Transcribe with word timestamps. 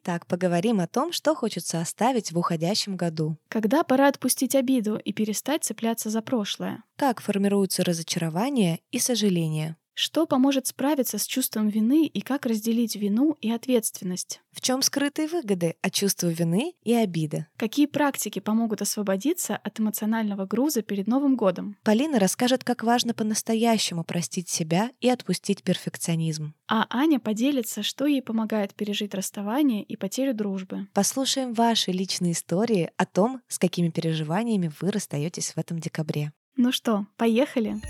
Итак, 0.00 0.26
поговорим 0.28 0.78
о 0.78 0.86
том, 0.86 1.12
что 1.12 1.34
хочется 1.34 1.80
оставить 1.80 2.30
в 2.30 2.38
уходящем 2.38 2.96
году. 2.96 3.36
Когда 3.48 3.82
пора 3.82 4.06
отпустить 4.06 4.54
обиду 4.54 4.96
и 4.96 5.12
перестать 5.12 5.64
цепляться 5.64 6.08
за 6.08 6.22
прошлое? 6.22 6.84
Как 6.96 7.20
формируются 7.20 7.82
разочарование 7.82 8.78
и 8.92 9.00
сожаление? 9.00 9.76
Что 10.00 10.26
поможет 10.26 10.68
справиться 10.68 11.18
с 11.18 11.26
чувством 11.26 11.66
вины 11.66 12.06
и 12.06 12.20
как 12.20 12.46
разделить 12.46 12.94
вину 12.94 13.36
и 13.40 13.50
ответственность? 13.50 14.40
В 14.52 14.60
чем 14.60 14.80
скрытые 14.80 15.26
выгоды 15.26 15.74
от 15.82 15.92
чувства 15.92 16.28
вины 16.28 16.74
и 16.84 16.94
обиды? 16.94 17.48
Какие 17.56 17.86
практики 17.86 18.38
помогут 18.38 18.80
освободиться 18.80 19.56
от 19.56 19.80
эмоционального 19.80 20.46
груза 20.46 20.82
перед 20.82 21.08
Новым 21.08 21.34
годом? 21.34 21.76
Полина 21.82 22.20
расскажет, 22.20 22.62
как 22.62 22.84
важно 22.84 23.12
по-настоящему 23.12 24.04
простить 24.04 24.48
себя 24.48 24.92
и 25.00 25.08
отпустить 25.08 25.64
перфекционизм. 25.64 26.54
А 26.68 26.86
Аня 26.90 27.18
поделится, 27.18 27.82
что 27.82 28.06
ей 28.06 28.22
помогает 28.22 28.76
пережить 28.76 29.14
расставание 29.14 29.82
и 29.82 29.96
потерю 29.96 30.32
дружбы. 30.32 30.86
Послушаем 30.94 31.54
ваши 31.54 31.90
личные 31.90 32.34
истории 32.34 32.92
о 32.98 33.04
том, 33.04 33.40
с 33.48 33.58
какими 33.58 33.88
переживаниями 33.88 34.70
вы 34.80 34.92
расстаетесь 34.92 35.56
в 35.56 35.58
этом 35.58 35.80
декабре. 35.80 36.30
Ну 36.54 36.70
что, 36.70 37.08
поехали? 37.16 37.80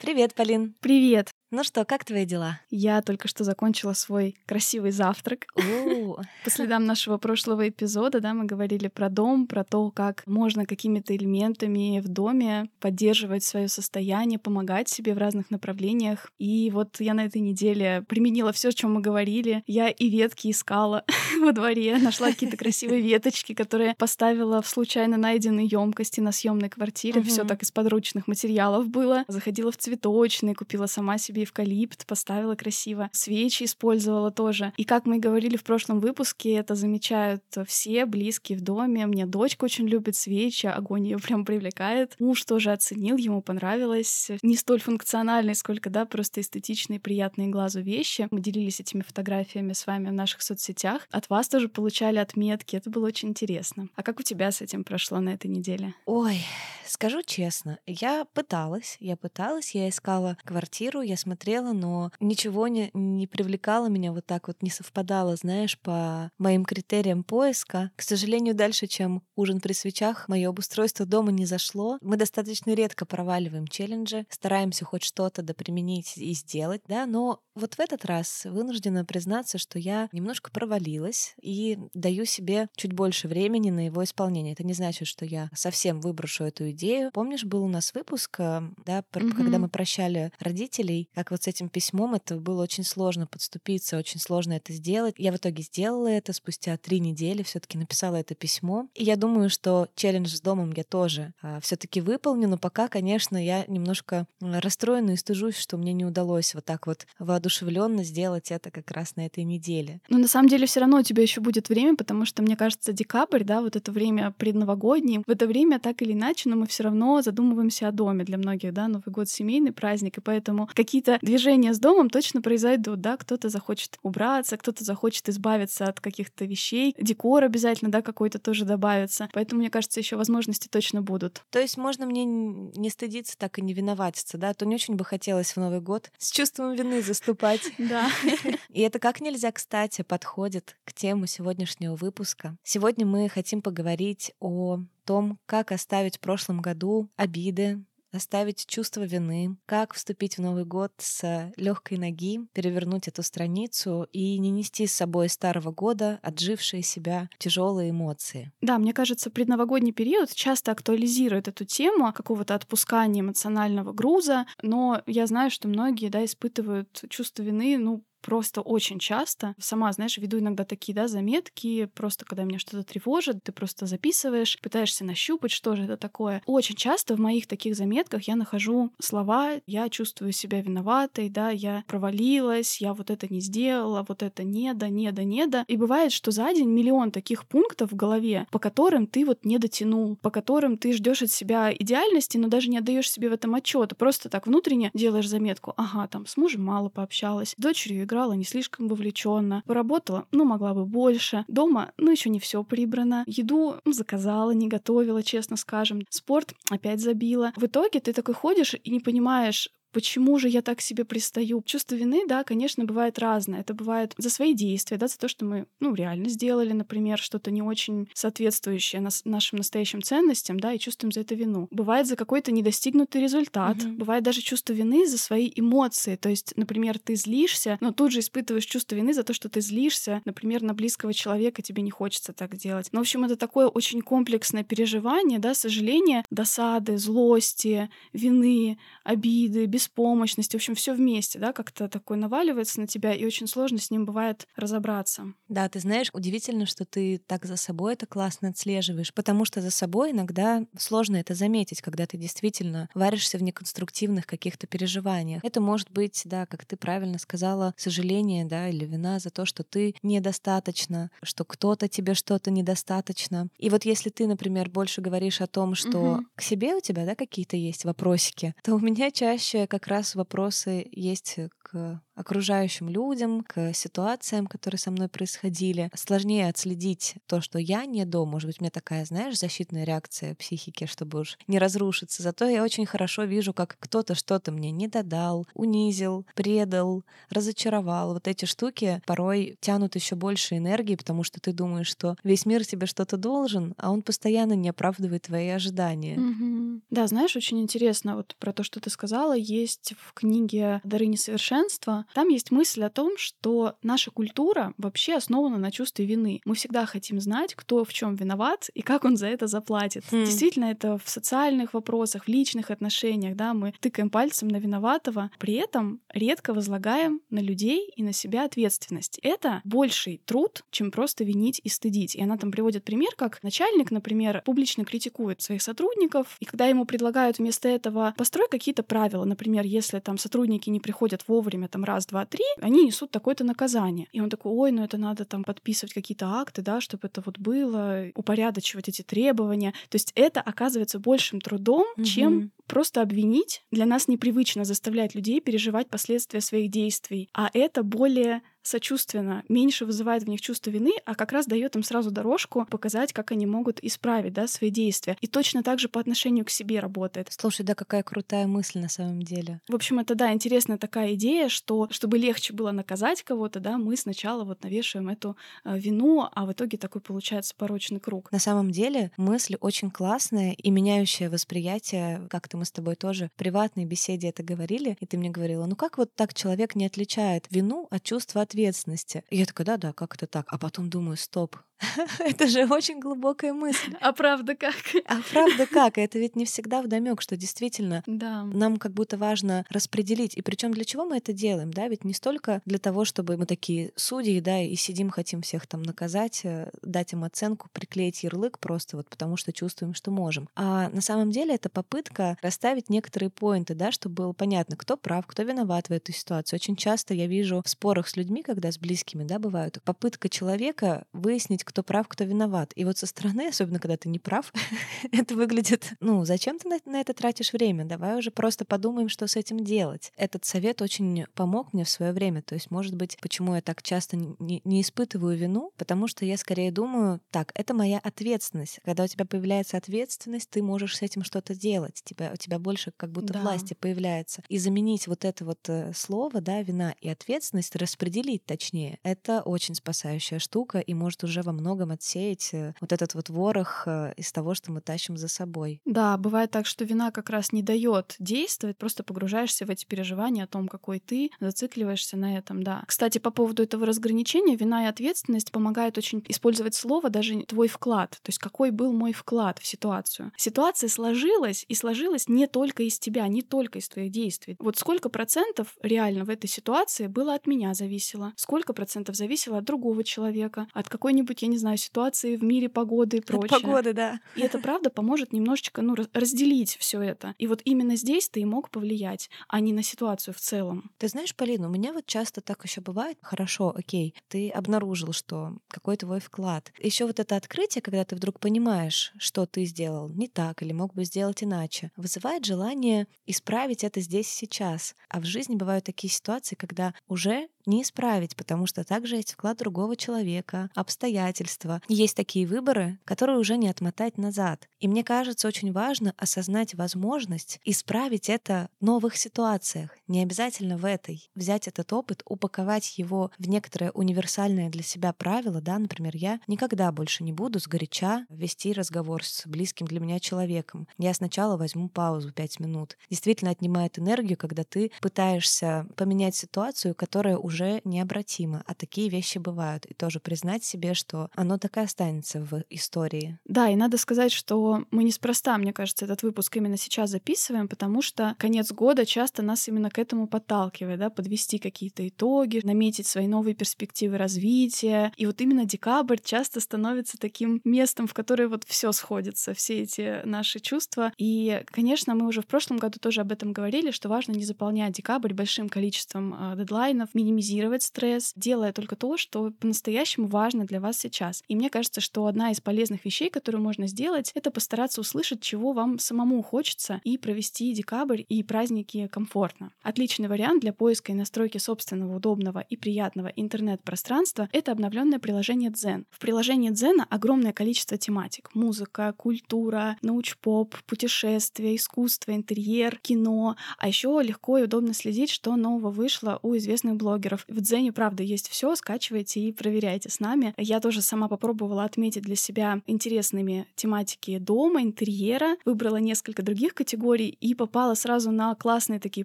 Привет, 0.00 0.34
Полин. 0.34 0.74
Привет. 0.80 1.30
Ну 1.50 1.64
что, 1.64 1.86
как 1.86 2.04
твои 2.04 2.26
дела? 2.26 2.60
Я 2.68 3.00
только 3.00 3.26
что 3.26 3.42
закончила 3.42 3.94
свой 3.94 4.36
красивый 4.44 4.90
завтрак. 4.90 5.46
По 6.44 6.50
следам 6.50 6.84
нашего 6.84 7.16
прошлого 7.16 7.70
эпизода, 7.70 8.20
да, 8.20 8.34
мы 8.34 8.44
говорили 8.44 8.88
про 8.88 9.08
дом, 9.08 9.46
про 9.46 9.64
то, 9.64 9.90
как 9.90 10.26
можно 10.26 10.66
какими-то 10.66 11.16
элементами 11.16 12.00
в 12.00 12.08
доме 12.08 12.68
поддерживать 12.80 13.44
свое 13.44 13.68
состояние, 13.68 14.38
помогать 14.38 14.90
себе 14.90 15.14
в 15.14 15.18
разных 15.18 15.50
направлениях. 15.50 16.30
И 16.38 16.70
вот 16.70 17.00
я 17.00 17.14
на 17.14 17.24
этой 17.24 17.40
неделе 17.40 18.04
применила 18.06 18.52
все, 18.52 18.68
о 18.68 18.72
чем 18.72 18.92
мы 18.92 19.00
говорили. 19.00 19.62
Я 19.66 19.88
и 19.88 20.10
ветки 20.10 20.50
искала 20.50 21.02
во 21.40 21.52
дворе, 21.52 21.96
нашла 21.96 22.28
какие-то 22.28 22.56
красивые 22.58 23.00
веточки, 23.00 23.54
которые 23.54 23.94
поставила 23.96 24.60
в 24.60 24.68
случайно 24.68 25.16
найденные 25.16 25.66
емкости 25.66 26.20
на 26.20 26.32
съемной 26.32 26.68
квартире. 26.68 27.22
Все 27.22 27.44
так 27.44 27.62
из 27.62 27.70
подручных 27.70 28.28
материалов 28.28 28.88
было. 28.88 29.24
Заходила 29.28 29.72
в 29.72 29.78
цветочный, 29.78 30.52
купила 30.52 30.84
сама 30.84 31.16
себе 31.16 31.37
себе 31.38 31.44
эвкалипт, 31.44 32.06
поставила 32.06 32.54
красиво. 32.54 33.10
Свечи 33.12 33.64
использовала 33.64 34.30
тоже. 34.30 34.72
И 34.76 34.84
как 34.84 35.06
мы 35.06 35.18
говорили 35.18 35.56
в 35.56 35.64
прошлом 35.64 36.00
выпуске, 36.00 36.54
это 36.54 36.74
замечают 36.74 37.42
все 37.66 38.06
близкие 38.06 38.58
в 38.58 38.62
доме. 38.62 39.06
Мне 39.06 39.26
дочка 39.26 39.64
очень 39.64 39.86
любит 39.86 40.16
свечи, 40.16 40.66
огонь 40.66 41.04
ее 41.04 41.18
прям 41.18 41.44
привлекает. 41.44 42.16
Муж 42.18 42.44
тоже 42.44 42.72
оценил, 42.72 43.16
ему 43.16 43.42
понравилось. 43.42 44.30
Не 44.42 44.56
столь 44.56 44.80
функциональные, 44.80 45.54
сколько, 45.54 45.90
да, 45.90 46.04
просто 46.04 46.40
эстетичные, 46.40 47.00
приятные 47.00 47.48
глазу 47.48 47.80
вещи. 47.80 48.28
Мы 48.30 48.40
делились 48.40 48.80
этими 48.80 49.02
фотографиями 49.02 49.72
с 49.72 49.86
вами 49.86 50.08
в 50.08 50.12
наших 50.12 50.42
соцсетях. 50.42 51.06
От 51.10 51.28
вас 51.30 51.48
тоже 51.48 51.68
получали 51.68 52.18
отметки. 52.18 52.76
Это 52.76 52.90
было 52.90 53.06
очень 53.06 53.28
интересно. 53.28 53.88
А 53.94 54.02
как 54.02 54.20
у 54.20 54.22
тебя 54.22 54.50
с 54.50 54.60
этим 54.60 54.84
прошло 54.84 55.20
на 55.20 55.30
этой 55.30 55.48
неделе? 55.48 55.94
Ой, 56.06 56.40
скажу 56.86 57.22
честно, 57.22 57.78
я 57.86 58.24
пыталась, 58.32 58.96
я 59.00 59.16
пыталась, 59.16 59.74
я 59.74 59.88
искала 59.88 60.36
квартиру, 60.44 61.00
я 61.02 61.16
смотрела, 61.16 61.27
но 61.72 62.10
ничего 62.20 62.68
не, 62.68 62.90
не 62.94 63.26
привлекало 63.26 63.88
меня 63.88 64.12
вот 64.12 64.26
так 64.26 64.48
вот, 64.48 64.62
не 64.62 64.70
совпадало, 64.70 65.36
знаешь, 65.36 65.78
по 65.78 66.30
моим 66.38 66.64
критериям 66.64 67.24
поиска. 67.24 67.90
К 67.96 68.02
сожалению, 68.02 68.54
дальше, 68.54 68.86
чем 68.86 69.22
ужин 69.36 69.60
при 69.60 69.72
свечах, 69.72 70.28
мое 70.28 70.48
обустройство 70.48 71.06
дома 71.06 71.32
не 71.32 71.46
зашло. 71.46 71.98
Мы 72.00 72.16
достаточно 72.16 72.72
редко 72.72 73.06
проваливаем 73.06 73.66
челленджи, 73.66 74.26
стараемся 74.30 74.84
хоть 74.84 75.02
что-то 75.02 75.42
доприменить 75.42 76.16
и 76.16 76.32
сделать, 76.34 76.82
да, 76.86 77.06
но 77.06 77.40
вот 77.58 77.74
в 77.74 77.80
этот 77.80 78.04
раз 78.04 78.44
вынуждена 78.44 79.04
признаться, 79.04 79.58
что 79.58 79.78
я 79.78 80.08
немножко 80.12 80.50
провалилась 80.50 81.34
и 81.40 81.78
даю 81.94 82.24
себе 82.24 82.68
чуть 82.76 82.92
больше 82.92 83.28
времени 83.28 83.70
на 83.70 83.86
его 83.86 84.02
исполнение. 84.04 84.52
Это 84.52 84.64
не 84.64 84.74
значит, 84.74 85.08
что 85.08 85.24
я 85.24 85.50
совсем 85.54 86.00
выброшу 86.00 86.44
эту 86.44 86.70
идею. 86.70 87.10
Помнишь, 87.12 87.44
был 87.44 87.64
у 87.64 87.68
нас 87.68 87.92
выпуск, 87.94 88.36
э, 88.40 88.62
да, 88.84 89.00
mm-hmm. 89.00 89.32
когда 89.32 89.58
мы 89.58 89.68
прощали 89.68 90.32
родителей, 90.38 91.08
как 91.14 91.30
вот 91.30 91.42
с 91.42 91.46
этим 91.46 91.68
письмом 91.68 92.14
это 92.14 92.36
было 92.36 92.62
очень 92.62 92.84
сложно 92.84 93.26
подступиться, 93.26 93.98
очень 93.98 94.20
сложно 94.20 94.54
это 94.54 94.72
сделать. 94.72 95.14
Я 95.18 95.32
в 95.32 95.36
итоге 95.36 95.62
сделала 95.62 96.08
это 96.08 96.32
спустя 96.32 96.76
три 96.76 97.00
недели, 97.00 97.42
все-таки 97.42 97.78
написала 97.78 98.16
это 98.16 98.34
письмо. 98.34 98.88
И 98.94 99.04
я 99.04 99.16
думаю, 99.16 99.50
что 99.50 99.88
челлендж 99.94 100.28
с 100.28 100.40
домом 100.40 100.72
я 100.72 100.84
тоже 100.84 101.34
а, 101.42 101.60
все-таки 101.60 102.00
выполню, 102.00 102.48
но 102.48 102.58
пока, 102.58 102.88
конечно, 102.88 103.36
я 103.42 103.64
немножко 103.66 104.26
расстроена 104.40 105.12
и 105.12 105.16
стыжусь, 105.16 105.56
что 105.56 105.76
мне 105.76 105.92
не 105.92 106.04
удалось 106.04 106.54
вот 106.54 106.64
так 106.64 106.86
вот 106.86 107.06
воодушевленно 107.48 108.04
сделать 108.04 108.50
это 108.50 108.70
как 108.70 108.90
раз 108.90 109.16
на 109.16 109.26
этой 109.26 109.44
неделе. 109.44 110.00
Но 110.08 110.18
на 110.18 110.28
самом 110.28 110.48
деле 110.48 110.66
все 110.66 110.80
равно 110.80 110.98
у 110.98 111.02
тебя 111.02 111.22
еще 111.22 111.40
будет 111.40 111.68
время, 111.68 111.96
потому 111.96 112.24
что, 112.26 112.42
мне 112.42 112.56
кажется, 112.56 112.92
декабрь, 112.92 113.44
да, 113.44 113.62
вот 113.62 113.76
это 113.76 113.90
время 113.90 114.34
предновогоднее, 114.36 115.22
в 115.26 115.30
это 115.30 115.46
время 115.46 115.78
так 115.78 116.02
или 116.02 116.12
иначе, 116.12 116.50
но 116.50 116.56
мы 116.56 116.66
все 116.66 116.84
равно 116.84 117.22
задумываемся 117.22 117.88
о 117.88 117.92
доме 117.92 118.24
для 118.24 118.38
многих, 118.38 118.72
да, 118.74 118.88
Новый 118.88 119.12
год 119.12 119.28
семейный 119.28 119.72
праздник, 119.72 120.18
и 120.18 120.20
поэтому 120.20 120.68
какие-то 120.74 121.18
движения 121.22 121.72
с 121.72 121.78
домом 121.78 122.10
точно 122.10 122.42
произойдут, 122.42 123.00
да, 123.00 123.16
кто-то 123.16 123.48
захочет 123.48 123.98
убраться, 124.02 124.56
кто-то 124.56 124.84
захочет 124.84 125.28
избавиться 125.28 125.86
от 125.86 126.00
каких-то 126.00 126.44
вещей, 126.44 126.94
декор 126.98 127.44
обязательно, 127.44 127.90
да, 127.90 128.02
какой-то 128.02 128.38
тоже 128.38 128.64
добавится. 128.64 129.28
Поэтому, 129.32 129.60
мне 129.60 129.70
кажется, 129.70 130.00
еще 130.00 130.16
возможности 130.16 130.68
точно 130.68 131.02
будут. 131.02 131.42
То 131.50 131.58
есть 131.58 131.78
можно 131.78 132.06
мне 132.06 132.24
не 132.24 132.90
стыдиться, 132.90 133.38
так 133.38 133.58
и 133.58 133.62
не 133.62 133.72
виноватиться, 133.72 134.36
да, 134.36 134.52
то 134.52 134.66
не 134.66 134.74
очень 134.74 134.94
бы 134.94 135.04
хотелось 135.04 135.52
в 135.52 135.56
Новый 135.56 135.80
год 135.80 136.10
с 136.18 136.30
чувством 136.30 136.74
вины 136.74 137.00
заступать. 137.02 137.37
Да. 137.78 138.08
И 138.68 138.80
это 138.80 138.98
как 138.98 139.20
нельзя, 139.20 139.52
кстати, 139.52 140.02
подходит 140.02 140.76
к 140.84 140.92
тему 140.92 141.26
сегодняшнего 141.26 141.94
выпуска. 141.94 142.56
Сегодня 142.62 143.06
мы 143.06 143.28
хотим 143.28 143.62
поговорить 143.62 144.32
о 144.40 144.80
том, 145.04 145.38
как 145.46 145.72
оставить 145.72 146.18
в 146.18 146.20
прошлом 146.20 146.60
году 146.60 147.08
обиды, 147.16 147.82
оставить 148.12 148.66
чувство 148.66 149.02
вины, 149.02 149.56
как 149.66 149.94
вступить 149.94 150.38
в 150.38 150.40
Новый 150.40 150.64
год 150.64 150.92
с 150.98 151.52
легкой 151.56 151.98
ноги, 151.98 152.40
перевернуть 152.52 153.08
эту 153.08 153.22
страницу 153.22 154.06
и 154.12 154.38
не 154.38 154.50
нести 154.50 154.86
с 154.86 154.94
собой 154.94 155.28
старого 155.28 155.72
года 155.72 156.18
отжившие 156.22 156.82
себя 156.82 157.28
тяжелые 157.38 157.90
эмоции. 157.90 158.52
Да, 158.60 158.78
мне 158.78 158.92
кажется, 158.92 159.30
предновогодний 159.30 159.92
период 159.92 160.32
часто 160.32 160.72
актуализирует 160.72 161.48
эту 161.48 161.64
тему 161.64 162.12
какого-то 162.12 162.54
отпускания 162.54 163.20
эмоционального 163.20 163.92
груза, 163.92 164.46
но 164.62 165.02
я 165.06 165.26
знаю, 165.26 165.50
что 165.50 165.68
многие 165.68 166.08
да, 166.08 166.24
испытывают 166.24 167.04
чувство 167.08 167.42
вины, 167.42 167.78
ну, 167.78 168.04
просто 168.20 168.60
очень 168.60 168.98
часто. 168.98 169.54
Сама, 169.58 169.92
знаешь, 169.92 170.18
веду 170.18 170.38
иногда 170.38 170.64
такие, 170.64 170.94
да, 170.94 171.08
заметки, 171.08 171.86
просто 171.94 172.24
когда 172.24 172.44
меня 172.44 172.58
что-то 172.58 172.82
тревожит, 172.82 173.42
ты 173.42 173.52
просто 173.52 173.86
записываешь, 173.86 174.58
пытаешься 174.60 175.04
нащупать, 175.04 175.50
что 175.50 175.76
же 175.76 175.84
это 175.84 175.96
такое. 175.96 176.42
Очень 176.46 176.76
часто 176.76 177.14
в 177.14 177.20
моих 177.20 177.46
таких 177.46 177.76
заметках 177.76 178.22
я 178.24 178.36
нахожу 178.36 178.90
слова, 179.00 179.52
я 179.66 179.88
чувствую 179.88 180.32
себя 180.32 180.60
виноватой, 180.60 181.28
да, 181.28 181.50
я 181.50 181.84
провалилась, 181.86 182.80
я 182.80 182.94
вот 182.94 183.10
это 183.10 183.32
не 183.32 183.40
сделала, 183.40 184.04
вот 184.08 184.22
это 184.22 184.44
не 184.44 184.74
да, 184.74 184.88
не 184.88 185.12
да, 185.12 185.24
не 185.24 185.46
да. 185.46 185.64
И 185.68 185.76
бывает, 185.76 186.12
что 186.12 186.30
за 186.30 186.52
день 186.52 186.68
миллион 186.68 187.10
таких 187.10 187.46
пунктов 187.46 187.92
в 187.92 187.96
голове, 187.96 188.46
по 188.50 188.58
которым 188.58 189.06
ты 189.06 189.24
вот 189.24 189.44
не 189.44 189.58
дотянул, 189.58 190.16
по 190.16 190.30
которым 190.30 190.78
ты 190.78 190.92
ждешь 190.92 191.22
от 191.22 191.30
себя 191.30 191.72
идеальности, 191.72 192.38
но 192.38 192.48
даже 192.48 192.68
не 192.70 192.78
отдаешь 192.78 193.10
себе 193.10 193.28
в 193.28 193.32
этом 193.32 193.54
отчета. 193.54 193.94
Просто 193.94 194.28
так 194.28 194.46
внутренне 194.46 194.90
делаешь 194.94 195.28
заметку, 195.28 195.74
ага, 195.76 196.06
там 196.08 196.26
с 196.26 196.36
мужем 196.36 196.64
мало 196.64 196.88
пообщалась, 196.88 197.50
с 197.50 197.54
дочерью 197.60 198.06
играла 198.08 198.32
не 198.32 198.44
слишком 198.44 198.88
вовлеченно, 198.88 199.62
поработала, 199.66 200.26
ну, 200.32 200.44
могла 200.44 200.74
бы 200.74 200.86
больше. 200.86 201.44
Дома, 201.46 201.92
ну, 201.98 202.10
еще 202.10 202.30
не 202.30 202.40
все 202.40 202.64
прибрано. 202.64 203.22
Еду 203.26 203.76
ну, 203.84 203.92
заказала, 203.92 204.50
не 204.50 204.66
готовила, 204.66 205.22
честно 205.22 205.56
скажем. 205.56 206.02
Спорт 206.08 206.54
опять 206.70 207.00
забила. 207.00 207.52
В 207.56 207.66
итоге 207.66 208.00
ты 208.00 208.12
такой 208.12 208.34
ходишь 208.34 208.74
и 208.82 208.90
не 208.90 209.00
понимаешь, 209.00 209.68
почему 209.92 210.38
же 210.38 210.48
я 210.48 210.62
так 210.62 210.80
себе 210.80 211.04
пристаю? 211.04 211.62
Чувство 211.64 211.94
вины, 211.94 212.26
да, 212.28 212.44
конечно, 212.44 212.84
бывает 212.84 213.18
разное. 213.18 213.60
Это 213.60 213.74
бывает 213.74 214.14
за 214.18 214.30
свои 214.30 214.54
действия, 214.54 214.96
да, 214.96 215.08
за 215.08 215.18
то, 215.18 215.28
что 215.28 215.44
мы, 215.44 215.66
ну, 215.80 215.94
реально 215.94 216.28
сделали, 216.28 216.72
например, 216.72 217.18
что-то 217.18 217.50
не 217.50 217.62
очень 217.62 218.08
соответствующее 218.14 219.00
нас, 219.00 219.22
нашим 219.24 219.58
настоящим 219.58 220.02
ценностям, 220.02 220.60
да, 220.60 220.72
и 220.72 220.78
чувствуем 220.78 221.12
за 221.12 221.20
это 221.20 221.34
вину. 221.34 221.68
Бывает 221.70 222.06
за 222.06 222.16
какой-то 222.16 222.52
недостигнутый 222.52 223.22
результат. 223.22 223.78
Угу. 223.78 223.94
Бывает 223.94 224.24
даже 224.24 224.40
чувство 224.40 224.72
вины 224.72 225.06
за 225.06 225.18
свои 225.18 225.50
эмоции. 225.54 226.16
То 226.16 226.28
есть, 226.28 226.52
например, 226.56 226.98
ты 226.98 227.16
злишься, 227.16 227.78
но 227.80 227.92
тут 227.92 228.12
же 228.12 228.20
испытываешь 228.20 228.66
чувство 228.66 228.94
вины 228.94 229.12
за 229.12 229.22
то, 229.22 229.32
что 229.32 229.48
ты 229.48 229.60
злишься, 229.60 230.22
например, 230.24 230.62
на 230.62 230.74
близкого 230.74 231.14
человека, 231.14 231.62
тебе 231.62 231.82
не 231.82 231.90
хочется 231.90 232.32
так 232.32 232.56
делать. 232.56 232.88
Ну, 232.92 232.98
в 232.98 233.02
общем, 233.02 233.24
это 233.24 233.36
такое 233.36 233.68
очень 233.68 234.02
комплексное 234.02 234.64
переживание, 234.64 235.38
да, 235.38 235.54
сожаление, 235.54 236.24
досады, 236.30 236.98
злости, 236.98 237.90
вины, 238.12 238.78
обиды, 239.04 239.66
беспомощности, 239.78 240.56
в 240.56 240.58
общем, 240.58 240.74
все 240.74 240.92
вместе, 240.92 241.38
да, 241.38 241.52
как-то 241.52 241.88
такое 241.88 242.18
наваливается 242.18 242.80
на 242.80 242.88
тебя, 242.88 243.14
и 243.14 243.24
очень 243.24 243.46
сложно 243.46 243.78
с 243.78 243.92
ним 243.92 244.04
бывает 244.04 244.48
разобраться. 244.56 245.32
Да, 245.48 245.68
ты 245.68 245.78
знаешь, 245.78 246.10
удивительно, 246.12 246.66
что 246.66 246.84
ты 246.84 247.20
так 247.26 247.44
за 247.44 247.56
собой 247.56 247.92
это 247.92 248.06
классно 248.06 248.48
отслеживаешь, 248.48 249.14
потому 249.14 249.44
что 249.44 249.60
за 249.60 249.70
собой 249.70 250.10
иногда 250.10 250.64
сложно 250.76 251.16
это 251.16 251.34
заметить, 251.34 251.80
когда 251.80 252.06
ты 252.06 252.16
действительно 252.16 252.88
варишься 252.92 253.38
в 253.38 253.42
неконструктивных 253.42 254.26
каких-то 254.26 254.66
переживаниях. 254.66 255.44
Это 255.44 255.60
может 255.60 255.90
быть, 255.92 256.22
да, 256.24 256.46
как 256.46 256.64
ты 256.64 256.76
правильно 256.76 257.18
сказала, 257.18 257.72
сожаление, 257.76 258.44
да, 258.44 258.68
или 258.68 258.84
вина 258.84 259.20
за 259.20 259.30
то, 259.30 259.46
что 259.46 259.62
ты 259.62 259.94
недостаточно, 260.02 261.12
что 261.22 261.44
кто-то 261.44 261.86
тебе 261.86 262.14
что-то 262.14 262.50
недостаточно. 262.50 263.46
И 263.58 263.70
вот 263.70 263.84
если 263.84 264.10
ты, 264.10 264.26
например, 264.26 264.70
больше 264.70 265.00
говоришь 265.00 265.40
о 265.40 265.46
том, 265.46 265.76
что 265.76 265.98
угу. 265.98 266.24
к 266.34 266.42
себе 266.42 266.74
у 266.74 266.80
тебя, 266.80 267.06
да, 267.06 267.14
какие-то 267.14 267.56
есть 267.56 267.84
вопросики, 267.84 268.56
то 268.64 268.74
у 268.74 268.80
меня 268.80 269.12
чаще 269.12 269.67
как 269.68 269.86
раз 269.86 270.14
вопросы 270.14 270.86
есть 270.90 271.36
к 271.62 272.00
окружающим 272.18 272.88
людям, 272.88 273.42
к 273.42 273.72
ситуациям, 273.72 274.46
которые 274.48 274.78
со 274.78 274.90
мной 274.90 275.08
происходили. 275.08 275.90
Сложнее 275.94 276.48
отследить 276.48 277.14
то, 277.26 277.40
что 277.40 277.58
я 277.60 277.86
не 277.86 278.04
до. 278.04 278.26
Может 278.26 278.48
быть, 278.48 278.60
у 278.60 278.64
меня 278.64 278.70
такая, 278.70 279.04
знаешь, 279.04 279.38
защитная 279.38 279.84
реакция 279.84 280.34
психики, 280.34 280.86
чтобы 280.86 281.20
уж 281.20 281.38
не 281.46 281.60
разрушиться. 281.60 282.24
Зато 282.24 282.46
я 282.48 282.64
очень 282.64 282.86
хорошо 282.86 283.22
вижу, 283.22 283.52
как 283.52 283.76
кто-то 283.78 284.16
что-то 284.16 284.50
мне 284.50 284.72
не 284.72 284.88
додал, 284.88 285.46
унизил, 285.54 286.26
предал, 286.34 287.04
разочаровал. 287.30 288.14
Вот 288.14 288.26
эти 288.26 288.46
штуки 288.46 289.00
порой 289.06 289.56
тянут 289.60 289.94
еще 289.94 290.16
больше 290.16 290.56
энергии, 290.56 290.96
потому 290.96 291.22
что 291.22 291.40
ты 291.40 291.52
думаешь, 291.52 291.88
что 291.88 292.16
весь 292.24 292.46
мир 292.46 292.66
тебе 292.66 292.86
что-то 292.86 293.16
должен, 293.16 293.74
а 293.78 293.92
он 293.92 294.02
постоянно 294.02 294.54
не 294.54 294.70
оправдывает 294.70 295.22
твои 295.22 295.50
ожидания. 295.50 296.16
Mm-hmm. 296.16 296.80
Да, 296.90 297.06
знаешь, 297.06 297.36
очень 297.36 297.60
интересно 297.60 298.16
вот 298.16 298.34
про 298.40 298.52
то, 298.52 298.64
что 298.64 298.80
ты 298.80 298.90
сказала, 298.90 299.36
в 299.66 300.14
книге 300.14 300.80
«Дары 300.84 301.06
несовершенства» 301.06 302.06
Там 302.14 302.28
есть 302.28 302.50
мысль 302.50 302.82
о 302.82 302.90
том, 302.90 303.16
что 303.16 303.76
наша 303.82 304.10
культура 304.10 304.74
вообще 304.78 305.14
основана 305.14 305.58
на 305.58 305.70
чувстве 305.70 306.04
вины. 306.04 306.40
Мы 306.44 306.54
всегда 306.54 306.86
хотим 306.86 307.20
знать, 307.20 307.54
кто 307.54 307.84
в 307.84 307.92
чем 307.92 308.14
виноват 308.14 308.70
и 308.74 308.82
как 308.82 309.04
он 309.04 309.16
за 309.16 309.28
это 309.28 309.46
заплатит. 309.46 310.04
Хм. 310.10 310.24
Действительно, 310.24 310.66
это 310.66 310.98
в 310.98 311.08
социальных 311.08 311.74
вопросах, 311.74 312.24
в 312.24 312.28
личных 312.28 312.70
отношениях, 312.70 313.36
да, 313.36 313.54
мы 313.54 313.72
тыкаем 313.80 314.10
пальцем 314.10 314.48
на 314.48 314.56
виноватого, 314.56 315.30
при 315.38 315.54
этом 315.54 316.00
редко 316.12 316.52
возлагаем 316.52 317.20
на 317.30 317.40
людей 317.40 317.90
и 317.96 318.02
на 318.02 318.12
себя 318.12 318.44
ответственность. 318.44 319.18
Это 319.22 319.60
больший 319.64 320.20
труд, 320.24 320.64
чем 320.70 320.90
просто 320.90 321.24
винить 321.24 321.60
и 321.62 321.68
стыдить. 321.68 322.14
И 322.14 322.22
она 322.22 322.36
там 322.36 322.50
приводит 322.50 322.84
пример, 322.84 323.10
как 323.16 323.42
начальник, 323.42 323.90
например, 323.90 324.42
публично 324.44 324.84
критикует 324.84 325.40
своих 325.42 325.62
сотрудников, 325.62 326.36
и 326.40 326.44
когда 326.44 326.66
ему 326.66 326.84
предлагают 326.84 327.38
вместо 327.38 327.68
этого 327.68 328.14
построить 328.16 328.50
какие-то 328.50 328.82
правила, 328.82 329.24
например, 329.24 329.47
если 329.66 329.98
там 330.00 330.18
сотрудники 330.18 330.70
не 330.70 330.80
приходят 330.80 331.24
вовремя 331.28 331.68
там 331.68 331.84
раз, 331.84 332.06
два, 332.06 332.24
три, 332.26 332.44
они 332.60 332.84
несут 332.84 333.10
такое-то 333.10 333.44
наказание. 333.44 334.08
И 334.12 334.20
он 334.20 334.30
такой, 334.30 334.52
ой, 334.52 334.72
ну 334.72 334.84
это 334.84 334.98
надо 334.98 335.24
там 335.24 335.44
подписывать 335.44 335.94
какие-то 335.94 336.26
акты, 336.26 336.62
да, 336.62 336.80
чтобы 336.80 337.08
это 337.08 337.22
вот 337.24 337.38
было, 337.38 338.06
упорядочивать 338.14 338.88
эти 338.88 339.02
требования. 339.02 339.72
То 339.88 339.96
есть 339.96 340.12
это 340.14 340.40
оказывается 340.40 340.98
большим 340.98 341.40
трудом, 341.40 341.86
угу. 341.96 342.04
чем 342.04 342.50
просто 342.68 343.02
обвинить. 343.02 343.62
Для 343.72 343.86
нас 343.86 344.06
непривычно 344.06 344.64
заставлять 344.64 345.14
людей 345.14 345.40
переживать 345.40 345.88
последствия 345.88 346.40
своих 346.40 346.70
действий, 346.70 347.28
а 347.34 347.50
это 347.52 347.82
более 347.82 348.42
сочувственно, 348.68 349.42
меньше 349.48 349.84
вызывает 349.84 350.22
в 350.22 350.28
них 350.28 350.40
чувство 350.40 350.70
вины, 350.70 350.92
а 351.04 351.14
как 351.14 351.32
раз 351.32 351.46
дает 351.46 351.74
им 351.74 351.82
сразу 351.82 352.10
дорожку 352.10 352.66
показать, 352.66 353.12
как 353.12 353.32
они 353.32 353.46
могут 353.46 353.82
исправить 353.82 354.34
да, 354.34 354.46
свои 354.46 354.70
действия. 354.70 355.16
И 355.20 355.26
точно 355.26 355.62
так 355.62 355.78
же 355.78 355.88
по 355.88 356.00
отношению 356.00 356.44
к 356.44 356.50
себе 356.50 356.80
работает. 356.80 357.28
Слушай, 357.30 357.64
да, 357.64 357.74
какая 357.74 358.02
крутая 358.02 358.46
мысль 358.46 358.80
на 358.80 358.88
самом 358.88 359.22
деле. 359.22 359.60
В 359.68 359.74
общем, 359.74 359.98
это, 359.98 360.14
да, 360.14 360.32
интересная 360.32 360.78
такая 360.78 361.14
идея, 361.14 361.48
что 361.48 361.88
чтобы 361.90 362.18
легче 362.18 362.52
было 362.52 362.70
наказать 362.70 363.22
кого-то, 363.22 363.60
да, 363.60 363.78
мы 363.78 363.96
сначала 363.96 364.44
вот 364.44 364.62
навешиваем 364.62 365.08
эту 365.08 365.36
э, 365.64 365.78
вину, 365.78 366.28
а 366.30 366.44
в 366.44 366.52
итоге 366.52 366.76
такой 366.76 367.00
получается 367.00 367.54
порочный 367.56 368.00
круг. 368.00 368.30
На 368.30 368.38
самом 368.38 368.70
деле 368.70 369.10
мысль 369.16 369.56
очень 369.60 369.90
классная 369.90 370.52
и 370.52 370.70
меняющая 370.70 371.30
восприятие, 371.30 372.26
как-то 372.28 372.57
мы 372.58 372.64
с 372.64 372.70
тобой 372.70 372.96
тоже 372.96 373.28
в 373.28 373.38
приватной 373.38 373.84
беседе 373.84 374.28
это 374.28 374.42
говорили, 374.42 374.96
и 375.00 375.06
ты 375.06 375.16
мне 375.16 375.30
говорила, 375.30 375.66
ну 375.66 375.76
как 375.76 375.98
вот 375.98 376.14
так 376.14 376.34
человек 376.34 376.74
не 376.74 376.86
отличает 376.86 377.46
вину 377.50 377.86
от 377.90 378.02
чувства 378.02 378.42
ответственности? 378.42 379.24
И 379.30 379.38
я 379.38 379.46
такая, 379.46 379.66
да-да, 379.66 379.92
как 379.92 380.14
это 380.14 380.26
так? 380.26 380.46
А 380.48 380.58
потом 380.58 380.90
думаю, 380.90 381.16
стоп, 381.16 381.56
Это 382.18 382.46
же 382.46 382.66
очень 382.66 382.98
глубокая 382.98 383.52
мысль. 383.52 383.94
А 384.00 384.12
правда 384.12 384.54
как? 384.54 384.74
А 385.06 385.20
правда 385.32 385.66
как? 385.66 385.98
Это 385.98 386.18
ведь 386.18 386.36
не 386.36 386.44
всегда 386.44 386.82
вдомек, 386.82 387.22
что 387.22 387.36
действительно 387.36 388.02
да. 388.06 388.44
нам 388.44 388.78
как 388.78 388.92
будто 388.92 389.16
важно 389.16 389.64
распределить. 389.70 390.36
И 390.36 390.42
причем 390.42 390.72
для 390.72 390.84
чего 390.84 391.04
мы 391.04 391.18
это 391.18 391.32
делаем? 391.32 391.72
Да, 391.72 391.88
ведь 391.88 392.04
не 392.04 392.14
столько 392.14 392.62
для 392.64 392.78
того, 392.78 393.04
чтобы 393.04 393.36
мы 393.36 393.46
такие 393.46 393.92
судьи, 393.96 394.40
да, 394.40 394.60
и 394.60 394.74
сидим, 394.74 395.10
хотим 395.10 395.42
всех 395.42 395.66
там 395.66 395.82
наказать, 395.82 396.40
э, 396.44 396.70
дать 396.82 397.12
им 397.12 397.24
оценку, 397.24 397.68
приклеить 397.72 398.22
ярлык 398.24 398.58
просто 398.58 398.96
вот 398.96 399.08
потому, 399.08 399.36
что 399.36 399.52
чувствуем, 399.52 399.94
что 399.94 400.10
можем. 400.10 400.48
А 400.56 400.88
на 400.90 401.00
самом 401.00 401.30
деле 401.30 401.54
это 401.54 401.68
попытка 401.68 402.36
расставить 402.42 402.90
некоторые 402.90 403.30
поинты, 403.30 403.74
да, 403.74 403.92
чтобы 403.92 404.14
было 404.16 404.32
понятно, 404.32 404.76
кто 404.76 404.96
прав, 404.96 405.26
кто 405.26 405.42
виноват 405.42 405.88
в 405.88 405.92
этой 405.92 406.14
ситуации. 406.14 406.56
Очень 406.56 406.76
часто 406.76 407.14
я 407.14 407.26
вижу 407.26 407.62
в 407.64 407.68
спорах 407.68 408.08
с 408.08 408.16
людьми, 408.16 408.42
когда 408.42 408.72
с 408.72 408.78
близкими, 408.78 409.24
да, 409.24 409.38
бывают, 409.38 409.78
попытка 409.84 410.28
человека 410.28 411.04
выяснить, 411.12 411.64
кто 411.68 411.82
прав, 411.82 412.08
кто 412.08 412.24
виноват. 412.24 412.72
И 412.74 412.84
вот 412.84 412.98
со 412.98 413.06
стороны, 413.06 413.48
особенно 413.48 413.78
когда 413.78 413.96
ты 413.96 414.08
не 414.08 414.18
прав, 414.18 414.52
это 415.12 415.34
выглядит, 415.34 415.92
ну, 416.00 416.24
зачем 416.24 416.58
ты 416.58 416.68
на, 416.68 416.78
на 416.86 417.00
это 417.00 417.12
тратишь 417.12 417.52
время? 417.52 417.84
Давай 417.84 418.16
уже 418.16 418.30
просто 418.30 418.64
подумаем, 418.64 419.08
что 419.08 419.26
с 419.26 419.36
этим 419.36 419.62
делать. 419.62 420.12
Этот 420.16 420.44
совет 420.44 420.82
очень 420.82 421.26
помог 421.34 421.72
мне 421.72 421.84
в 421.84 421.90
свое 421.90 422.12
время. 422.12 422.42
То 422.42 422.54
есть, 422.54 422.70
может 422.70 422.94
быть, 422.96 423.18
почему 423.20 423.54
я 423.54 423.60
так 423.60 423.82
часто 423.82 424.16
не, 424.16 424.62
не 424.64 424.80
испытываю 424.80 425.36
вину, 425.36 425.72
потому 425.76 426.08
что 426.08 426.24
я 426.24 426.36
скорее 426.36 426.72
думаю, 426.72 427.20
так, 427.30 427.52
это 427.54 427.74
моя 427.74 427.98
ответственность. 427.98 428.80
Когда 428.84 429.04
у 429.04 429.06
тебя 429.06 429.26
появляется 429.26 429.76
ответственность, 429.76 430.48
ты 430.50 430.62
можешь 430.62 430.96
с 430.96 431.02
этим 431.02 431.22
что-то 431.22 431.54
делать. 431.54 432.00
Тебя, 432.04 432.30
у 432.32 432.36
тебя 432.36 432.58
больше 432.58 432.92
как 432.96 433.12
будто 433.12 433.34
да. 433.34 433.42
власти 433.42 433.74
появляется. 433.74 434.42
И 434.48 434.58
заменить 434.58 435.06
вот 435.06 435.24
это 435.24 435.44
вот 435.44 435.68
э, 435.68 435.92
слово, 435.94 436.40
да, 436.40 436.62
вина 436.62 436.94
и 437.00 437.08
ответственность, 437.08 437.76
распределить 437.76 438.44
точнее, 438.44 438.98
это 439.02 439.42
очень 439.42 439.74
спасающая 439.74 440.38
штука 440.38 440.78
и 440.78 440.94
может 440.94 441.24
уже 441.24 441.42
во 441.42 441.52
многом 441.58 441.90
отсеять 441.90 442.50
э, 442.52 442.74
вот 442.80 442.92
этот 442.92 443.14
вот 443.14 443.28
ворох 443.28 443.84
э, 443.86 444.14
из 444.16 444.32
того, 444.32 444.54
что 444.54 444.72
мы 444.72 444.80
тащим 444.80 445.16
за 445.16 445.28
собой. 445.28 445.80
Да, 445.84 446.16
бывает 446.16 446.50
так, 446.50 446.66
что 446.66 446.84
вина 446.84 447.10
как 447.10 447.30
раз 447.30 447.52
не 447.52 447.62
дает 447.62 448.16
действовать, 448.18 448.76
просто 448.76 449.02
погружаешься 449.02 449.66
в 449.66 449.70
эти 449.70 449.84
переживания 449.84 450.44
о 450.44 450.46
том, 450.46 450.68
какой 450.68 451.00
ты, 451.00 451.30
зацикливаешься 451.40 452.16
на 452.16 452.36
этом, 452.36 452.62
да. 452.62 452.82
Кстати, 452.86 453.18
по 453.18 453.30
поводу 453.30 453.62
этого 453.62 453.86
разграничения, 453.86 454.56
вина 454.56 454.84
и 454.84 454.88
ответственность 454.88 455.52
помогают 455.52 455.98
очень 455.98 456.24
использовать 456.28 456.74
слово 456.74 457.10
даже 457.10 457.42
твой 457.42 457.68
вклад, 457.68 458.10
то 458.10 458.28
есть 458.28 458.38
какой 458.38 458.70
был 458.70 458.92
мой 458.92 459.12
вклад 459.12 459.58
в 459.58 459.66
ситуацию. 459.66 460.32
Ситуация 460.36 460.88
сложилась, 460.88 461.64
и 461.68 461.74
сложилась 461.74 462.28
не 462.28 462.46
только 462.46 462.82
из 462.82 462.98
тебя, 462.98 463.26
не 463.28 463.42
только 463.42 463.78
из 463.78 463.88
твоих 463.88 464.10
действий. 464.10 464.56
Вот 464.58 464.76
сколько 464.76 465.08
процентов 465.08 465.76
реально 465.82 466.24
в 466.24 466.30
этой 466.30 466.48
ситуации 466.48 467.06
было 467.06 467.34
от 467.34 467.46
меня 467.46 467.74
зависело, 467.74 468.32
сколько 468.36 468.72
процентов 468.72 469.16
зависело 469.16 469.58
от 469.58 469.64
другого 469.64 470.04
человека, 470.04 470.66
от 470.72 470.88
какой-нибудь, 470.88 471.42
я 471.42 471.47
не 471.48 471.58
знаю, 471.58 471.76
ситуации 471.76 472.36
в 472.36 472.42
мире 472.42 472.68
погоды 472.68 473.18
и 473.18 473.20
прочее. 473.20 473.56
От 473.56 473.62
погоды, 473.62 473.92
да. 473.92 474.20
И 474.36 474.40
это 474.40 474.58
правда 474.58 474.90
поможет 474.90 475.32
немножечко, 475.32 475.82
ну, 475.82 475.94
разделить 476.12 476.76
все 476.78 477.00
это. 477.00 477.34
И 477.38 477.46
вот 477.46 477.60
именно 477.64 477.96
здесь 477.96 478.28
ты 478.28 478.40
и 478.40 478.44
мог 478.44 478.70
повлиять, 478.70 479.30
а 479.48 479.60
не 479.60 479.72
на 479.72 479.82
ситуацию 479.82 480.34
в 480.34 480.38
целом. 480.38 480.90
Ты 480.98 481.08
знаешь, 481.08 481.34
Полина, 481.34 481.68
у 481.68 481.70
меня 481.70 481.92
вот 481.92 482.06
часто 482.06 482.40
так 482.40 482.64
еще 482.64 482.80
бывает. 482.80 483.18
Хорошо, 483.22 483.74
окей, 483.76 484.14
ты 484.28 484.50
обнаружил, 484.50 485.12
что 485.12 485.56
какой 485.68 485.96
твой 485.96 486.20
вклад. 486.20 486.72
Еще 486.78 487.06
вот 487.06 487.20
это 487.20 487.36
открытие, 487.36 487.82
когда 487.82 488.04
ты 488.04 488.16
вдруг 488.16 488.40
понимаешь, 488.40 489.12
что 489.18 489.46
ты 489.46 489.64
сделал 489.64 490.08
не 490.08 490.28
так 490.28 490.62
или 490.62 490.72
мог 490.72 490.94
бы 490.94 491.04
сделать 491.04 491.42
иначе, 491.42 491.90
вызывает 491.96 492.44
желание 492.44 493.06
исправить 493.26 493.84
это 493.84 494.00
здесь 494.00 494.28
и 494.28 494.46
сейчас. 494.46 494.94
А 495.08 495.20
в 495.20 495.24
жизни 495.24 495.56
бывают 495.56 495.84
такие 495.84 496.10
ситуации, 496.10 496.54
когда 496.54 496.94
уже 497.08 497.48
не 497.68 497.82
исправить, 497.82 498.34
потому 498.34 498.66
что 498.66 498.82
также 498.82 499.16
есть 499.16 499.32
вклад 499.32 499.58
другого 499.58 499.94
человека, 499.94 500.70
обстоятельства. 500.74 501.80
Есть 501.88 502.16
такие 502.16 502.46
выборы, 502.46 502.98
которые 503.04 503.38
уже 503.38 503.56
не 503.56 503.68
отмотать 503.68 504.18
назад. 504.18 504.68
И 504.80 504.88
мне 504.88 505.04
кажется, 505.04 505.46
очень 505.46 505.72
важно 505.72 506.14
осознать 506.16 506.74
возможность 506.74 507.60
исправить 507.64 508.28
это 508.28 508.70
в 508.80 508.84
новых 508.84 509.16
ситуациях, 509.16 509.96
не 510.06 510.22
обязательно 510.22 510.76
в 510.76 510.84
этой. 510.84 511.30
Взять 511.34 511.68
этот 511.68 511.92
опыт, 511.92 512.22
упаковать 512.24 512.98
его 512.98 513.30
в 513.38 513.48
некоторое 513.48 513.90
универсальное 513.90 514.70
для 514.70 514.82
себя 514.82 515.12
правило, 515.12 515.60
да, 515.60 515.78
например, 515.78 516.16
я 516.16 516.40
никогда 516.46 516.90
больше 516.90 517.22
не 517.22 517.32
буду 517.32 517.58
сгоряча 517.58 518.24
вести 518.30 518.72
разговор 518.72 519.24
с 519.24 519.46
близким 519.46 519.86
для 519.86 520.00
меня 520.00 520.20
человеком. 520.20 520.88
Я 520.96 521.12
сначала 521.12 521.56
возьму 521.56 521.88
паузу 521.88 522.32
5 522.32 522.60
минут. 522.60 522.96
Действительно 523.10 523.50
отнимает 523.50 523.98
энергию, 523.98 524.38
когда 524.38 524.64
ты 524.64 524.90
пытаешься 525.00 525.86
поменять 525.96 526.34
ситуацию, 526.34 526.94
которая 526.94 527.36
уже 527.36 527.57
необратима. 527.84 528.62
А 528.66 528.74
такие 528.74 529.08
вещи 529.08 529.38
бывают. 529.38 529.86
И 529.86 529.94
тоже 529.94 530.20
признать 530.20 530.64
себе, 530.64 530.94
что 530.94 531.28
оно 531.34 531.58
так 531.58 531.76
и 531.76 531.80
останется 531.80 532.40
в 532.40 532.62
истории. 532.70 533.38
Да, 533.44 533.68
и 533.68 533.76
надо 533.76 533.98
сказать, 533.98 534.32
что 534.32 534.84
мы 534.90 535.04
неспроста, 535.04 535.56
мне 535.58 535.72
кажется, 535.72 536.04
этот 536.04 536.22
выпуск 536.22 536.56
именно 536.56 536.76
сейчас 536.76 537.10
записываем, 537.10 537.68
потому 537.68 538.02
что 538.02 538.34
конец 538.38 538.72
года 538.72 539.06
часто 539.06 539.42
нас 539.42 539.68
именно 539.68 539.90
к 539.90 539.98
этому 539.98 540.26
подталкивает, 540.26 540.98
да, 540.98 541.10
подвести 541.10 541.58
какие-то 541.58 542.06
итоги, 542.06 542.60
наметить 542.62 543.06
свои 543.06 543.26
новые 543.26 543.54
перспективы 543.54 544.18
развития. 544.18 545.12
И 545.16 545.26
вот 545.26 545.40
именно 545.40 545.64
декабрь 545.64 546.18
часто 546.22 546.60
становится 546.60 547.18
таким 547.18 547.60
местом, 547.64 548.06
в 548.06 548.14
которое 548.14 548.48
вот 548.48 548.64
все 548.64 548.92
сходится, 548.92 549.54
все 549.54 549.82
эти 549.82 550.24
наши 550.24 550.60
чувства. 550.60 551.12
И, 551.18 551.62
конечно, 551.66 552.14
мы 552.14 552.26
уже 552.26 552.42
в 552.42 552.46
прошлом 552.46 552.78
году 552.78 552.98
тоже 553.00 553.20
об 553.20 553.32
этом 553.32 553.52
говорили, 553.52 553.90
что 553.90 554.08
важно 554.08 554.32
не 554.32 554.44
заполнять 554.44 554.92
декабрь 554.92 555.32
большим 555.32 555.68
количеством 555.68 556.34
э, 556.34 556.56
дедлайнов, 556.56 557.14
минимизировать 557.14 557.47
стресс, 557.82 558.32
делая 558.36 558.72
только 558.72 558.96
то, 558.96 559.16
что 559.16 559.50
по-настоящему 559.58 560.26
важно 560.26 560.64
для 560.64 560.80
вас 560.80 560.98
сейчас. 560.98 561.42
И 561.48 561.56
мне 561.56 561.70
кажется, 561.70 562.00
что 562.00 562.26
одна 562.26 562.50
из 562.50 562.60
полезных 562.60 563.04
вещей, 563.04 563.30
которую 563.30 563.62
можно 563.62 563.86
сделать, 563.86 564.32
это 564.34 564.50
постараться 564.50 565.00
услышать, 565.00 565.40
чего 565.40 565.72
вам 565.72 565.98
самому 565.98 566.42
хочется, 566.42 567.00
и 567.04 567.18
провести 567.18 567.72
декабрь 567.72 568.22
и 568.28 568.42
праздники 568.42 569.08
комфортно. 569.08 569.72
Отличный 569.82 570.28
вариант 570.28 570.60
для 570.62 570.72
поиска 570.72 571.12
и 571.12 571.14
настройки 571.14 571.58
собственного 571.58 572.16
удобного 572.16 572.60
и 572.60 572.76
приятного 572.76 573.28
интернет-пространства— 573.28 574.48
это 574.52 574.72
обновленное 574.72 575.18
приложение 575.18 575.70
Zen. 575.70 576.04
В 576.10 576.18
приложении 576.18 576.70
Zen 576.70 577.04
огромное 577.08 577.52
количество 577.52 577.96
тематик— 577.96 578.50
музыка, 578.54 579.14
культура, 579.16 579.96
научпоп, 580.02 580.74
путешествия, 580.86 581.76
искусство, 581.76 582.34
интерьер, 582.34 582.98
кино. 582.98 583.56
А 583.78 583.88
еще 583.88 584.20
легко 584.22 584.58
и 584.58 584.64
удобно 584.64 584.94
следить, 584.94 585.30
что 585.30 585.56
нового 585.56 585.90
вышло 585.90 586.38
у 586.42 586.56
известных 586.56 586.96
блогеров. 586.96 587.37
В 587.48 587.60
Дзене, 587.60 587.92
правда, 587.92 588.22
есть 588.22 588.48
все, 588.48 588.74
скачивайте 588.74 589.40
и 589.40 589.52
проверяйте 589.52 590.10
с 590.10 590.20
нами. 590.20 590.54
Я 590.56 590.80
тоже 590.80 591.02
сама 591.02 591.28
попробовала 591.28 591.84
отметить 591.84 592.22
для 592.22 592.36
себя 592.36 592.80
интересными 592.86 593.66
тематики 593.76 594.38
дома, 594.38 594.82
интерьера, 594.82 595.56
выбрала 595.64 595.96
несколько 595.96 596.42
других 596.42 596.74
категорий 596.74 597.28
и 597.28 597.54
попала 597.54 597.94
сразу 597.94 598.30
на 598.30 598.54
классные 598.54 599.00
такие 599.00 599.24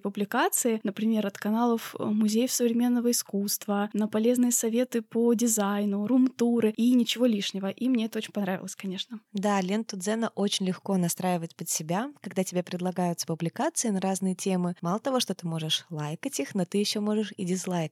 публикации, 0.00 0.80
например, 0.82 1.26
от 1.26 1.38
каналов 1.38 1.94
э, 1.98 2.04
музеев 2.04 2.52
современного 2.52 3.10
искусства, 3.10 3.90
на 3.92 4.08
полезные 4.08 4.52
советы 4.52 5.02
по 5.02 5.32
дизайну, 5.34 6.06
рум-туры 6.06 6.72
и 6.76 6.94
ничего 6.94 7.26
лишнего. 7.26 7.70
И 7.70 7.88
мне 7.88 8.06
это 8.06 8.18
очень 8.18 8.32
понравилось, 8.32 8.76
конечно. 8.76 9.20
Да, 9.32 9.60
ленту 9.60 9.96
Дзена 9.96 10.30
очень 10.34 10.66
легко 10.66 10.96
настраивать 10.96 11.56
под 11.56 11.68
себя, 11.68 12.10
когда 12.20 12.44
тебе 12.44 12.62
предлагаются 12.62 13.26
публикации 13.26 13.88
на 13.90 14.00
разные 14.00 14.34
темы. 14.34 14.74
Мало 14.80 15.00
того, 15.00 15.20
что 15.20 15.34
ты 15.34 15.46
можешь 15.46 15.84
лайкать 15.90 16.40
их, 16.40 16.54
но 16.54 16.64
ты 16.64 16.78
еще 16.78 17.00
можешь 17.00 17.32
и 17.36 17.44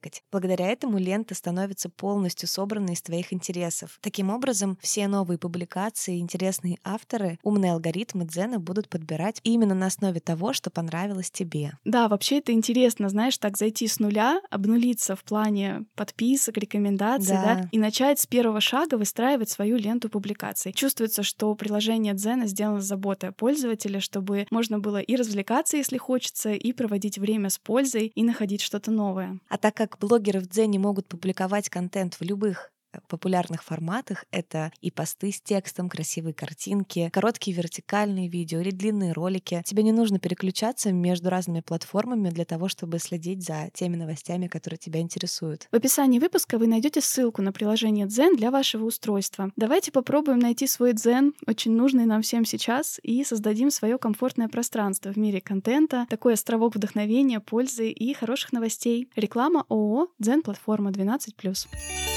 дизлайкать. 0.03 0.23
Благодаря 0.31 0.67
этому 0.67 0.97
лента 0.97 1.35
становится 1.35 1.89
полностью 1.89 2.47
собранной 2.47 2.93
из 2.93 3.01
твоих 3.01 3.33
интересов. 3.33 3.99
Таким 4.01 4.29
образом, 4.29 4.77
все 4.81 5.07
новые 5.07 5.37
публикации, 5.37 6.19
интересные 6.19 6.77
авторы, 6.83 7.39
умные 7.43 7.73
алгоритмы 7.73 8.25
Дзена 8.25 8.59
будут 8.59 8.89
подбирать 8.89 9.39
именно 9.43 9.75
на 9.75 9.87
основе 9.87 10.19
того, 10.19 10.53
что 10.53 10.69
понравилось 10.69 11.31
тебе. 11.31 11.73
Да, 11.85 12.07
вообще 12.07 12.39
это 12.39 12.51
интересно, 12.51 13.09
знаешь, 13.09 13.37
так 13.37 13.57
зайти 13.57 13.87
с 13.87 13.99
нуля, 13.99 14.41
обнулиться 14.49 15.15
в 15.15 15.23
плане 15.23 15.85
подписок, 15.95 16.57
рекомендаций, 16.57 17.35
да, 17.35 17.55
да 17.55 17.69
и 17.71 17.77
начать 17.77 18.19
с 18.19 18.25
первого 18.25 18.61
шага 18.61 18.95
выстраивать 18.97 19.49
свою 19.49 19.77
ленту 19.77 20.09
публикаций. 20.09 20.73
Чувствуется, 20.73 21.23
что 21.23 21.53
приложение 21.55 22.13
Дзена 22.13 22.47
сделано 22.47 22.81
с 22.81 22.85
заботой 22.85 23.29
о 23.29 23.31
пользователе, 23.31 23.99
чтобы 23.99 24.45
можно 24.51 24.79
было 24.79 24.99
и 24.99 25.15
развлекаться, 25.15 25.77
если 25.77 25.97
хочется, 25.97 26.51
и 26.51 26.73
проводить 26.73 27.17
время 27.17 27.49
с 27.49 27.57
пользой, 27.57 28.07
и 28.07 28.23
находить 28.23 28.61
что-то 28.61 28.91
новое. 28.91 29.39
А 29.49 29.57
так 29.57 29.75
как 29.75 29.92
блогеры 29.99 30.39
в 30.39 30.47
Дзене 30.47 30.79
могут 30.79 31.07
публиковать 31.07 31.69
контент 31.69 32.15
в 32.15 32.21
любых 32.21 32.72
популярных 33.07 33.63
форматах 33.63 34.25
это 34.31 34.71
и 34.81 34.91
посты 34.91 35.31
с 35.31 35.41
текстом, 35.41 35.89
красивые 35.89 36.33
картинки, 36.33 37.09
короткие 37.11 37.55
вертикальные 37.55 38.27
видео 38.27 38.59
или 38.59 38.71
длинные 38.71 39.13
ролики. 39.13 39.61
Тебе 39.65 39.83
не 39.83 39.91
нужно 39.91 40.19
переключаться 40.19 40.91
между 40.91 41.29
разными 41.29 41.61
платформами 41.61 42.29
для 42.29 42.45
того, 42.45 42.67
чтобы 42.67 42.99
следить 42.99 43.43
за 43.43 43.69
теми 43.73 43.95
новостями, 43.95 44.47
которые 44.47 44.77
тебя 44.77 44.99
интересуют. 44.99 45.67
В 45.71 45.75
описании 45.75 46.19
выпуска 46.19 46.57
вы 46.57 46.67
найдете 46.67 47.01
ссылку 47.01 47.41
на 47.41 47.51
приложение 47.51 48.07
Zen 48.07 48.35
для 48.35 48.51
вашего 48.51 48.85
устройства. 48.85 49.51
Давайте 49.55 49.91
попробуем 49.91 50.39
найти 50.39 50.67
свой 50.67 50.93
Zen, 50.93 51.33
очень 51.47 51.71
нужный 51.73 52.05
нам 52.05 52.21
всем 52.21 52.45
сейчас, 52.45 52.99
и 53.03 53.23
создадим 53.23 53.71
свое 53.71 53.97
комфортное 53.97 54.47
пространство 54.47 55.11
в 55.11 55.17
мире 55.17 55.41
контента, 55.41 56.05
такой 56.09 56.33
островок 56.33 56.75
вдохновения, 56.75 57.39
пользы 57.39 57.89
и 57.89 58.13
хороших 58.13 58.53
новостей. 58.53 59.09
Реклама 59.15 59.65
ООО 59.69 60.07
Zen 60.21 60.41
платформа 60.41 60.91
12+. 60.91 62.12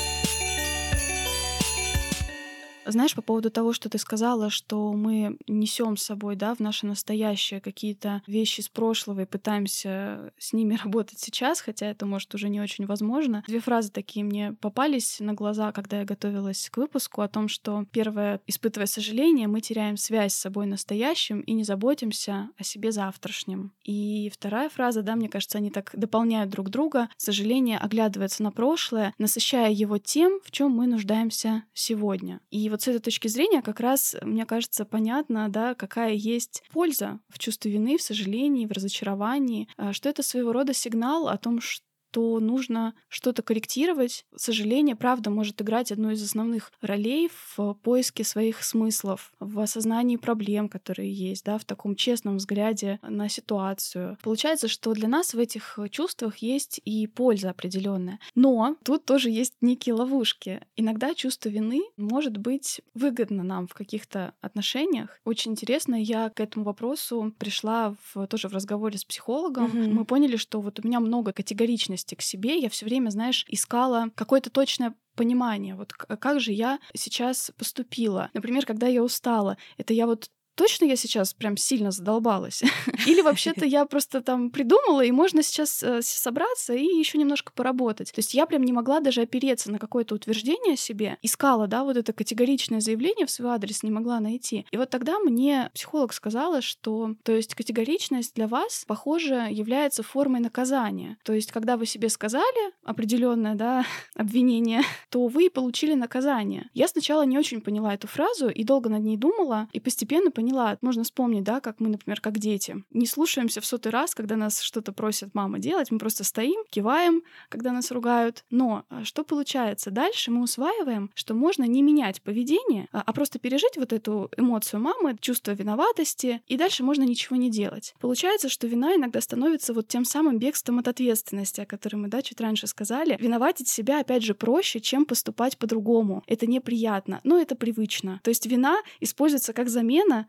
Знаешь, 2.86 3.14
по 3.14 3.22
поводу 3.22 3.50
того, 3.50 3.72
что 3.72 3.88
ты 3.88 3.98
сказала, 3.98 4.50
что 4.50 4.92
мы 4.92 5.36
несем 5.46 5.96
с 5.96 6.04
собой, 6.04 6.36
да, 6.36 6.54
в 6.54 6.60
наше 6.60 6.86
настоящее 6.86 7.60
какие-то 7.60 8.22
вещи 8.26 8.60
из 8.60 8.68
прошлого 8.68 9.22
и 9.22 9.26
пытаемся 9.26 10.32
с 10.38 10.52
ними 10.52 10.78
работать 10.84 11.18
сейчас, 11.18 11.60
хотя 11.60 11.86
это 11.86 12.06
может 12.06 12.34
уже 12.34 12.48
не 12.48 12.60
очень 12.60 12.86
возможно. 12.86 13.42
Две 13.46 13.60
фразы 13.60 13.90
такие 13.90 14.24
мне 14.24 14.52
попались 14.60 15.20
на 15.20 15.34
глаза, 15.34 15.72
когда 15.72 16.00
я 16.00 16.04
готовилась 16.04 16.68
к 16.70 16.76
выпуску, 16.76 17.22
о 17.22 17.28
том, 17.28 17.48
что 17.48 17.84
первое, 17.90 18.40
испытывая 18.46 18.86
сожаление, 18.86 19.48
мы 19.48 19.60
теряем 19.60 19.96
связь 19.96 20.34
с 20.34 20.40
собой 20.40 20.66
настоящим 20.66 21.40
и 21.40 21.52
не 21.52 21.64
заботимся 21.64 22.50
о 22.56 22.64
себе 22.64 22.92
завтрашнем. 22.92 23.72
И 23.84 24.30
вторая 24.32 24.68
фраза, 24.68 25.02
да, 25.02 25.16
мне 25.16 25.28
кажется, 25.28 25.58
они 25.58 25.70
так 25.70 25.90
дополняют 25.94 26.50
друг 26.50 26.70
друга. 26.70 27.08
Сожаление 27.16 27.78
оглядывается 27.78 28.42
на 28.42 28.52
прошлое, 28.52 29.14
насыщая 29.18 29.70
его 29.70 29.98
тем, 29.98 30.40
в 30.44 30.50
чем 30.50 30.70
мы 30.70 30.86
нуждаемся 30.86 31.64
сегодня. 31.72 32.40
И 32.50 32.68
вот 32.76 32.82
с 32.82 32.88
этой 32.88 33.00
точки 33.00 33.28
зрения 33.28 33.62
как 33.62 33.80
раз, 33.80 34.14
мне 34.20 34.44
кажется, 34.44 34.84
понятно, 34.84 35.48
да, 35.48 35.74
какая 35.74 36.12
есть 36.12 36.62
польза 36.70 37.20
в 37.30 37.38
чувстве 37.38 37.72
вины, 37.72 37.96
в 37.96 38.02
сожалении, 38.02 38.66
в 38.66 38.72
разочаровании, 38.72 39.66
а, 39.78 39.94
что 39.94 40.10
это 40.10 40.22
своего 40.22 40.52
рода 40.52 40.74
сигнал 40.74 41.28
о 41.28 41.38
том, 41.38 41.62
что 41.62 41.82
что 42.10 42.40
нужно 42.40 42.94
что-то 43.08 43.42
корректировать. 43.42 44.24
Сожаление, 44.34 44.96
правда, 44.96 45.30
может 45.30 45.60
играть 45.60 45.92
одну 45.92 46.10
из 46.10 46.22
основных 46.22 46.72
ролей 46.80 47.30
в 47.56 47.74
поиске 47.82 48.24
своих 48.24 48.64
смыслов, 48.64 49.32
в 49.38 49.60
осознании 49.60 50.16
проблем, 50.16 50.68
которые 50.68 51.12
есть, 51.12 51.44
да, 51.44 51.58
в 51.58 51.64
таком 51.64 51.94
честном 51.94 52.38
взгляде 52.38 52.98
на 53.02 53.28
ситуацию. 53.28 54.16
Получается, 54.22 54.66
что 54.68 54.94
для 54.94 55.08
нас 55.08 55.34
в 55.34 55.38
этих 55.38 55.78
чувствах 55.90 56.38
есть 56.38 56.80
и 56.84 57.06
польза 57.06 57.50
определенная. 57.50 58.18
Но 58.34 58.76
тут 58.82 59.04
тоже 59.04 59.30
есть 59.30 59.54
некие 59.60 59.94
ловушки. 59.94 60.62
Иногда 60.74 61.14
чувство 61.14 61.50
вины 61.50 61.82
может 61.96 62.38
быть 62.38 62.80
выгодно 62.94 63.42
нам 63.42 63.66
в 63.66 63.74
каких-то 63.74 64.32
отношениях. 64.40 65.20
Очень 65.24 65.52
интересно, 65.52 65.94
я 66.02 66.30
к 66.30 66.40
этому 66.40 66.64
вопросу 66.64 67.34
пришла 67.38 67.94
в, 68.14 68.26
тоже 68.26 68.48
в 68.48 68.54
разговоре 68.54 68.96
с 68.96 69.04
психологом. 69.04 69.66
Mm-hmm. 69.66 69.92
Мы 69.92 70.04
поняли, 70.04 70.36
что 70.36 70.60
вот 70.60 70.80
у 70.82 70.86
меня 70.86 71.00
много 71.00 71.32
категоричности 71.32 72.05
к 72.14 72.22
себе, 72.22 72.58
я 72.58 72.68
все 72.68 72.84
время, 72.84 73.10
знаешь, 73.10 73.44
искала 73.48 74.10
какое-то 74.14 74.50
точное 74.50 74.94
понимание, 75.16 75.74
вот 75.74 75.92
как 75.94 76.40
же 76.40 76.52
я 76.52 76.78
сейчас 76.94 77.50
поступила. 77.58 78.30
Например, 78.34 78.64
когда 78.64 78.86
я 78.86 79.02
устала, 79.02 79.56
это 79.78 79.94
я 79.94 80.06
вот 80.06 80.30
точно 80.56 80.86
я 80.86 80.96
сейчас 80.96 81.34
прям 81.34 81.56
сильно 81.56 81.90
задолбалась? 81.90 82.62
Или 83.06 83.20
вообще-то 83.20 83.64
я 83.64 83.84
просто 83.84 84.20
там 84.20 84.50
придумала, 84.50 85.04
и 85.04 85.12
можно 85.12 85.42
сейчас 85.42 85.82
э, 85.82 86.02
собраться 86.02 86.74
и 86.74 86.84
еще 86.84 87.18
немножко 87.18 87.52
поработать. 87.52 88.12
То 88.12 88.18
есть 88.18 88.34
я 88.34 88.46
прям 88.46 88.62
не 88.62 88.72
могла 88.72 89.00
даже 89.00 89.22
опереться 89.22 89.70
на 89.70 89.78
какое-то 89.78 90.14
утверждение 90.14 90.74
о 90.74 90.76
себе. 90.76 91.18
Искала, 91.22 91.66
да, 91.66 91.84
вот 91.84 91.96
это 91.96 92.12
категоричное 92.12 92.80
заявление 92.80 93.26
в 93.26 93.30
свой 93.30 93.52
адрес, 93.52 93.82
не 93.82 93.90
могла 93.90 94.18
найти. 94.20 94.66
И 94.70 94.76
вот 94.76 94.90
тогда 94.90 95.18
мне 95.18 95.70
психолог 95.74 96.12
сказала, 96.12 96.62
что, 96.62 97.14
то 97.22 97.32
есть 97.32 97.54
категоричность 97.54 98.34
для 98.34 98.48
вас, 98.48 98.84
похоже, 98.86 99.48
является 99.50 100.02
формой 100.02 100.40
наказания. 100.40 101.18
То 101.22 101.32
есть 101.32 101.52
когда 101.52 101.76
вы 101.76 101.86
себе 101.86 102.08
сказали 102.08 102.72
определенное, 102.84 103.54
да, 103.54 103.84
обвинение, 104.16 104.82
то 105.10 105.26
вы 105.26 105.50
получили 105.50 105.94
наказание. 105.94 106.70
Я 106.74 106.88
сначала 106.88 107.22
не 107.22 107.38
очень 107.38 107.60
поняла 107.60 107.94
эту 107.94 108.08
фразу 108.08 108.48
и 108.48 108.64
долго 108.64 108.88
над 108.88 109.02
ней 109.02 109.16
думала, 109.16 109.68
и 109.72 109.80
постепенно 109.80 110.30
поняла, 110.30 110.45
поняла. 110.46 110.78
Можно 110.80 111.02
вспомнить, 111.02 111.42
да, 111.42 111.60
как 111.60 111.80
мы, 111.80 111.88
например, 111.88 112.20
как 112.20 112.38
дети. 112.38 112.84
Не 112.90 113.06
слушаемся 113.06 113.60
в 113.60 113.66
сотый 113.66 113.90
раз, 113.90 114.14
когда 114.14 114.36
нас 114.36 114.60
что-то 114.60 114.92
просит 114.92 115.34
мама 115.34 115.58
делать. 115.58 115.90
Мы 115.90 115.98
просто 115.98 116.22
стоим, 116.22 116.64
киваем, 116.70 117.22
когда 117.48 117.72
нас 117.72 117.90
ругают. 117.90 118.44
Но 118.50 118.84
а, 118.88 119.04
что 119.04 119.24
получается? 119.24 119.90
Дальше 119.90 120.30
мы 120.30 120.42
усваиваем, 120.42 121.10
что 121.14 121.34
можно 121.34 121.64
не 121.64 121.82
менять 121.82 122.22
поведение, 122.22 122.86
а, 122.92 123.02
а 123.04 123.12
просто 123.12 123.40
пережить 123.40 123.76
вот 123.76 123.92
эту 123.92 124.30
эмоцию 124.36 124.80
мамы, 124.80 125.16
чувство 125.20 125.50
виноватости, 125.50 126.40
и 126.46 126.56
дальше 126.56 126.84
можно 126.84 127.02
ничего 127.02 127.36
не 127.36 127.50
делать. 127.50 127.94
Получается, 128.00 128.48
что 128.48 128.68
вина 128.68 128.94
иногда 128.94 129.20
становится 129.20 129.72
вот 129.72 129.88
тем 129.88 130.04
самым 130.04 130.38
бегством 130.38 130.78
от 130.78 130.86
ответственности, 130.86 131.62
о 131.62 131.66
которой 131.66 131.96
мы, 131.96 132.08
да, 132.08 132.22
чуть 132.22 132.40
раньше 132.40 132.68
сказали. 132.68 133.16
Виноватить 133.18 133.68
себя, 133.68 134.00
опять 134.00 134.22
же, 134.22 134.34
проще, 134.34 134.80
чем 134.80 135.06
поступать 135.06 135.58
по-другому. 135.58 136.22
Это 136.28 136.46
неприятно, 136.46 137.20
но 137.24 137.40
это 137.40 137.56
привычно. 137.56 138.20
То 138.22 138.28
есть 138.28 138.46
вина 138.46 138.76
используется 139.00 139.52
как 139.52 139.68
замена 139.68 140.28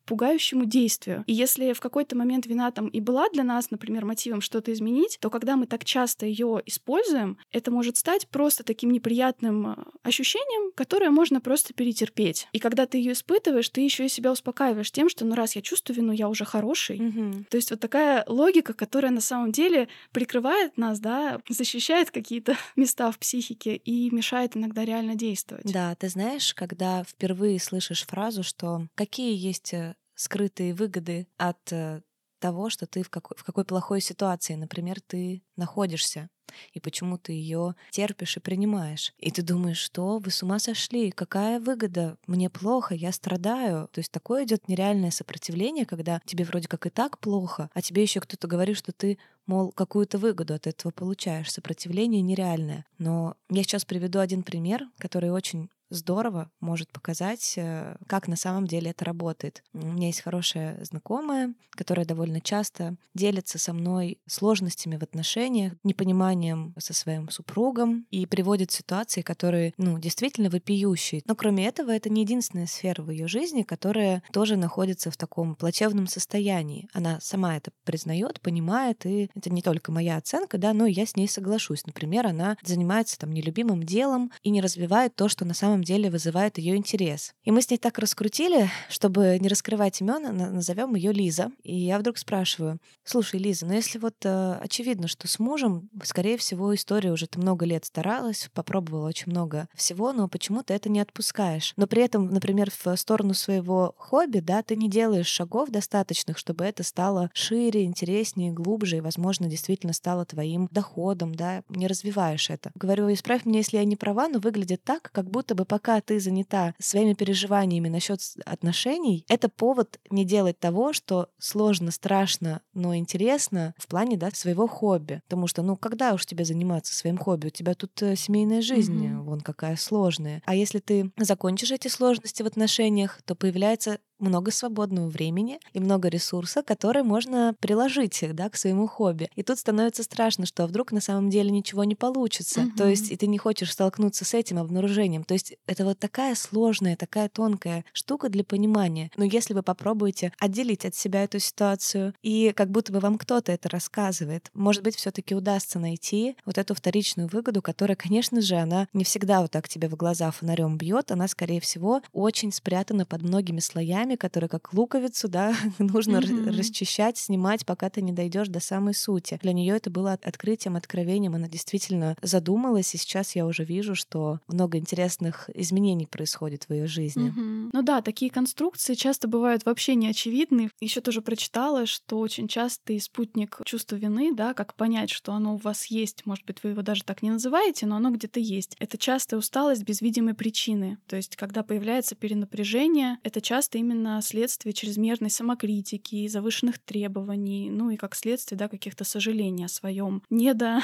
пугающему 0.05 0.65
действию. 0.65 1.23
И 1.27 1.33
если 1.33 1.73
в 1.73 1.79
какой-то 1.79 2.15
момент 2.15 2.45
вина 2.45 2.71
там 2.71 2.87
и 2.87 2.99
была 2.99 3.29
для 3.29 3.43
нас, 3.43 3.71
например, 3.71 4.05
мотивом 4.05 4.41
что-то 4.41 4.73
изменить, 4.73 5.17
то 5.21 5.29
когда 5.29 5.55
мы 5.55 5.67
так 5.67 5.85
часто 5.85 6.25
ее 6.25 6.61
используем, 6.65 7.37
это 7.51 7.71
может 7.71 7.97
стать 7.97 8.27
просто 8.27 8.63
таким 8.63 8.91
неприятным 8.91 9.67
э, 9.67 9.75
ощущением, 10.03 10.71
которое 10.75 11.09
можно 11.09 11.41
просто 11.41 11.73
перетерпеть. 11.73 12.47
И 12.51 12.59
когда 12.59 12.85
ты 12.85 12.97
ее 12.97 13.13
испытываешь, 13.13 13.69
ты 13.69 13.81
еще 13.81 14.05
и 14.05 14.09
себя 14.09 14.31
успокаиваешь 14.31 14.91
тем, 14.91 15.09
что 15.09 15.25
ну 15.25 15.35
раз 15.35 15.55
я 15.55 15.61
чувствую 15.61 15.97
вину, 15.97 16.11
я 16.11 16.29
уже 16.29 16.45
хороший. 16.45 16.99
Мгм. 16.99 17.45
То 17.49 17.57
есть 17.57 17.71
вот 17.71 17.79
такая 17.79 18.23
логика, 18.27 18.73
которая 18.73 19.11
на 19.11 19.21
самом 19.21 19.51
деле 19.51 19.87
прикрывает 20.11 20.77
нас, 20.77 20.99
да, 20.99 21.41
защищает 21.49 22.11
какие-то 22.11 22.55
места 22.75 23.11
в 23.11 23.19
психике 23.19 23.75
и 23.75 24.13
мешает 24.13 24.57
иногда 24.57 24.85
реально 24.85 25.15
действовать. 25.15 25.71
Да, 25.71 25.95
ты 25.95 26.09
знаешь, 26.09 26.53
когда 26.53 27.03
впервые 27.03 27.59
слышишь 27.59 28.05
фразу, 28.05 28.43
что 28.43 28.87
какие 28.95 29.35
есть 29.35 29.73
э, 29.73 29.95
скрытые 30.21 30.75
выгоды 30.75 31.27
от 31.37 31.71
э, 31.71 32.01
того, 32.39 32.69
что 32.69 32.85
ты 32.85 33.01
в 33.01 33.09
какой, 33.09 33.35
в 33.37 33.43
какой 33.43 33.65
плохой 33.65 34.01
ситуации, 34.01 34.53
например, 34.53 35.01
ты 35.01 35.41
находишься, 35.55 36.29
и 36.73 36.79
почему 36.79 37.17
ты 37.17 37.31
ее 37.31 37.75
терпишь 37.89 38.37
и 38.37 38.39
принимаешь. 38.39 39.13
И 39.17 39.31
ты 39.31 39.41
думаешь, 39.41 39.79
что 39.79 40.19
вы 40.19 40.29
с 40.29 40.43
ума 40.43 40.59
сошли, 40.59 41.09
какая 41.09 41.59
выгода, 41.59 42.17
мне 42.27 42.49
плохо, 42.49 42.93
я 42.93 43.11
страдаю. 43.11 43.87
То 43.91 43.99
есть 43.99 44.11
такое 44.11 44.43
идет 44.43 44.67
нереальное 44.67 45.11
сопротивление, 45.11 45.85
когда 45.85 46.21
тебе 46.25 46.43
вроде 46.43 46.67
как 46.67 46.85
и 46.85 46.89
так 46.89 47.19
плохо, 47.19 47.69
а 47.73 47.81
тебе 47.81 48.03
еще 48.03 48.19
кто-то 48.19 48.47
говорит, 48.47 48.77
что 48.77 48.91
ты 48.91 49.17
мол, 49.47 49.71
какую-то 49.71 50.17
выгоду 50.17 50.53
от 50.53 50.67
этого 50.67 50.91
получаешь. 50.91 51.51
Сопротивление 51.51 52.21
нереальное. 52.21 52.85
Но 52.97 53.37
я 53.49 53.63
сейчас 53.63 53.85
приведу 53.85 54.19
один 54.19 54.43
пример, 54.43 54.87
который 54.97 55.31
очень 55.31 55.69
здорово 55.91 56.49
может 56.59 56.91
показать, 56.91 57.53
э, 57.57 57.95
как 58.07 58.27
на 58.27 58.35
самом 58.35 58.65
деле 58.65 58.91
это 58.91 59.05
работает. 59.05 59.63
У 59.73 59.85
меня 59.85 60.07
есть 60.07 60.21
хорошая 60.21 60.83
знакомая, 60.83 61.53
которая 61.71 62.05
довольно 62.05 62.41
часто 62.41 62.95
делится 63.13 63.59
со 63.59 63.73
мной 63.73 64.19
сложностями 64.27 64.97
в 64.97 65.03
отношениях, 65.03 65.73
непониманием 65.83 66.73
со 66.79 66.93
своим 66.93 67.29
супругом 67.29 68.07
и 68.09 68.25
приводит 68.25 68.71
ситуации, 68.71 69.21
которые, 69.21 69.73
ну, 69.77 69.99
действительно 69.99 70.49
вопиющие. 70.49 71.21
Но 71.25 71.35
кроме 71.35 71.67
этого, 71.67 71.91
это 71.91 72.09
не 72.09 72.21
единственная 72.21 72.67
сфера 72.67 73.01
в 73.01 73.11
ее 73.11 73.27
жизни, 73.27 73.63
которая 73.63 74.23
тоже 74.31 74.55
находится 74.55 75.11
в 75.11 75.17
таком 75.17 75.55
плачевном 75.55 76.07
состоянии. 76.07 76.87
Она 76.93 77.19
сама 77.21 77.57
это 77.57 77.71
признает, 77.83 78.41
понимает, 78.41 79.05
и 79.05 79.29
это 79.35 79.49
не 79.49 79.61
только 79.61 79.91
моя 79.91 80.17
оценка, 80.17 80.57
да, 80.57 80.73
но 80.73 80.85
я 80.85 81.05
с 81.05 81.15
ней 81.15 81.27
соглашусь. 81.27 81.85
Например, 81.85 82.27
она 82.27 82.57
занимается 82.63 83.19
там 83.19 83.31
нелюбимым 83.31 83.83
делом 83.83 84.31
и 84.41 84.49
не 84.49 84.61
развивает 84.61 85.15
то, 85.15 85.27
что 85.27 85.45
на 85.45 85.53
самом 85.53 85.80
деле 85.83 86.09
вызывает 86.09 86.57
ее 86.57 86.75
интерес. 86.75 87.33
И 87.43 87.51
мы 87.51 87.61
с 87.61 87.69
ней 87.69 87.77
так 87.77 87.99
раскрутили, 87.99 88.69
чтобы 88.89 89.37
не 89.39 89.47
раскрывать 89.47 90.01
имен, 90.01 90.35
назовем 90.35 90.95
ее 90.95 91.11
Лиза. 91.11 91.51
И 91.63 91.75
я 91.75 91.99
вдруг 91.99 92.17
спрашиваю: 92.17 92.79
слушай, 93.03 93.39
Лиза, 93.39 93.65
ну 93.65 93.73
если 93.73 93.97
вот 93.97 94.15
э, 94.23 94.53
очевидно, 94.61 95.07
что 95.07 95.27
с 95.27 95.39
мужем, 95.39 95.89
скорее 96.03 96.37
всего, 96.37 96.73
история 96.75 97.11
уже 97.11 97.27
ты 97.27 97.39
много 97.39 97.65
лет 97.65 97.85
старалась, 97.85 98.49
попробовала 98.53 99.07
очень 99.07 99.31
много 99.31 99.67
всего, 99.73 100.13
но 100.13 100.27
почему 100.27 100.63
ты 100.63 100.73
это 100.73 100.89
не 100.89 100.99
отпускаешь? 100.99 101.73
Но 101.77 101.87
при 101.87 102.03
этом, 102.03 102.29
например, 102.29 102.69
в 102.71 102.95
сторону 102.95 103.33
своего 103.33 103.93
хобби, 103.97 104.39
да, 104.39 104.63
ты 104.63 104.75
не 104.75 104.89
делаешь 104.89 105.27
шагов 105.27 105.69
достаточных, 105.69 106.37
чтобы 106.37 106.65
это 106.65 106.83
стало 106.83 107.29
шире, 107.33 107.83
интереснее, 107.83 108.51
глубже 108.51 108.97
и, 108.97 109.01
возможно, 109.01 109.47
действительно 109.47 109.93
стало 109.93 110.25
твоим 110.25 110.67
доходом, 110.71 111.33
да, 111.35 111.63
не 111.69 111.87
развиваешь 111.87 112.49
это. 112.49 112.71
Говорю, 112.75 113.11
исправь 113.11 113.45
меня, 113.45 113.59
если 113.59 113.77
я 113.77 113.85
не 113.85 113.95
права, 113.95 114.27
но 114.27 114.39
выглядит 114.39 114.83
так, 114.83 115.11
как 115.11 115.29
будто 115.29 115.55
бы 115.55 115.65
пока 115.71 116.01
ты 116.01 116.19
занята 116.19 116.75
своими 116.79 117.13
переживаниями 117.13 117.87
насчет 117.87 118.19
отношений, 118.45 119.23
это 119.29 119.47
повод 119.47 120.01
не 120.09 120.25
делать 120.25 120.59
того, 120.59 120.91
что 120.91 121.29
сложно, 121.39 121.91
страшно, 121.91 122.61
но 122.73 122.93
интересно 122.93 123.73
в 123.77 123.87
плане, 123.87 124.17
да, 124.17 124.31
своего 124.31 124.67
хобби. 124.67 125.21
Потому 125.29 125.47
что, 125.47 125.61
ну, 125.61 125.77
когда 125.77 126.13
уж 126.13 126.25
тебе 126.25 126.43
заниматься 126.43 126.93
своим 126.93 127.17
хобби? 127.17 127.47
У 127.47 127.51
тебя 127.51 127.73
тут 127.73 128.01
э, 128.01 128.17
семейная 128.17 128.61
жизнь, 128.61 129.07
Мгм. 129.07 129.23
вон 129.23 129.39
какая 129.39 129.77
сложная. 129.77 130.41
А 130.45 130.55
если 130.55 130.79
ты 130.79 131.09
закончишь 131.17 131.71
эти 131.71 131.87
сложности 131.87 132.43
в 132.43 132.47
отношениях, 132.47 133.21
то 133.23 133.33
появляется 133.33 133.99
много 134.21 134.51
свободного 134.51 135.07
времени 135.09 135.59
и 135.73 135.79
много 135.79 136.07
ресурса, 136.09 136.63
которые 136.63 137.03
можно 137.03 137.55
приложить 137.59 138.23
да, 138.33 138.49
к 138.49 138.55
своему 138.57 138.87
хобби. 138.87 139.29
И 139.35 139.43
тут 139.43 139.59
становится 139.59 140.03
страшно, 140.03 140.45
что 140.45 140.65
вдруг 140.67 140.91
на 140.91 141.01
самом 141.01 141.29
деле 141.29 141.49
ничего 141.51 141.83
не 141.83 141.95
получится. 141.95 142.67
То 142.77 142.83
Мгм. 142.83 142.89
есть 142.91 143.11
и 143.11 143.17
ты 143.17 143.27
не 143.27 143.37
хочешь 143.37 143.71
столкнуться 143.71 144.25
с 144.25 144.33
этим 144.33 144.57
обнаружением. 144.59 145.23
То 145.23 145.33
есть 145.33 145.55
это 145.67 145.85
вот 145.85 145.99
такая 145.99 146.35
сложная, 146.35 146.95
такая 146.95 147.29
тонкая 147.29 147.83
штука 147.93 148.29
для 148.29 148.43
понимания. 148.43 149.09
Но 149.17 149.23
если 149.25 149.53
вы 149.53 149.63
попробуете 149.63 150.33
отделить 150.39 150.85
от 150.85 150.95
себя 150.95 151.23
эту 151.23 151.39
ситуацию 151.39 152.13
и 152.21 152.51
как 152.55 152.69
будто 152.69 152.91
бы 152.91 152.99
вам 152.99 153.17
кто-то 153.17 153.51
это 153.51 153.69
рассказывает, 153.69 154.49
может 154.53 154.83
быть, 154.83 154.95
все 154.95 155.11
таки 155.11 155.35
удастся 155.35 155.79
найти 155.79 156.35
вот 156.45 156.57
эту 156.57 156.73
вторичную 156.75 157.27
выгоду, 157.29 157.61
которая, 157.61 157.95
конечно 157.95 158.41
же, 158.41 158.55
она 158.55 158.87
не 158.93 159.03
всегда 159.03 159.41
вот 159.41 159.51
так 159.51 159.67
тебе 159.67 159.87
в 159.87 159.95
глаза 159.95 160.31
фонарем 160.31 160.77
бьет, 160.77 161.11
она, 161.11 161.27
скорее 161.27 161.59
всего, 161.61 162.01
очень 162.13 162.51
спрятана 162.51 163.05
под 163.05 163.21
многими 163.23 163.59
слоями, 163.59 164.10
которые 164.17 164.49
как 164.49 164.73
луковицу, 164.73 165.27
да, 165.27 165.53
нужно 165.79 166.19
Мгм. 166.21 166.49
расчищать, 166.49 167.17
снимать, 167.17 167.65
пока 167.65 167.89
ты 167.89 168.01
не 168.01 168.11
дойдешь 168.11 168.47
до 168.47 168.59
самой 168.59 168.93
сути. 168.93 169.39
Для 169.41 169.53
нее 169.53 169.75
это 169.75 169.89
было 169.89 170.13
от- 170.13 170.25
открытием, 170.25 170.75
откровением. 170.75 171.35
Она 171.35 171.47
действительно 171.47 172.15
задумалась, 172.21 172.93
и 172.93 172.97
сейчас 172.97 173.35
я 173.35 173.45
уже 173.45 173.63
вижу, 173.63 173.95
что 173.95 174.39
много 174.47 174.77
интересных 174.77 175.49
изменений 175.53 176.05
происходит 176.07 176.65
в 176.69 176.73
ее 176.73 176.87
жизни. 176.87 177.29
Мгм. 177.29 177.69
Ну 177.73 177.81
да, 177.81 178.01
такие 178.01 178.31
конструкции 178.31 178.93
часто 178.95 179.27
бывают 179.27 179.65
вообще 179.65 179.95
неочевидны. 179.95 180.69
Еще 180.79 181.01
тоже 181.01 181.21
прочитала, 181.21 181.85
что 181.85 182.19
очень 182.19 182.47
часто 182.47 182.93
и 182.93 182.99
спутник 182.99 183.59
чувства 183.65 183.95
вины, 183.95 184.33
да, 184.33 184.53
как 184.53 184.75
понять, 184.75 185.09
что 185.09 185.33
оно 185.33 185.55
у 185.55 185.57
вас 185.57 185.85
есть, 185.87 186.25
может 186.25 186.45
быть, 186.45 186.63
вы 186.63 186.71
его 186.71 186.81
даже 186.81 187.03
так 187.03 187.21
не 187.21 187.29
называете, 187.31 187.85
но 187.85 187.95
оно 187.97 188.11
где-то 188.11 188.39
есть. 188.39 188.75
Это 188.79 188.97
частая 188.97 189.39
усталость 189.39 189.83
без 189.83 190.01
видимой 190.01 190.33
причины. 190.33 190.97
То 191.07 191.15
есть, 191.15 191.35
когда 191.35 191.63
появляется 191.63 192.15
перенапряжение, 192.15 193.17
это 193.23 193.41
часто 193.41 193.77
именно 193.77 194.00
следствие 194.21 194.73
чрезмерной 194.73 195.29
самокритики, 195.29 196.27
завышенных 196.27 196.79
требований, 196.79 197.69
ну 197.69 197.89
и 197.89 197.97
как 197.97 198.15
следствие, 198.15 198.57
да, 198.57 198.67
каких-то 198.67 199.03
сожалений 199.03 199.65
о 199.65 199.69
своем 199.69 200.23
недо 200.29 200.81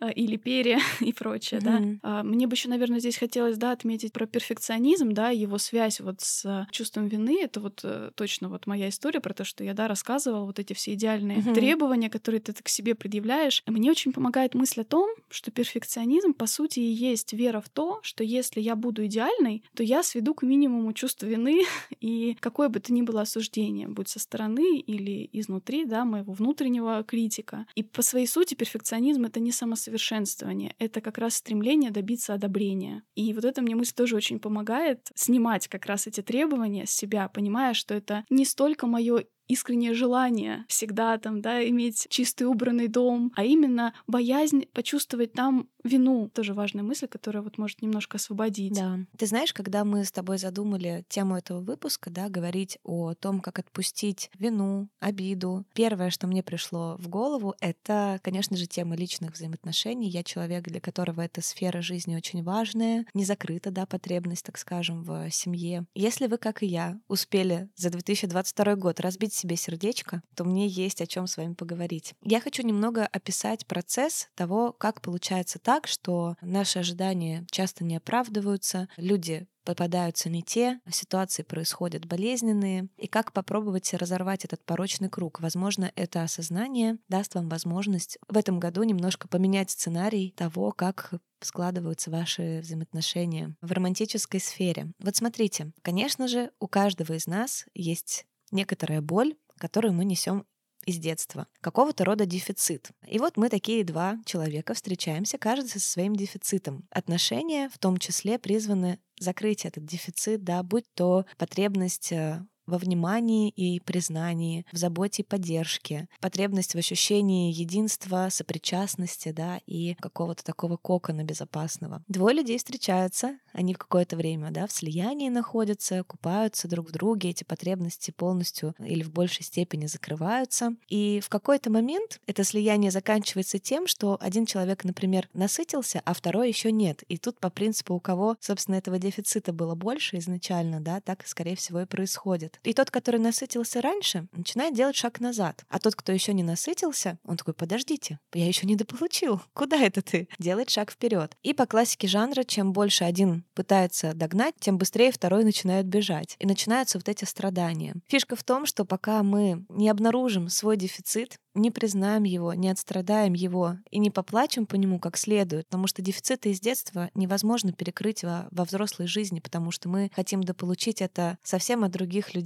или 0.14 0.36
пере 0.36 0.78
и 1.00 1.12
прочее, 1.12 1.60
да. 1.60 1.82
А, 2.02 2.22
Мне 2.22 2.46
бы 2.46 2.54
еще, 2.54 2.68
наверное, 2.68 3.00
здесь 3.00 3.16
хотелось, 3.16 3.56
да, 3.56 3.72
отметить 3.72 4.12
про 4.12 4.26
перфекционизм, 4.26 5.12
да, 5.12 5.30
его 5.30 5.58
связь 5.58 6.00
вот 6.00 6.20
с 6.20 6.44
э, 6.44 6.66
чувством 6.70 7.08
вины. 7.08 7.40
Это 7.42 7.60
вот 7.60 7.80
э, 7.84 8.10
точно 8.14 8.48
вот 8.48 8.66
моя 8.66 8.88
история 8.88 9.20
про 9.20 9.34
то, 9.34 9.44
что 9.44 9.64
я, 9.64 9.74
да, 9.74 9.88
рассказывала 9.88 10.44
вот 10.44 10.58
эти 10.58 10.72
все 10.72 10.94
идеальные 10.94 11.42
требования, 11.54 12.10
которые 12.10 12.40
ты 12.40 12.52
к 12.52 12.68
себе 12.68 12.94
предъявляешь. 12.94 13.62
Мне 13.66 13.90
очень 13.90 14.12
помогает 14.12 14.54
мысль 14.54 14.82
о 14.82 14.84
том, 14.84 15.10
что 15.28 15.50
перфекционизм, 15.50 16.34
по 16.34 16.46
сути, 16.46 16.80
и 16.80 16.92
есть 16.92 17.32
вера 17.32 17.60
в 17.60 17.68
то, 17.68 18.00
что 18.02 18.24
если 18.24 18.60
я 18.60 18.76
буду 18.76 19.06
идеальной, 19.06 19.62
то 19.74 19.82
я 19.82 20.02
сведу 20.02 20.34
к 20.34 20.42
минимуму 20.42 20.92
чувство 20.92 21.26
вины 21.26 21.64
и 22.00 22.36
какое 22.46 22.68
бы 22.68 22.78
то 22.78 22.92
ни 22.92 23.02
было 23.02 23.22
осуждение, 23.22 23.88
будь 23.88 24.08
со 24.08 24.20
стороны 24.20 24.78
или 24.78 25.28
изнутри, 25.32 25.84
да, 25.84 26.04
моего 26.04 26.32
внутреннего 26.32 27.02
критика. 27.02 27.66
И 27.74 27.82
по 27.82 28.02
своей 28.02 28.28
сути 28.28 28.54
перфекционизм— 28.54 29.24
это 29.26 29.40
не 29.40 29.50
самосовершенствование, 29.50 30.76
это 30.78 31.00
как 31.00 31.18
раз 31.18 31.34
стремление 31.34 31.90
добиться 31.90 32.34
одобрения. 32.34 33.02
И 33.16 33.32
вот 33.32 33.44
это 33.44 33.62
мне 33.62 33.74
мысль 33.74 33.94
тоже 33.96 34.14
очень 34.14 34.38
помогает 34.38 35.10
снимать 35.16 35.66
как 35.66 35.86
раз 35.86 36.06
эти 36.06 36.22
требования 36.22 36.86
с 36.86 36.90
себя, 36.90 37.28
понимая, 37.28 37.74
что 37.74 37.94
это 37.94 38.24
не 38.30 38.44
столько 38.44 38.86
мое 38.86 39.24
искреннее 39.48 39.94
желание 39.94 40.64
всегда 40.68 41.18
там, 41.18 41.40
да, 41.40 41.66
иметь 41.68 42.06
чистый 42.10 42.44
убранный 42.44 42.88
дом, 42.88 43.32
а 43.36 43.44
именно 43.44 43.94
боязнь 44.06 44.66
почувствовать 44.72 45.32
там 45.32 45.68
вину. 45.86 46.28
Тоже 46.28 46.54
важная 46.54 46.82
мысль, 46.82 47.06
которая 47.06 47.42
вот 47.42 47.58
может 47.58 47.82
немножко 47.82 48.16
освободить. 48.16 48.74
Да. 48.74 48.98
Ты 49.16 49.26
знаешь, 49.26 49.52
когда 49.52 49.84
мы 49.84 50.04
с 50.04 50.12
тобой 50.12 50.38
задумали 50.38 51.04
тему 51.08 51.36
этого 51.36 51.60
выпуска, 51.60 52.10
да, 52.10 52.28
говорить 52.28 52.78
о 52.84 53.14
том, 53.14 53.40
как 53.40 53.58
отпустить 53.58 54.30
вину, 54.38 54.88
обиду, 55.00 55.64
первое, 55.74 56.10
что 56.10 56.26
мне 56.26 56.42
пришло 56.42 56.96
в 56.98 57.08
голову, 57.08 57.54
это, 57.60 58.18
конечно 58.22 58.56
же, 58.56 58.66
тема 58.66 58.96
личных 58.96 59.32
взаимоотношений. 59.32 60.08
Я 60.08 60.22
человек, 60.24 60.64
для 60.64 60.80
которого 60.80 61.20
эта 61.20 61.40
сфера 61.40 61.80
жизни 61.80 62.16
очень 62.16 62.42
важная, 62.42 63.06
не 63.14 63.24
закрыта, 63.24 63.70
да, 63.70 63.86
потребность, 63.86 64.44
так 64.44 64.58
скажем, 64.58 65.02
в 65.02 65.30
семье. 65.30 65.86
Если 65.94 66.26
вы, 66.26 66.38
как 66.38 66.62
и 66.62 66.66
я, 66.66 66.98
успели 67.08 67.68
за 67.76 67.90
2022 67.90 68.76
год 68.76 69.00
разбить 69.00 69.35
себе 69.36 69.56
сердечко, 69.56 70.22
то 70.34 70.44
мне 70.44 70.66
есть 70.66 71.00
о 71.00 71.06
чем 71.06 71.26
с 71.26 71.36
вами 71.36 71.54
поговорить. 71.54 72.14
Я 72.22 72.40
хочу 72.40 72.62
немного 72.62 73.06
описать 73.06 73.66
процесс 73.66 74.28
того, 74.34 74.72
как 74.72 75.00
получается 75.00 75.58
так, 75.58 75.86
что 75.86 76.36
наши 76.40 76.78
ожидания 76.78 77.46
часто 77.50 77.84
не 77.84 77.96
оправдываются, 77.96 78.88
люди 78.96 79.46
попадаются 79.66 80.30
не 80.30 80.42
те, 80.42 80.80
ситуации 80.90 81.42
происходят 81.42 82.06
болезненные, 82.06 82.88
и 82.96 83.08
как 83.08 83.32
попробовать 83.32 83.92
разорвать 83.92 84.44
этот 84.44 84.64
порочный 84.64 85.10
круг. 85.10 85.40
Возможно, 85.40 85.90
это 85.96 86.22
осознание 86.22 86.98
даст 87.08 87.34
вам 87.34 87.48
возможность 87.48 88.16
в 88.28 88.36
этом 88.36 88.60
году 88.60 88.84
немножко 88.84 89.28
поменять 89.28 89.70
сценарий 89.70 90.32
того, 90.36 90.70
как 90.70 91.14
складываются 91.40 92.10
ваши 92.10 92.60
взаимоотношения 92.62 93.56
в 93.60 93.72
романтической 93.72 94.40
сфере. 94.40 94.92
Вот 95.00 95.16
смотрите, 95.16 95.72
конечно 95.82 96.28
же, 96.28 96.50
у 96.60 96.68
каждого 96.68 97.12
из 97.14 97.26
нас 97.26 97.66
есть 97.74 98.24
некоторая 98.56 99.00
боль, 99.00 99.36
которую 99.58 99.94
мы 99.94 100.04
несем 100.04 100.44
из 100.84 100.98
детства, 100.98 101.46
какого-то 101.60 102.04
рода 102.04 102.26
дефицит. 102.26 102.90
И 103.06 103.18
вот 103.18 103.36
мы 103.36 103.48
такие 103.48 103.84
два 103.84 104.18
человека 104.24 104.72
встречаемся, 104.74 105.36
каждый 105.36 105.68
со 105.68 105.80
своим 105.80 106.14
дефицитом. 106.14 106.86
Отношения 106.90 107.68
в 107.68 107.78
том 107.78 107.98
числе 107.98 108.38
призваны 108.38 109.00
закрыть 109.18 109.64
этот 109.64 109.84
дефицит, 109.84 110.44
да, 110.44 110.62
будь 110.62 110.86
то 110.94 111.26
потребность 111.38 112.12
э, 112.12 112.44
во 112.66 112.78
внимании 112.78 113.50
и 113.50 113.80
признании, 113.80 114.66
в 114.72 114.76
заботе 114.76 115.22
и 115.22 115.24
поддержке, 115.24 116.08
потребность 116.20 116.74
в 116.74 116.78
ощущении 116.78 117.52
единства, 117.52 118.28
сопричастности, 118.30 119.32
да, 119.32 119.60
и 119.66 119.94
какого-то 119.94 120.44
такого 120.44 120.76
кокона 120.76 121.24
безопасного. 121.24 122.02
Двое 122.08 122.36
людей 122.36 122.58
встречаются, 122.58 123.38
они 123.52 123.74
какое-то 123.74 124.16
время, 124.16 124.50
да, 124.50 124.66
в 124.66 124.72
слиянии 124.72 125.28
находятся, 125.28 126.04
купаются 126.04 126.68
друг 126.68 126.88
в 126.88 126.92
друге, 126.92 127.30
эти 127.30 127.44
потребности 127.44 128.10
полностью 128.10 128.74
или 128.78 129.02
в 129.02 129.10
большей 129.10 129.44
степени 129.44 129.86
закрываются. 129.86 130.76
И 130.88 131.20
в 131.20 131.28
какой-то 131.28 131.70
момент 131.70 132.20
это 132.26 132.44
слияние 132.44 132.90
заканчивается 132.90 133.58
тем, 133.58 133.86
что 133.86 134.18
один 134.20 134.46
человек, 134.46 134.84
например, 134.84 135.28
насытился, 135.32 136.02
а 136.04 136.14
второй 136.14 136.48
еще 136.48 136.72
нет. 136.72 137.02
И 137.08 137.16
тут 137.16 137.38
по 137.40 137.50
принципу, 137.50 137.94
у 137.94 138.00
кого, 138.00 138.36
собственно, 138.40 138.76
этого 138.76 138.98
дефицита 138.98 139.52
было 139.52 139.74
больше 139.74 140.18
изначально, 140.18 140.80
да, 140.80 141.00
так, 141.00 141.26
скорее 141.26 141.56
всего, 141.56 141.80
и 141.80 141.86
происходит. 141.86 142.55
И 142.62 142.72
тот, 142.72 142.90
который 142.90 143.20
насытился 143.20 143.80
раньше, 143.80 144.26
начинает 144.32 144.74
делать 144.74 144.96
шаг 144.96 145.20
назад. 145.20 145.64
А 145.68 145.78
тот, 145.78 145.94
кто 145.94 146.12
еще 146.12 146.32
не 146.32 146.42
насытился, 146.42 147.18
он 147.24 147.36
такой, 147.36 147.54
подождите, 147.54 148.18
я 148.34 148.46
еще 148.46 148.66
не 148.66 148.76
дополучил. 148.76 149.40
Куда 149.54 149.76
это 149.76 150.02
ты? 150.02 150.28
Делает 150.38 150.70
шаг 150.70 150.90
вперед. 150.90 151.36
И 151.42 151.52
по 151.52 151.66
классике 151.66 152.08
жанра, 152.08 152.44
чем 152.44 152.72
больше 152.72 153.04
один 153.04 153.44
пытается 153.54 154.14
догнать, 154.14 154.54
тем 154.58 154.78
быстрее 154.78 155.12
второй 155.12 155.44
начинает 155.44 155.86
бежать. 155.86 156.36
И 156.38 156.46
начинаются 156.46 156.98
вот 156.98 157.08
эти 157.08 157.24
страдания. 157.24 157.94
Фишка 158.08 158.36
в 158.36 158.44
том, 158.44 158.66
что 158.66 158.84
пока 158.84 159.22
мы 159.22 159.64
не 159.68 159.88
обнаружим 159.88 160.48
свой 160.48 160.76
дефицит, 160.76 161.38
не 161.56 161.70
признаем 161.70 162.24
его, 162.24 162.52
не 162.54 162.68
отстрадаем 162.68 163.32
его 163.32 163.76
и 163.90 163.98
не 163.98 164.10
поплачем 164.10 164.66
по 164.66 164.76
нему 164.76 164.98
как 164.98 165.16
следует, 165.16 165.66
потому 165.66 165.86
что 165.86 166.02
дефициты 166.02 166.50
из 166.50 166.60
детства 166.60 167.10
невозможно 167.14 167.72
перекрыть 167.72 168.22
во, 168.22 168.46
во 168.50 168.64
взрослой 168.64 169.06
жизни, 169.06 169.40
потому 169.40 169.70
что 169.70 169.88
мы 169.88 170.10
хотим 170.14 170.42
дополучить 170.42 171.00
это 171.00 171.38
совсем 171.42 171.84
от 171.84 171.90
других 171.90 172.34
людей, 172.34 172.45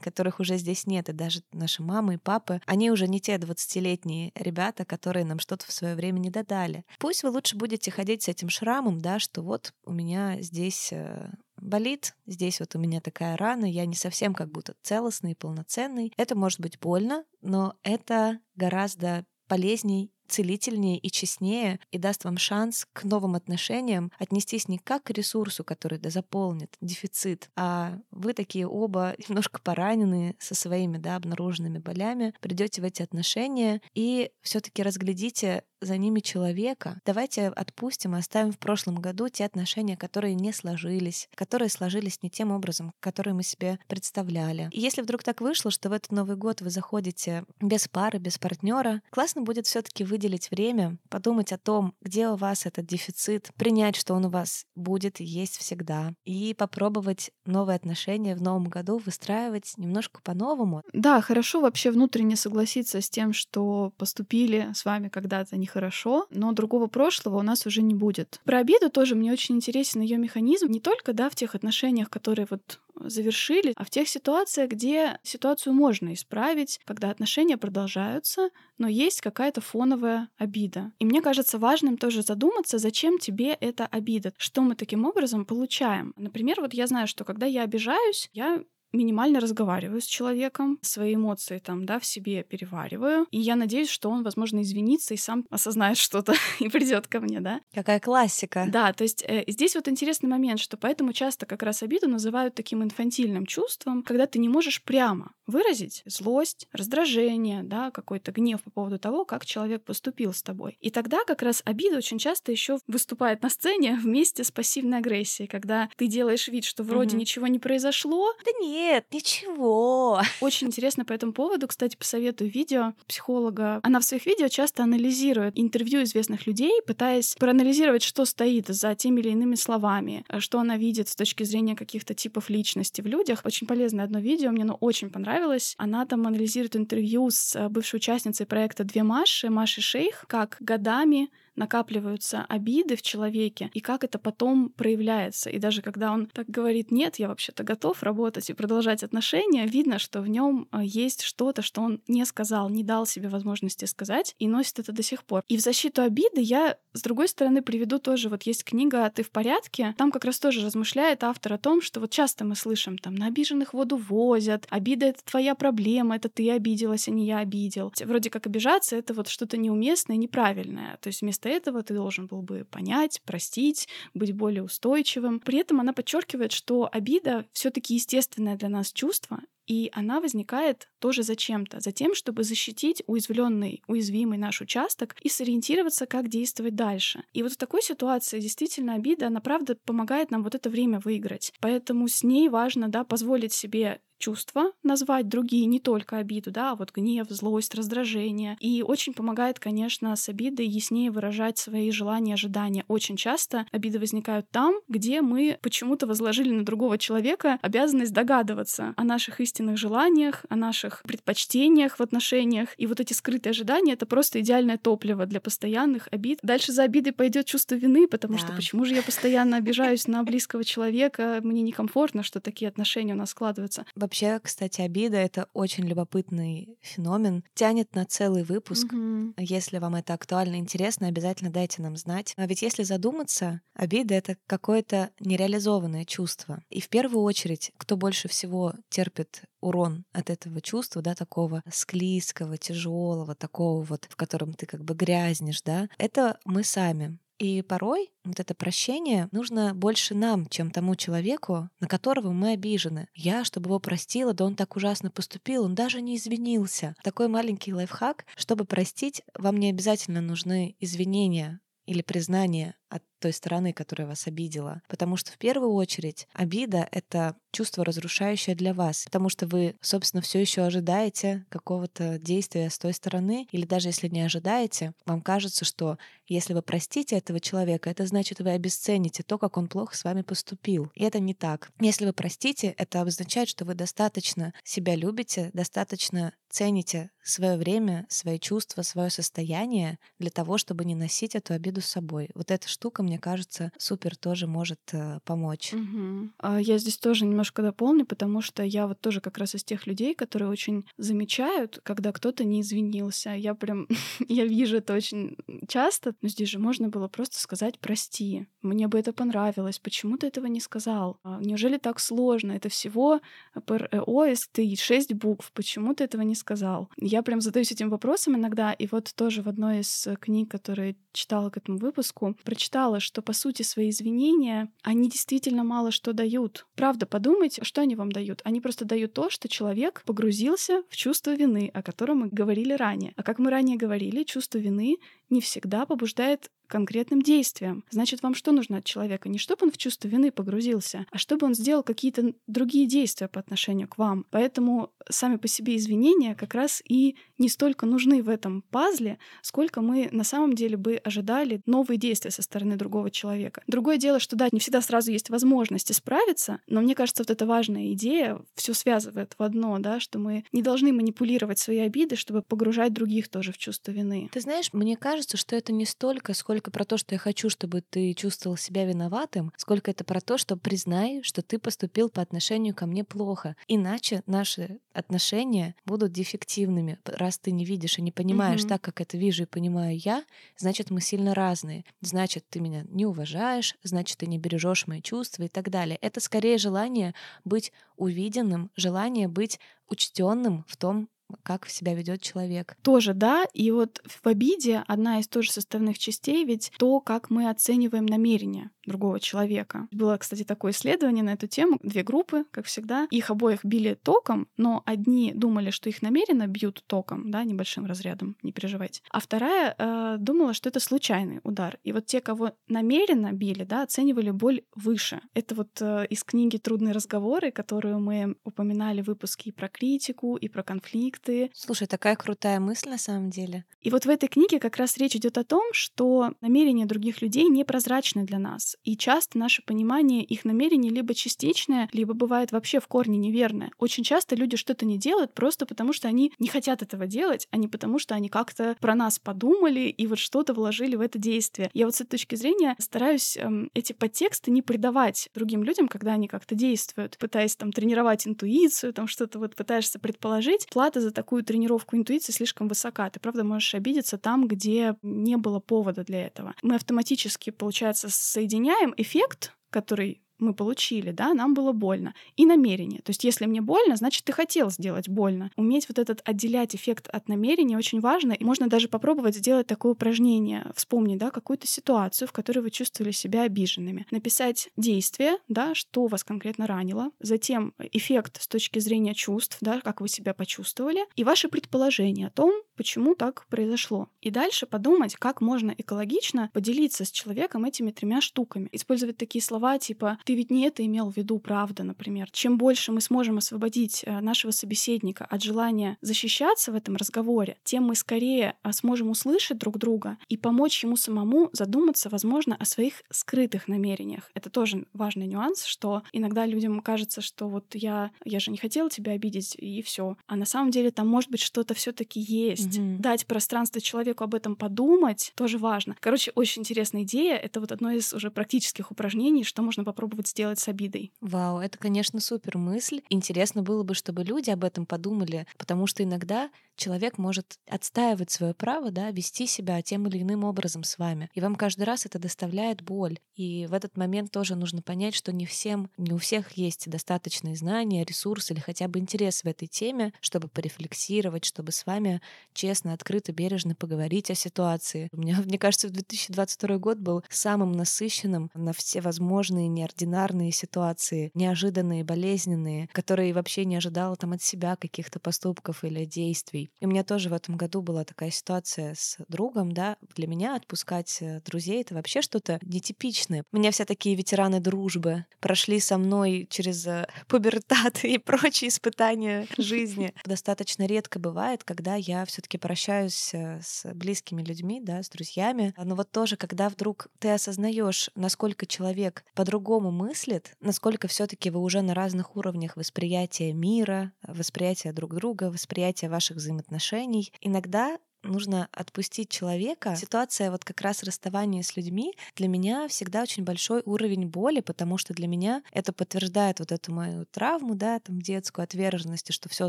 которых 0.00 0.40
уже 0.40 0.58
здесь 0.58 0.86
нет, 0.86 1.08
и 1.08 1.12
даже 1.12 1.42
наши 1.52 1.82
мамы 1.82 2.14
и 2.14 2.18
папы, 2.18 2.60
они 2.66 2.90
уже 2.90 3.08
не 3.08 3.20
те 3.20 3.36
20-летние 3.36 4.32
ребята, 4.34 4.84
которые 4.84 5.24
нам 5.24 5.38
что-то 5.38 5.66
в 5.66 5.72
свое 5.72 5.94
время 5.94 6.18
не 6.18 6.30
додали. 6.30 6.84
Пусть 6.98 7.22
вы 7.22 7.30
лучше 7.30 7.56
будете 7.56 7.90
ходить 7.90 8.22
с 8.22 8.28
этим 8.28 8.48
шрамом, 8.48 9.00
да, 9.00 9.18
что 9.18 9.42
вот 9.42 9.72
у 9.84 9.92
меня 9.92 10.40
здесь 10.42 10.90
э, 10.92 11.30
болит, 11.56 12.14
здесь 12.26 12.60
вот 12.60 12.74
у 12.74 12.78
меня 12.78 13.00
такая 13.00 13.36
рана, 13.36 13.64
я 13.64 13.86
не 13.86 13.94
совсем 13.94 14.34
как 14.34 14.50
будто 14.50 14.74
целостный 14.82 15.32
и 15.32 15.36
полноценный. 15.36 16.12
Это 16.16 16.34
может 16.34 16.60
быть 16.60 16.78
больно, 16.78 17.24
но 17.40 17.74
это 17.82 18.40
гораздо 18.54 19.24
полезней 19.48 20.12
целительнее 20.28 20.98
и 20.98 21.10
честнее 21.10 21.80
и 21.90 21.98
даст 21.98 22.24
вам 22.24 22.38
шанс 22.38 22.86
к 22.92 23.04
новым 23.04 23.34
отношениям 23.34 24.12
отнестись 24.18 24.68
не 24.68 24.78
как 24.78 25.04
к 25.04 25.10
ресурсу, 25.10 25.64
который 25.64 25.98
да, 25.98 26.10
заполнит 26.10 26.76
дефицит, 26.80 27.50
а 27.56 27.98
вы 28.10 28.32
такие 28.32 28.66
оба 28.66 29.14
немножко 29.28 29.60
пораненные 29.60 30.34
со 30.38 30.54
своими 30.54 30.98
да, 30.98 31.16
обнаруженными 31.16 31.78
болями, 31.78 32.34
придете 32.40 32.82
в 32.82 32.84
эти 32.84 33.02
отношения 33.02 33.80
и 33.94 34.30
все-таки 34.42 34.82
разглядите 34.82 35.64
за 35.80 35.96
ними 35.96 36.20
человека. 36.20 37.00
Давайте 37.04 37.48
отпустим 37.48 38.16
и 38.16 38.18
оставим 38.18 38.52
в 38.52 38.58
прошлом 38.58 38.96
году 38.96 39.28
те 39.28 39.44
отношения, 39.44 39.96
которые 39.96 40.34
не 40.34 40.52
сложились, 40.52 41.28
которые 41.34 41.68
сложились 41.68 42.22
не 42.22 42.30
тем 42.30 42.50
образом, 42.50 42.92
который 43.00 43.34
мы 43.34 43.42
себе 43.42 43.78
представляли. 43.86 44.68
И 44.72 44.80
если 44.80 45.02
вдруг 45.02 45.22
так 45.22 45.40
вышло, 45.40 45.70
что 45.70 45.88
в 45.88 45.92
этот 45.92 46.12
Новый 46.12 46.36
год 46.36 46.60
вы 46.60 46.70
заходите 46.70 47.44
без 47.60 47.88
пары, 47.88 48.18
без 48.18 48.38
партнера, 48.38 49.02
классно 49.10 49.42
будет 49.42 49.66
все-таки 49.66 50.04
выделить 50.16 50.50
время, 50.50 50.96
подумать 51.10 51.52
о 51.52 51.58
том, 51.58 51.92
где 52.00 52.28
у 52.28 52.36
вас 52.36 52.64
этот 52.64 52.86
дефицит, 52.86 53.50
принять, 53.58 53.96
что 53.96 54.14
он 54.14 54.24
у 54.24 54.30
вас 54.30 54.64
будет 54.74 55.20
и 55.20 55.24
есть 55.24 55.58
всегда, 55.58 56.14
и 56.24 56.54
попробовать 56.54 57.30
новые 57.44 57.76
отношения 57.76 58.34
в 58.34 58.40
новом 58.40 58.64
году 58.64 58.98
выстраивать 59.04 59.74
немножко 59.76 60.22
по-новому. 60.22 60.82
Да, 60.94 61.20
хорошо 61.20 61.60
вообще 61.60 61.90
внутренне 61.90 62.36
согласиться 62.36 63.02
с 63.02 63.10
тем, 63.10 63.34
что 63.34 63.92
поступили 63.98 64.70
с 64.74 64.86
вами 64.86 65.08
когда-то 65.08 65.58
нехорошо, 65.58 66.26
но 66.30 66.52
другого 66.52 66.86
прошлого 66.86 67.38
у 67.38 67.42
нас 67.42 67.66
уже 67.66 67.82
не 67.82 67.94
будет. 67.94 68.40
Про 68.44 68.60
обиду 68.60 68.88
тоже 68.88 69.14
мне 69.14 69.30
очень 69.30 69.56
интересен 69.56 70.00
ее 70.00 70.16
механизм, 70.16 70.68
не 70.68 70.80
только 70.80 71.12
да, 71.12 71.28
в 71.28 71.34
тех 71.34 71.54
отношениях, 71.54 72.08
которые 72.08 72.46
вот 72.48 72.80
завершили, 72.98 73.74
а 73.76 73.84
в 73.84 73.90
тех 73.90 74.08
ситуациях, 74.08 74.70
где 74.70 75.18
ситуацию 75.22 75.74
можно 75.74 76.14
исправить, 76.14 76.80
когда 76.84 77.10
отношения 77.10 77.56
продолжаются, 77.56 78.48
но 78.78 78.88
есть 78.88 79.20
какая-то 79.20 79.60
фоновая 79.60 80.05
обида. 80.38 80.92
И 80.98 81.04
мне 81.04 81.20
кажется 81.22 81.58
важным 81.58 81.96
тоже 81.98 82.22
задуматься, 82.22 82.78
зачем 82.78 83.18
тебе 83.18 83.52
эта 83.52 83.86
обида, 83.86 84.32
что 84.36 84.62
мы 84.62 84.74
таким 84.74 85.04
образом 85.04 85.44
получаем. 85.44 86.12
Например, 86.16 86.60
вот 86.60 86.74
я 86.74 86.86
знаю, 86.86 87.06
что 87.06 87.24
когда 87.24 87.46
я 87.46 87.62
обижаюсь, 87.62 88.28
я 88.32 88.62
минимально 88.92 89.40
разговариваю 89.40 90.00
с 90.00 90.06
человеком, 90.06 90.78
свои 90.82 91.14
эмоции 91.14 91.58
там, 91.58 91.84
да, 91.84 91.98
в 91.98 92.04
себе 92.06 92.42
перевариваю. 92.42 93.26
И 93.30 93.38
я 93.38 93.56
надеюсь, 93.56 93.88
что 93.88 94.10
он, 94.10 94.22
возможно, 94.22 94.62
извинится 94.62 95.14
и 95.14 95.16
сам 95.16 95.44
осознает 95.50 95.98
что-то 95.98 96.34
и 96.60 96.68
придет 96.68 97.06
ко 97.06 97.20
мне, 97.20 97.40
да. 97.40 97.60
Какая 97.74 98.00
классика. 98.00 98.66
Да, 98.68 98.92
то 98.92 99.04
есть 99.04 99.24
э, 99.26 99.44
здесь 99.46 99.74
вот 99.74 99.88
интересный 99.88 100.28
момент, 100.28 100.60
что 100.60 100.76
поэтому 100.76 101.12
часто 101.12 101.46
как 101.46 101.62
раз 101.62 101.82
обиду 101.82 102.08
называют 102.08 102.54
таким 102.54 102.82
инфантильным 102.82 103.46
чувством, 103.46 104.02
когда 104.02 104.26
ты 104.26 104.38
не 104.38 104.48
можешь 104.48 104.82
прямо 104.82 105.32
выразить 105.46 106.02
злость, 106.06 106.68
раздражение, 106.72 107.62
да, 107.62 107.90
какой-то 107.90 108.32
гнев 108.32 108.62
по 108.62 108.70
поводу 108.70 108.98
того, 108.98 109.24
как 109.24 109.46
человек 109.46 109.84
поступил 109.84 110.32
с 110.32 110.42
тобой. 110.42 110.76
И 110.80 110.90
тогда 110.90 111.24
как 111.24 111.42
раз 111.42 111.62
обида 111.64 111.98
очень 111.98 112.18
часто 112.18 112.52
еще 112.52 112.78
выступает 112.86 113.42
на 113.42 113.50
сцене 113.50 113.96
вместе 114.02 114.44
с 114.44 114.50
пассивной 114.50 114.98
агрессией, 114.98 115.48
когда 115.48 115.88
ты 115.96 116.06
делаешь 116.06 116.48
вид, 116.48 116.64
что 116.64 116.82
вроде 116.82 117.16
угу. 117.16 117.20
ничего 117.20 117.46
не 117.46 117.58
произошло. 117.58 118.32
Да 118.44 118.50
нет, 118.60 118.75
ничего. 119.12 120.20
Очень 120.40 120.68
интересно 120.68 121.04
по 121.04 121.12
этому 121.12 121.32
поводу, 121.32 121.66
кстати, 121.66 121.96
посоветую 121.96 122.50
видео 122.50 122.94
психолога. 123.06 123.80
Она 123.82 124.00
в 124.00 124.04
своих 124.04 124.26
видео 124.26 124.48
часто 124.48 124.82
анализирует 124.82 125.58
интервью 125.58 126.02
известных 126.02 126.46
людей, 126.46 126.72
пытаясь 126.86 127.34
проанализировать, 127.38 128.02
что 128.02 128.24
стоит 128.24 128.68
за 128.68 128.94
теми 128.94 129.20
или 129.20 129.30
иными 129.30 129.54
словами, 129.54 130.24
что 130.38 130.58
она 130.58 130.76
видит 130.76 131.08
с 131.08 131.16
точки 131.16 131.44
зрения 131.44 131.76
каких-то 131.76 132.14
типов 132.14 132.50
личности 132.50 133.00
в 133.00 133.06
людях. 133.06 133.42
Очень 133.44 133.66
полезное 133.66 134.04
одно 134.04 134.20
видео, 134.20 134.50
мне 134.50 134.62
оно 134.62 134.74
очень 134.74 135.10
понравилось. 135.10 135.74
Она 135.78 136.06
там 136.06 136.26
анализирует 136.26 136.76
интервью 136.76 137.30
с 137.30 137.56
э, 137.56 137.68
бывшей 137.68 137.96
участницей 137.96 138.46
проекта 138.46 138.84
«Две 138.84 139.02
Маши», 139.02 139.50
Маши 139.50 139.80
Шейх, 139.80 140.24
как 140.28 140.56
годами 140.60 141.30
накапливаются 141.56 142.44
обиды 142.48 142.96
в 142.96 143.02
человеке 143.02 143.70
и 143.74 143.80
как 143.80 144.04
это 144.04 144.18
потом 144.18 144.70
проявляется. 144.70 145.50
И 145.50 145.58
даже 145.58 145.82
когда 145.82 146.12
он 146.12 146.26
так 146.26 146.48
говорит, 146.48 146.90
нет, 146.90 147.16
я 147.16 147.28
вообще-то 147.28 147.64
готов 147.64 148.02
работать 148.02 148.50
и 148.50 148.54
продолжать 148.54 149.02
отношения, 149.02 149.66
видно, 149.66 149.98
что 149.98 150.20
в 150.20 150.28
нем 150.28 150.68
а, 150.70 150.82
есть 150.84 151.22
что-то, 151.22 151.62
что 151.62 151.82
он 151.82 152.00
не 152.08 152.24
сказал, 152.24 152.68
не 152.68 152.84
дал 152.84 153.06
себе 153.06 153.28
возможности 153.28 153.84
сказать 153.84 154.34
и 154.38 154.48
носит 154.48 154.78
это 154.78 154.92
до 154.92 155.02
сих 155.02 155.24
пор. 155.24 155.42
И 155.48 155.56
в 155.56 155.60
защиту 155.60 156.02
обиды 156.02 156.40
я, 156.40 156.76
с 156.92 157.02
другой 157.02 157.28
стороны, 157.28 157.62
приведу 157.62 157.98
тоже, 157.98 158.28
вот 158.28 158.42
есть 158.44 158.64
книга 158.64 159.10
«Ты 159.10 159.22
в 159.22 159.30
порядке», 159.30 159.94
там 159.96 160.10
как 160.10 160.24
раз 160.24 160.38
тоже 160.38 160.64
размышляет 160.64 161.24
автор 161.24 161.54
о 161.54 161.58
том, 161.58 161.80
что 161.80 162.00
вот 162.00 162.10
часто 162.10 162.44
мы 162.44 162.56
слышим, 162.56 162.98
там, 162.98 163.14
на 163.14 163.26
обиженных 163.26 163.74
воду 163.74 163.96
возят, 163.96 164.66
обида— 164.70 165.06
это 165.06 165.24
твоя 165.24 165.54
проблема, 165.54 166.16
это 166.16 166.28
ты 166.28 166.50
обиделась, 166.50 167.08
а 167.08 167.10
не 167.10 167.26
я 167.26 167.38
обидел. 167.38 167.92
Вроде 168.04 168.30
как 168.30 168.46
обижаться— 168.46 168.96
это 168.96 169.14
вот 169.14 169.28
что-то 169.28 169.56
неуместное, 169.56 170.16
неправильное. 170.16 170.98
То 171.00 171.08
есть 171.08 171.22
вместо 171.22 171.45
этого 171.50 171.82
ты 171.82 171.94
должен 171.94 172.26
был 172.26 172.42
бы 172.42 172.66
понять, 172.70 173.20
простить, 173.24 173.88
быть 174.14 174.32
более 174.32 174.62
устойчивым. 174.62 175.40
При 175.40 175.58
этом 175.58 175.80
она 175.80 175.92
подчеркивает, 175.92 176.52
что 176.52 176.88
обида 176.90 177.46
все 177.52 177.70
таки 177.70 177.94
естественное 177.94 178.56
для 178.56 178.68
нас 178.68 178.92
чувство, 178.92 179.40
и 179.66 179.90
она 179.92 180.20
возникает 180.20 180.88
тоже 180.98 181.22
зачем-то, 181.22 181.80
за 181.80 181.92
тем, 181.92 182.14
чтобы 182.14 182.44
защитить 182.44 183.02
уязвленный, 183.06 183.82
уязвимый 183.86 184.38
наш 184.38 184.60
участок 184.60 185.16
и 185.20 185.28
сориентироваться, 185.28 186.06
как 186.06 186.28
действовать 186.28 186.74
дальше. 186.74 187.24
И 187.32 187.42
вот 187.42 187.52
в 187.52 187.56
такой 187.56 187.82
ситуации 187.82 188.40
действительно 188.40 188.94
обида, 188.94 189.26
она 189.26 189.40
правда 189.40 189.74
помогает 189.74 190.30
нам 190.30 190.42
вот 190.42 190.54
это 190.54 190.70
время 190.70 191.00
выиграть. 191.00 191.52
Поэтому 191.60 192.08
с 192.08 192.22
ней 192.22 192.48
важно, 192.48 192.88
да, 192.88 193.04
позволить 193.04 193.52
себе 193.52 194.00
чувства, 194.18 194.72
назвать 194.82 195.28
другие, 195.28 195.66
не 195.66 195.80
только 195.80 196.18
обиду, 196.18 196.50
да, 196.50 196.72
а 196.72 196.74
вот 196.76 196.92
гнев, 196.92 197.28
злость, 197.30 197.74
раздражение. 197.74 198.56
И 198.60 198.82
очень 198.82 199.12
помогает, 199.12 199.58
конечно, 199.58 200.14
с 200.16 200.28
обидой 200.28 200.66
яснее 200.66 201.10
выражать 201.10 201.58
свои 201.58 201.90
желания, 201.90 202.34
ожидания. 202.34 202.84
Очень 202.88 203.16
часто 203.16 203.66
обиды 203.72 203.98
возникают 203.98 204.48
там, 204.50 204.76
где 204.88 205.20
мы 205.22 205.58
почему-то 205.62 206.06
возложили 206.06 206.50
на 206.50 206.64
другого 206.64 206.98
человека 206.98 207.58
обязанность 207.62 208.12
догадываться 208.12 208.94
о 208.96 209.04
наших 209.04 209.40
истинных 209.40 209.55
желаниях, 209.76 210.44
о 210.48 210.56
наших 210.56 211.02
предпочтениях 211.02 211.98
в 211.98 212.02
отношениях. 212.02 212.70
И 212.76 212.86
вот 212.86 213.00
эти 213.00 213.12
скрытые 213.12 213.50
ожидания— 213.50 213.92
это 213.94 214.06
просто 214.06 214.40
идеальное 214.40 214.78
топливо 214.78 215.26
для 215.26 215.40
постоянных 215.40 216.08
обид. 216.10 216.38
Дальше 216.42 216.72
за 216.72 216.84
обидой 216.84 217.12
пойдет 217.12 217.46
чувство 217.46 217.74
вины, 217.74 218.08
потому 218.08 218.34
да. 218.34 218.40
что 218.40 218.52
почему 218.52 218.84
же 218.84 218.94
я 218.94 219.02
постоянно 219.02 219.56
обижаюсь 219.56 220.06
на 220.06 220.22
близкого 220.22 220.64
человека, 220.64 221.40
мне 221.42 221.62
некомфортно, 221.62 222.22
что 222.22 222.40
такие 222.40 222.68
отношения 222.68 223.14
у 223.14 223.16
нас 223.16 223.30
складываются. 223.30 223.84
Вообще, 223.94 224.40
кстати, 224.42 224.80
обида— 224.80 225.16
это 225.18 225.48
очень 225.52 225.84
любопытный 225.84 226.78
феномен. 226.80 227.44
Тянет 227.54 227.94
на 227.94 228.04
целый 228.04 228.42
выпуск. 228.42 228.92
Угу. 228.92 229.34
Если 229.38 229.78
вам 229.78 229.94
это 229.96 230.14
актуально 230.14 230.56
и 230.56 230.58
интересно, 230.58 231.08
обязательно 231.08 231.50
дайте 231.50 231.82
нам 231.82 231.96
знать. 231.96 232.34
А 232.36 232.46
ведь 232.46 232.62
если 232.62 232.82
задуматься, 232.82 233.60
обида— 233.74 234.14
это 234.16 234.36
какое-то 234.46 235.10
нереализованное 235.20 236.04
чувство. 236.04 236.62
И 236.70 236.80
в 236.80 236.88
первую 236.88 237.22
очередь, 237.22 237.72
кто 237.76 237.96
больше 237.96 238.28
всего 238.28 238.74
терпит 238.88 239.42
урон 239.60 240.04
от 240.12 240.30
этого 240.30 240.60
чувства, 240.60 241.02
да, 241.02 241.14
такого 241.14 241.62
склизкого, 241.70 242.56
тяжелого, 242.58 243.34
такого 243.34 243.82
вот, 243.82 244.06
в 244.08 244.16
котором 244.16 244.54
ты 244.54 244.66
как 244.66 244.84
бы 244.84 244.94
грязнешь, 244.94 245.62
да, 245.62 245.88
это 245.98 246.38
мы 246.44 246.64
сами. 246.64 247.18
И 247.38 247.60
порой 247.60 248.10
вот 248.24 248.40
это 248.40 248.54
прощение 248.54 249.28
нужно 249.30 249.74
больше 249.74 250.14
нам, 250.14 250.46
чем 250.46 250.70
тому 250.70 250.96
человеку, 250.96 251.68
на 251.80 251.86
которого 251.86 252.32
мы 252.32 252.52
обижены. 252.52 253.08
Я, 253.14 253.44
чтобы 253.44 253.68
его 253.68 253.78
простила, 253.78 254.32
да 254.32 254.46
он 254.46 254.54
так 254.54 254.74
ужасно 254.74 255.10
поступил, 255.10 255.64
он 255.64 255.74
даже 255.74 256.00
не 256.00 256.16
извинился. 256.16 256.94
Такой 257.02 257.28
маленький 257.28 257.74
лайфхак. 257.74 258.24
Чтобы 258.36 258.64
простить, 258.64 259.22
вам 259.34 259.58
не 259.58 259.68
обязательно 259.68 260.22
нужны 260.22 260.76
извинения 260.80 261.60
или 261.84 262.02
признание 262.02 262.74
от 262.88 263.02
той 263.18 263.32
стороны, 263.32 263.72
которая 263.72 264.06
вас 264.06 264.26
обидела. 264.26 264.82
Потому 264.88 265.16
что 265.16 265.32
в 265.32 265.38
первую 265.38 265.72
очередь 265.72 266.28
обида— 266.32 266.88
это 266.92 267.36
чувство 267.50 267.84
разрушающее 267.84 268.54
для 268.54 268.74
вас, 268.74 269.04
потому 269.06 269.28
что 269.28 269.46
вы, 269.46 269.76
собственно, 269.80 270.20
все 270.20 270.40
еще 270.40 270.62
ожидаете 270.62 271.46
какого-то 271.48 272.18
действия 272.18 272.68
с 272.68 272.78
той 272.78 272.92
стороны, 272.92 273.48
или 273.50 273.64
даже 273.64 273.88
если 273.88 274.08
не 274.08 274.20
ожидаете, 274.20 274.92
вам 275.06 275.22
кажется, 275.22 275.64
что 275.64 275.98
если 276.26 276.52
вы 276.52 276.62
простите 276.62 277.16
этого 277.16 277.40
человека, 277.40 277.88
это 277.88 278.06
значит, 278.06 278.40
вы 278.40 278.50
обесцените 278.50 279.22
то, 279.22 279.38
как 279.38 279.56
он 279.56 279.68
плохо 279.68 279.96
с 279.96 280.04
вами 280.04 280.22
поступил. 280.22 280.90
И 280.94 281.02
это 281.02 281.18
не 281.18 281.34
так. 281.34 281.70
Если 281.80 282.04
вы 282.04 282.12
простите, 282.12 282.74
это 282.76 283.00
означает, 283.00 283.48
что 283.48 283.64
вы 283.64 283.74
достаточно 283.74 284.52
себя 284.62 284.94
любите, 284.94 285.50
достаточно 285.54 286.32
цените 286.50 287.10
свое 287.22 287.56
время, 287.56 288.06
свои 288.08 288.38
чувства, 288.38 288.82
свое 288.82 289.10
состояние 289.10 289.98
для 290.18 290.30
того, 290.30 290.58
чтобы 290.58 290.84
не 290.84 290.94
носить 290.94 291.34
эту 291.34 291.54
обиду 291.54 291.80
с 291.80 291.86
собой. 291.86 292.30
Вот 292.34 292.50
эта 292.50 292.68
штука, 292.76 293.02
мне 293.02 293.18
кажется, 293.18 293.72
супер 293.78 294.16
тоже 294.16 294.46
может 294.46 294.80
э, 294.92 295.18
помочь. 295.24 295.72
Угу. 295.72 296.30
А 296.38 296.60
я 296.60 296.76
здесь 296.78 296.98
тоже 296.98 297.24
немножко 297.24 297.62
дополню, 297.62 298.04
потому 298.04 298.42
что 298.42 298.62
я 298.62 298.86
вот 298.86 299.00
тоже 299.00 299.20
как 299.20 299.38
раз 299.38 299.54
из 299.54 299.64
тех 299.64 299.86
людей, 299.86 300.14
которые 300.14 300.50
очень 300.50 300.84
замечают, 300.98 301.80
когда 301.82 302.12
кто-то 302.12 302.44
не 302.44 302.60
извинился. 302.60 303.30
Я 303.30 303.54
прям, 303.54 303.88
я 304.28 304.44
вижу 304.44 304.76
это 304.76 304.94
очень 304.94 305.38
часто, 305.68 306.14
но 306.20 306.28
здесь 306.28 306.50
же 306.50 306.58
можно 306.58 306.88
было 306.88 307.08
просто 307.08 307.38
сказать 307.38 307.78
«прости». 307.78 308.46
Мне 308.62 308.88
бы 308.88 308.98
это 308.98 309.12
понравилось. 309.12 309.78
Почему 309.78 310.18
ты 310.18 310.26
этого 310.26 310.46
не 310.46 310.60
сказал? 310.60 311.18
А 311.22 311.40
неужели 311.40 311.78
так 311.78 311.98
сложно? 311.98 312.52
Это 312.52 312.68
всего 312.68 313.20
ПРО, 313.64 314.34
СТИ, 314.34 314.76
шесть 314.76 315.14
букв. 315.14 315.50
Почему 315.52 315.94
ты 315.94 316.04
этого 316.04 316.22
не 316.22 316.34
сказал? 316.34 316.90
Я 316.98 317.22
прям 317.22 317.40
задаюсь 317.40 317.72
этим 317.72 317.88
вопросом 317.88 318.36
иногда, 318.36 318.72
и 318.72 318.86
вот 318.86 319.14
тоже 319.14 319.42
в 319.42 319.48
одной 319.48 319.80
из 319.80 320.08
книг, 320.20 320.50
которые 320.50 320.96
читала 321.12 321.48
к 321.50 321.56
этому 321.56 321.78
выпуску, 321.78 322.36
прочитала, 322.44 322.65
что, 323.00 323.22
по 323.22 323.32
сути, 323.32 323.62
свои 323.62 323.90
извинения, 323.90 324.70
они 324.82 325.08
действительно 325.08 325.64
мало 325.64 325.90
что 325.90 326.12
дают. 326.12 326.66
Правда, 326.74 327.06
подумайте, 327.06 327.64
что 327.64 327.80
они 327.80 327.96
вам 327.96 328.12
дают. 328.12 328.40
Они 328.44 328.60
просто 328.60 328.84
дают 328.84 329.12
то, 329.12 329.30
что 329.30 329.48
человек 329.48 330.02
погрузился 330.04 330.82
в 330.88 330.96
чувство 330.96 331.34
вины, 331.34 331.70
о 331.72 331.82
котором 331.82 332.18
мы 332.18 332.28
говорили 332.28 332.72
ранее. 332.72 333.12
А 333.16 333.22
как 333.22 333.38
мы 333.38 333.50
ранее 333.50 333.76
говорили, 333.76 334.24
чувство 334.24 334.58
вины 334.58 334.96
не 335.30 335.40
всегда 335.40 335.86
побуждает 335.86 336.50
конкретным 336.66 337.22
действиям. 337.22 337.84
Значит, 337.90 338.22
вам 338.22 338.34
что 338.34 338.52
нужно 338.52 338.78
от 338.78 338.84
человека? 338.84 339.28
Не 339.28 339.38
чтобы 339.38 339.66
он 339.66 339.72
в 339.72 339.78
чувство 339.78 340.08
вины 340.08 340.30
погрузился, 340.30 341.06
а 341.10 341.18
чтобы 341.18 341.46
он 341.46 341.54
сделал 341.54 341.82
какие-то 341.82 342.34
другие 342.46 342.86
действия 342.86 343.28
по 343.28 343.40
отношению 343.40 343.88
к 343.88 343.98
вам. 343.98 344.26
Поэтому 344.30 344.90
сами 345.08 345.36
по 345.36 345.48
себе 345.48 345.76
извинения 345.76 346.34
как 346.34 346.54
раз 346.54 346.82
и 346.88 347.16
не 347.38 347.48
столько 347.48 347.86
нужны 347.86 348.22
в 348.22 348.28
этом 348.28 348.62
пазле, 348.62 349.18
сколько 349.42 349.80
мы 349.80 350.08
на 350.12 350.24
самом 350.24 350.54
деле 350.54 350.76
бы 350.76 350.96
ожидали 350.96 351.60
новые 351.66 351.98
действия 351.98 352.30
со 352.30 352.42
стороны 352.42 352.76
другого 352.76 353.10
человека. 353.10 353.62
Другое 353.66 353.98
дело, 353.98 354.18
что 354.18 354.36
да, 354.36 354.48
не 354.52 354.60
всегда 354.60 354.80
сразу 354.80 355.12
есть 355.12 355.30
возможность 355.30 355.90
исправиться, 355.90 356.60
но 356.66 356.80
мне 356.80 356.94
кажется, 356.94 357.22
вот 357.22 357.30
эта 357.30 357.46
важная 357.46 357.92
идея 357.92 358.40
все 358.54 358.74
связывает 358.74 359.34
в 359.38 359.42
одно, 359.42 359.78
да, 359.78 360.00
что 360.00 360.18
мы 360.18 360.44
не 360.52 360.62
должны 360.62 360.92
манипулировать 360.92 361.58
свои 361.58 361.78
обиды, 361.78 362.16
чтобы 362.16 362.42
погружать 362.42 362.92
других 362.92 363.28
тоже 363.28 363.52
в 363.52 363.58
чувство 363.58 363.92
вины. 363.92 364.28
Ты 364.32 364.40
знаешь, 364.40 364.72
мне 364.72 364.96
кажется, 364.96 365.36
что 365.36 365.56
это 365.56 365.72
не 365.72 365.86
столько, 365.86 366.34
сколько 366.34 366.55
про 366.70 366.84
то, 366.84 366.96
что 366.96 367.14
я 367.14 367.18
хочу, 367.18 367.50
чтобы 367.50 367.82
ты 367.82 368.14
чувствовал 368.14 368.56
себя 368.56 368.84
виноватым, 368.84 369.52
сколько 369.56 369.90
это 369.90 370.04
про 370.04 370.20
то, 370.20 370.38
что 370.38 370.56
признай, 370.56 371.22
что 371.22 371.42
ты 371.42 371.58
поступил 371.58 372.10
по 372.10 372.22
отношению 372.22 372.74
ко 372.74 372.86
мне 372.86 373.04
плохо. 373.04 373.56
Иначе 373.68 374.22
наши 374.26 374.78
отношения 374.92 375.74
будут 375.84 376.12
дефективными, 376.12 376.98
раз 377.04 377.38
ты 377.38 377.50
не 377.50 377.64
видишь 377.64 377.98
и 377.98 378.02
не 378.02 378.12
понимаешь 378.12 378.60
mm-hmm. 378.60 378.68
так, 378.68 378.80
как 378.80 379.00
это 379.00 379.16
вижу 379.16 379.44
и 379.44 379.46
понимаю 379.46 379.98
я, 379.98 380.24
значит, 380.56 380.90
мы 380.90 381.00
сильно 381.00 381.34
разные. 381.34 381.84
Значит, 382.00 382.44
ты 382.48 382.60
меня 382.60 382.84
не 382.88 383.06
уважаешь, 383.06 383.76
значит, 383.82 384.18
ты 384.18 384.26
не 384.26 384.38
бережешь 384.38 384.86
мои 384.86 385.02
чувства 385.02 385.44
и 385.44 385.48
так 385.48 385.70
далее. 385.70 385.98
Это 386.00 386.20
скорее 386.20 386.58
желание 386.58 387.14
быть 387.44 387.72
увиденным, 387.96 388.70
желание 388.76 389.28
быть 389.28 389.60
учтенным 389.88 390.64
в 390.68 390.76
том, 390.76 391.08
как 391.42 391.68
себя 391.68 391.94
ведет 391.94 392.22
человек. 392.22 392.76
Тоже 392.82 393.14
да, 393.14 393.44
и 393.52 393.70
вот 393.70 394.02
в 394.04 394.26
обиде 394.26 394.84
одна 394.86 395.20
из 395.20 395.28
тоже 395.28 395.52
составных 395.52 395.98
частей 395.98 396.44
ведь 396.44 396.72
то, 396.78 397.00
как 397.00 397.30
мы 397.30 397.48
оцениваем 397.50 398.06
намерения 398.06 398.70
другого 398.86 399.20
человека. 399.20 399.88
Было, 399.90 400.16
кстати, 400.16 400.44
такое 400.44 400.72
исследование 400.72 401.24
на 401.24 401.34
эту 401.34 401.46
тему. 401.46 401.78
Две 401.82 402.02
группы, 402.02 402.44
как 402.50 402.66
всегда. 402.66 403.06
Их 403.10 403.30
обоих 403.30 403.64
били 403.64 403.94
током, 403.94 404.48
но 404.56 404.82
одни 404.86 405.32
думали, 405.34 405.70
что 405.70 405.88
их 405.88 406.02
намеренно 406.02 406.46
бьют 406.46 406.82
током, 406.86 407.30
да, 407.30 407.44
небольшим 407.44 407.86
разрядом, 407.86 408.36
не 408.42 408.52
переживайте. 408.52 409.02
А 409.10 409.20
вторая 409.20 409.74
э, 409.76 410.16
думала, 410.18 410.54
что 410.54 410.68
это 410.68 410.80
случайный 410.80 411.40
удар. 411.42 411.78
И 411.84 411.92
вот 411.92 412.06
те, 412.06 412.20
кого 412.20 412.52
намеренно 412.68 413.32
били, 413.32 413.64
да, 413.64 413.82
оценивали 413.82 414.30
боль 414.30 414.62
выше. 414.74 415.20
Это 415.34 415.54
вот 415.54 415.80
э, 415.80 416.06
из 416.08 416.24
книги 416.24 416.56
«Трудные 416.56 416.92
разговоры», 416.92 417.50
которую 417.50 418.00
мы 418.00 418.36
упоминали 418.44 419.02
в 419.02 419.06
выпуске 419.06 419.50
и 419.50 419.52
про 419.52 419.68
критику, 419.68 420.36
и 420.36 420.48
про 420.48 420.62
конфликт, 420.62 420.86
конфликты. 420.86 421.50
Слушай, 421.54 421.86
такая 421.86 422.16
крутая 422.16 422.60
мысль 422.60 422.90
на 422.90 422.98
самом 422.98 423.30
деле. 423.30 423.64
И 423.80 423.90
вот 423.90 424.06
в 424.06 424.08
этой 424.08 424.28
книге 424.28 424.58
как 424.60 424.76
раз 424.76 424.96
речь 424.96 425.16
идет 425.16 425.38
о 425.38 425.44
том, 425.44 425.62
что 425.72 426.32
намерения 426.40 426.86
других 426.86 427.22
людей 427.22 427.48
непрозрачны 427.48 428.24
для 428.24 428.38
нас. 428.38 428.75
И 428.84 428.96
часто 428.96 429.38
наше 429.38 429.62
понимание 429.62 430.22
их 430.22 430.44
намерений 430.44 430.90
либо 430.90 431.14
частичное, 431.14 431.88
либо 431.92 432.14
бывает 432.14 432.52
вообще 432.52 432.80
в 432.80 432.86
корне 432.86 433.18
неверное. 433.18 433.70
Очень 433.78 434.04
часто 434.04 434.36
люди 434.36 434.56
что-то 434.56 434.86
не 434.86 434.98
делают 434.98 435.34
просто 435.34 435.66
потому, 435.66 435.92
что 435.92 436.08
они 436.08 436.32
не 436.38 436.48
хотят 436.48 436.82
этого 436.82 437.06
делать, 437.06 437.48
а 437.50 437.56
не 437.56 437.68
потому, 437.68 437.98
что 437.98 438.14
они 438.14 438.28
как-то 438.28 438.76
про 438.80 438.94
нас 438.94 439.18
подумали 439.18 439.80
и 439.80 440.06
вот 440.06 440.18
что-то 440.18 440.54
вложили 440.54 440.96
в 440.96 441.00
это 441.00 441.18
действие. 441.18 441.70
Я 441.74 441.86
вот 441.86 441.94
с 441.94 442.00
этой 442.00 442.10
точки 442.10 442.34
зрения 442.34 442.76
стараюсь 442.78 443.36
эм, 443.36 443.70
эти 443.74 443.92
подтексты 443.92 444.50
не 444.50 444.62
придавать 444.62 445.28
другим 445.34 445.64
людям, 445.64 445.88
когда 445.88 446.12
они 446.12 446.28
как-то 446.28 446.54
действуют, 446.54 447.18
пытаясь 447.18 447.56
там 447.56 447.72
тренировать 447.72 448.26
интуицию, 448.26 448.92
там 448.92 449.08
что-то 449.08 449.38
вот 449.38 449.56
пытаешься 449.56 449.98
предположить. 449.98 450.66
Плата 450.70 451.00
за 451.00 451.10
такую 451.10 451.44
тренировку 451.44 451.96
интуиции 451.96 452.32
слишком 452.32 452.68
высока. 452.68 453.10
Ты, 453.10 453.20
правда, 453.20 453.44
можешь 453.44 453.74
обидеться 453.74 454.18
там, 454.18 454.46
где 454.46 454.96
не 455.02 455.36
было 455.36 455.60
повода 455.60 456.04
для 456.04 456.26
этого. 456.26 456.54
Мы 456.62 456.74
автоматически, 456.74 457.50
получается, 457.50 458.08
соединяем 458.10 458.65
эффект, 458.96 459.56
который 459.70 460.22
мы 460.38 460.54
получили, 460.54 461.10
да, 461.10 461.34
нам 461.34 461.54
было 461.54 461.72
больно. 461.72 462.14
И 462.36 462.46
намерение. 462.46 463.00
То 463.02 463.10
есть, 463.10 463.24
если 463.24 463.46
мне 463.46 463.60
больно, 463.60 463.96
значит, 463.96 464.24
ты 464.24 464.32
хотел 464.32 464.70
сделать 464.70 465.08
больно. 465.08 465.50
Уметь 465.56 465.88
вот 465.88 465.98
этот 465.98 466.20
отделять 466.24 466.74
эффект 466.74 467.08
от 467.08 467.28
намерения 467.28 467.76
очень 467.76 468.00
важно. 468.00 468.32
И 468.32 468.44
можно 468.44 468.68
даже 468.68 468.88
попробовать 468.88 469.36
сделать 469.36 469.66
такое 469.66 469.92
упражнение. 469.92 470.70
Вспомнить, 470.74 471.18
да, 471.18 471.30
какую-то 471.30 471.66
ситуацию, 471.66 472.28
в 472.28 472.32
которой 472.32 472.60
вы 472.60 472.70
чувствовали 472.70 473.12
себя 473.12 473.42
обиженными. 473.42 474.06
Написать 474.10 474.70
действие, 474.76 475.38
да, 475.48 475.74
что 475.74 476.06
вас 476.06 476.24
конкретно 476.24 476.66
ранило. 476.66 477.10
Затем 477.20 477.74
эффект 477.78 478.42
с 478.42 478.48
точки 478.48 478.78
зрения 478.78 479.14
чувств, 479.14 479.58
да, 479.60 479.80
как 479.80 480.00
вы 480.00 480.08
себя 480.08 480.34
почувствовали. 480.34 481.00
И 481.16 481.24
ваши 481.24 481.48
предположения 481.48 482.28
о 482.28 482.30
том, 482.30 482.52
почему 482.76 483.14
так 483.14 483.46
произошло. 483.48 484.08
И 484.20 484.30
дальше 484.30 484.66
подумать, 484.66 485.14
как 485.14 485.40
можно 485.40 485.74
экологично 485.76 486.50
поделиться 486.52 487.04
с 487.04 487.10
человеком 487.10 487.64
этими 487.64 487.90
тремя 487.90 488.20
штуками. 488.20 488.68
Использовать 488.72 489.16
такие 489.16 489.42
слова 489.42 489.78
типа 489.78 490.18
ты 490.26 490.34
ведь 490.34 490.50
не 490.50 490.66
это 490.66 490.84
имел 490.84 491.12
в 491.12 491.16
виду, 491.16 491.38
правда, 491.38 491.84
например. 491.84 492.28
Чем 492.32 492.58
больше 492.58 492.90
мы 492.90 493.00
сможем 493.00 493.38
освободить 493.38 494.02
э, 494.04 494.20
нашего 494.20 494.50
собеседника 494.50 495.24
от 495.24 495.40
желания 495.40 495.96
защищаться 496.00 496.72
в 496.72 496.74
этом 496.74 496.96
разговоре, 496.96 497.56
тем 497.62 497.84
мы 497.84 497.94
скорее 497.94 498.56
э, 498.64 498.72
сможем 498.72 499.10
услышать 499.10 499.58
друг 499.58 499.78
друга 499.78 500.18
и 500.28 500.36
помочь 500.36 500.82
ему 500.82 500.96
самому 500.96 501.48
задуматься, 501.52 502.08
возможно, 502.08 502.56
о 502.58 502.64
своих 502.64 503.04
скрытых 503.08 503.68
намерениях. 503.68 504.32
Это 504.34 504.50
тоже 504.50 504.86
важный 504.92 505.28
нюанс, 505.28 505.64
что 505.64 506.02
иногда 506.12 506.44
людям 506.44 506.80
кажется, 506.80 507.20
что 507.20 507.48
вот 507.48 507.76
я, 507.76 508.10
я 508.24 508.40
же 508.40 508.50
не 508.50 508.56
хотела 508.56 508.90
тебя 508.90 509.12
обидеть, 509.12 509.54
и 509.56 509.80
все. 509.82 510.16
А 510.26 510.34
на 510.34 510.44
самом 510.44 510.72
деле 510.72 510.90
там 510.90 511.06
может 511.06 511.30
быть 511.30 511.40
что-то 511.40 511.74
все-таки 511.74 512.18
есть. 512.18 512.78
Mm-hmm. 512.78 512.98
Дать 512.98 513.26
пространство 513.26 513.80
человеку 513.80 514.24
об 514.24 514.34
этом 514.34 514.56
подумать 514.56 515.32
тоже 515.36 515.58
важно. 515.58 515.94
Короче, 516.00 516.32
очень 516.34 516.62
интересная 516.62 517.04
идея. 517.04 517.36
Это 517.36 517.60
вот 517.60 517.70
одно 517.70 517.92
из 517.92 518.12
уже 518.12 518.32
практических 518.32 518.90
упражнений, 518.90 519.44
что 519.44 519.62
можно 519.62 519.84
попробовать 519.84 520.15
попробовать 520.16 520.28
сделать 520.28 520.58
с 520.58 520.68
обидой. 520.68 521.12
Вау, 521.20 521.58
это, 521.58 521.78
конечно, 521.78 522.20
супер 522.20 522.58
мысль. 522.58 523.02
Интересно 523.10 523.62
было 523.62 523.82
бы, 523.82 523.94
чтобы 523.94 524.24
люди 524.24 524.50
об 524.50 524.64
этом 524.64 524.86
подумали, 524.86 525.46
потому 525.58 525.86
что 525.86 526.02
иногда 526.02 526.50
человек 526.76 527.18
может 527.18 527.58
отстаивать 527.68 528.30
свое 528.30 528.54
право, 528.54 528.90
да, 528.90 529.10
вести 529.10 529.46
себя 529.46 529.80
тем 529.82 530.06
или 530.06 530.22
иным 530.22 530.44
образом 530.44 530.84
с 530.84 530.98
вами. 530.98 531.30
И 531.34 531.40
вам 531.40 531.56
каждый 531.56 531.84
раз 531.84 532.06
это 532.06 532.18
доставляет 532.18 532.82
боль. 532.82 533.18
И 533.34 533.66
в 533.66 533.72
этот 533.72 533.96
момент 533.96 534.30
тоже 534.30 534.56
нужно 534.56 534.82
понять, 534.82 535.14
что 535.14 535.32
не 535.32 535.46
всем, 535.46 535.90
не 535.96 536.12
у 536.12 536.18
всех 536.18 536.52
есть 536.52 536.88
достаточные 536.88 537.56
знания, 537.56 538.04
ресурсы 538.04 538.52
или 538.52 538.60
хотя 538.60 538.88
бы 538.88 538.98
интерес 538.98 539.42
в 539.42 539.46
этой 539.46 539.66
теме, 539.66 540.12
чтобы 540.20 540.48
порефлексировать, 540.48 541.44
чтобы 541.44 541.72
с 541.72 541.86
вами 541.86 542.20
честно, 542.52 542.92
открыто, 542.92 543.32
бережно 543.32 543.74
поговорить 543.74 544.30
о 544.30 544.34
ситуации. 544.34 545.08
У 545.12 545.18
меня, 545.18 545.40
мне 545.44 545.58
кажется, 545.58 545.88
2022 545.88 546.78
год 546.78 546.98
был 546.98 547.24
самым 547.28 547.72
насыщенным 547.72 548.50
на 548.54 548.72
все 548.72 549.00
возможные 549.00 549.68
неординарные 549.68 550.05
ситуации, 550.52 551.30
неожиданные, 551.34 552.04
болезненные, 552.04 552.88
которые 552.92 553.32
вообще 553.32 553.64
не 553.64 553.76
ожидала 553.76 554.16
там 554.16 554.32
от 554.32 554.42
себя 554.42 554.76
каких-то 554.76 555.20
поступков 555.20 555.84
или 555.84 556.04
действий. 556.04 556.70
И 556.80 556.86
у 556.86 556.88
меня 556.88 557.04
тоже 557.04 557.28
в 557.28 557.32
этом 557.32 557.56
году 557.56 557.82
была 557.82 558.04
такая 558.04 558.30
ситуация 558.30 558.94
с 558.94 559.18
другом, 559.28 559.72
да. 559.72 559.96
Для 560.14 560.26
меня 560.26 560.56
отпускать 560.56 561.18
э, 561.20 561.40
друзей— 561.44 561.80
это 561.82 561.94
вообще 561.94 562.22
что-то 562.22 562.58
нетипичное. 562.62 563.44
У 563.52 563.56
меня 563.56 563.70
все 563.70 563.84
такие 563.84 564.16
ветераны 564.16 564.60
дружбы 564.60 565.24
прошли 565.40 565.80
со 565.80 565.98
мной 565.98 566.46
через 566.50 566.86
э, 566.86 567.06
пубертат 567.28 568.04
и 568.04 568.18
прочие 568.18 568.68
испытания 568.68 569.46
жизни. 569.58 570.14
Достаточно 570.24 570.86
редко 570.86 571.18
бывает, 571.18 571.64
когда 571.64 571.94
я 571.94 572.24
все 572.24 572.42
таки 572.42 572.58
прощаюсь 572.58 573.32
э, 573.34 573.60
с 573.62 573.92
близкими 573.94 574.42
людьми, 574.42 574.80
да, 574.82 575.02
с 575.02 575.08
друзьями. 575.08 575.74
Но 575.76 575.94
вот 575.94 576.10
тоже, 576.10 576.36
когда 576.36 576.68
вдруг 576.68 577.08
ты 577.18 577.30
осознаешь, 577.30 578.10
насколько 578.14 578.66
человек 578.66 579.24
по-другому 579.34 579.90
мыслит, 579.96 580.54
насколько 580.60 581.08
все 581.08 581.26
таки 581.26 581.50
вы 581.50 581.60
уже 581.60 581.82
на 581.82 581.94
разных 581.94 582.36
уровнях 582.36 582.76
восприятия 582.76 583.52
мира, 583.52 584.12
восприятия 584.22 584.92
друг 584.92 585.14
друга, 585.14 585.50
восприятия 585.50 586.08
ваших 586.08 586.36
взаимоотношений. 586.36 587.32
Иногда 587.40 587.98
нужно 588.26 588.68
отпустить 588.72 589.28
человека. 589.28 589.96
Ситуация 589.96 590.50
вот 590.50 590.64
как 590.64 590.80
раз 590.80 591.02
расставания 591.02 591.62
с 591.62 591.76
людьми 591.76 592.14
для 592.36 592.48
меня 592.48 592.88
всегда 592.88 593.22
очень 593.22 593.44
большой 593.44 593.82
уровень 593.84 594.26
боли, 594.26 594.60
потому 594.60 594.98
что 594.98 595.14
для 595.14 595.26
меня 595.26 595.62
это 595.72 595.92
подтверждает 595.92 596.60
вот 596.60 596.72
эту 596.72 596.92
мою 596.92 597.26
травму, 597.26 597.74
да, 597.74 598.00
там 598.00 598.20
детскую 598.20 598.64
отверженность, 598.64 599.32
что 599.32 599.48
все 599.48 599.68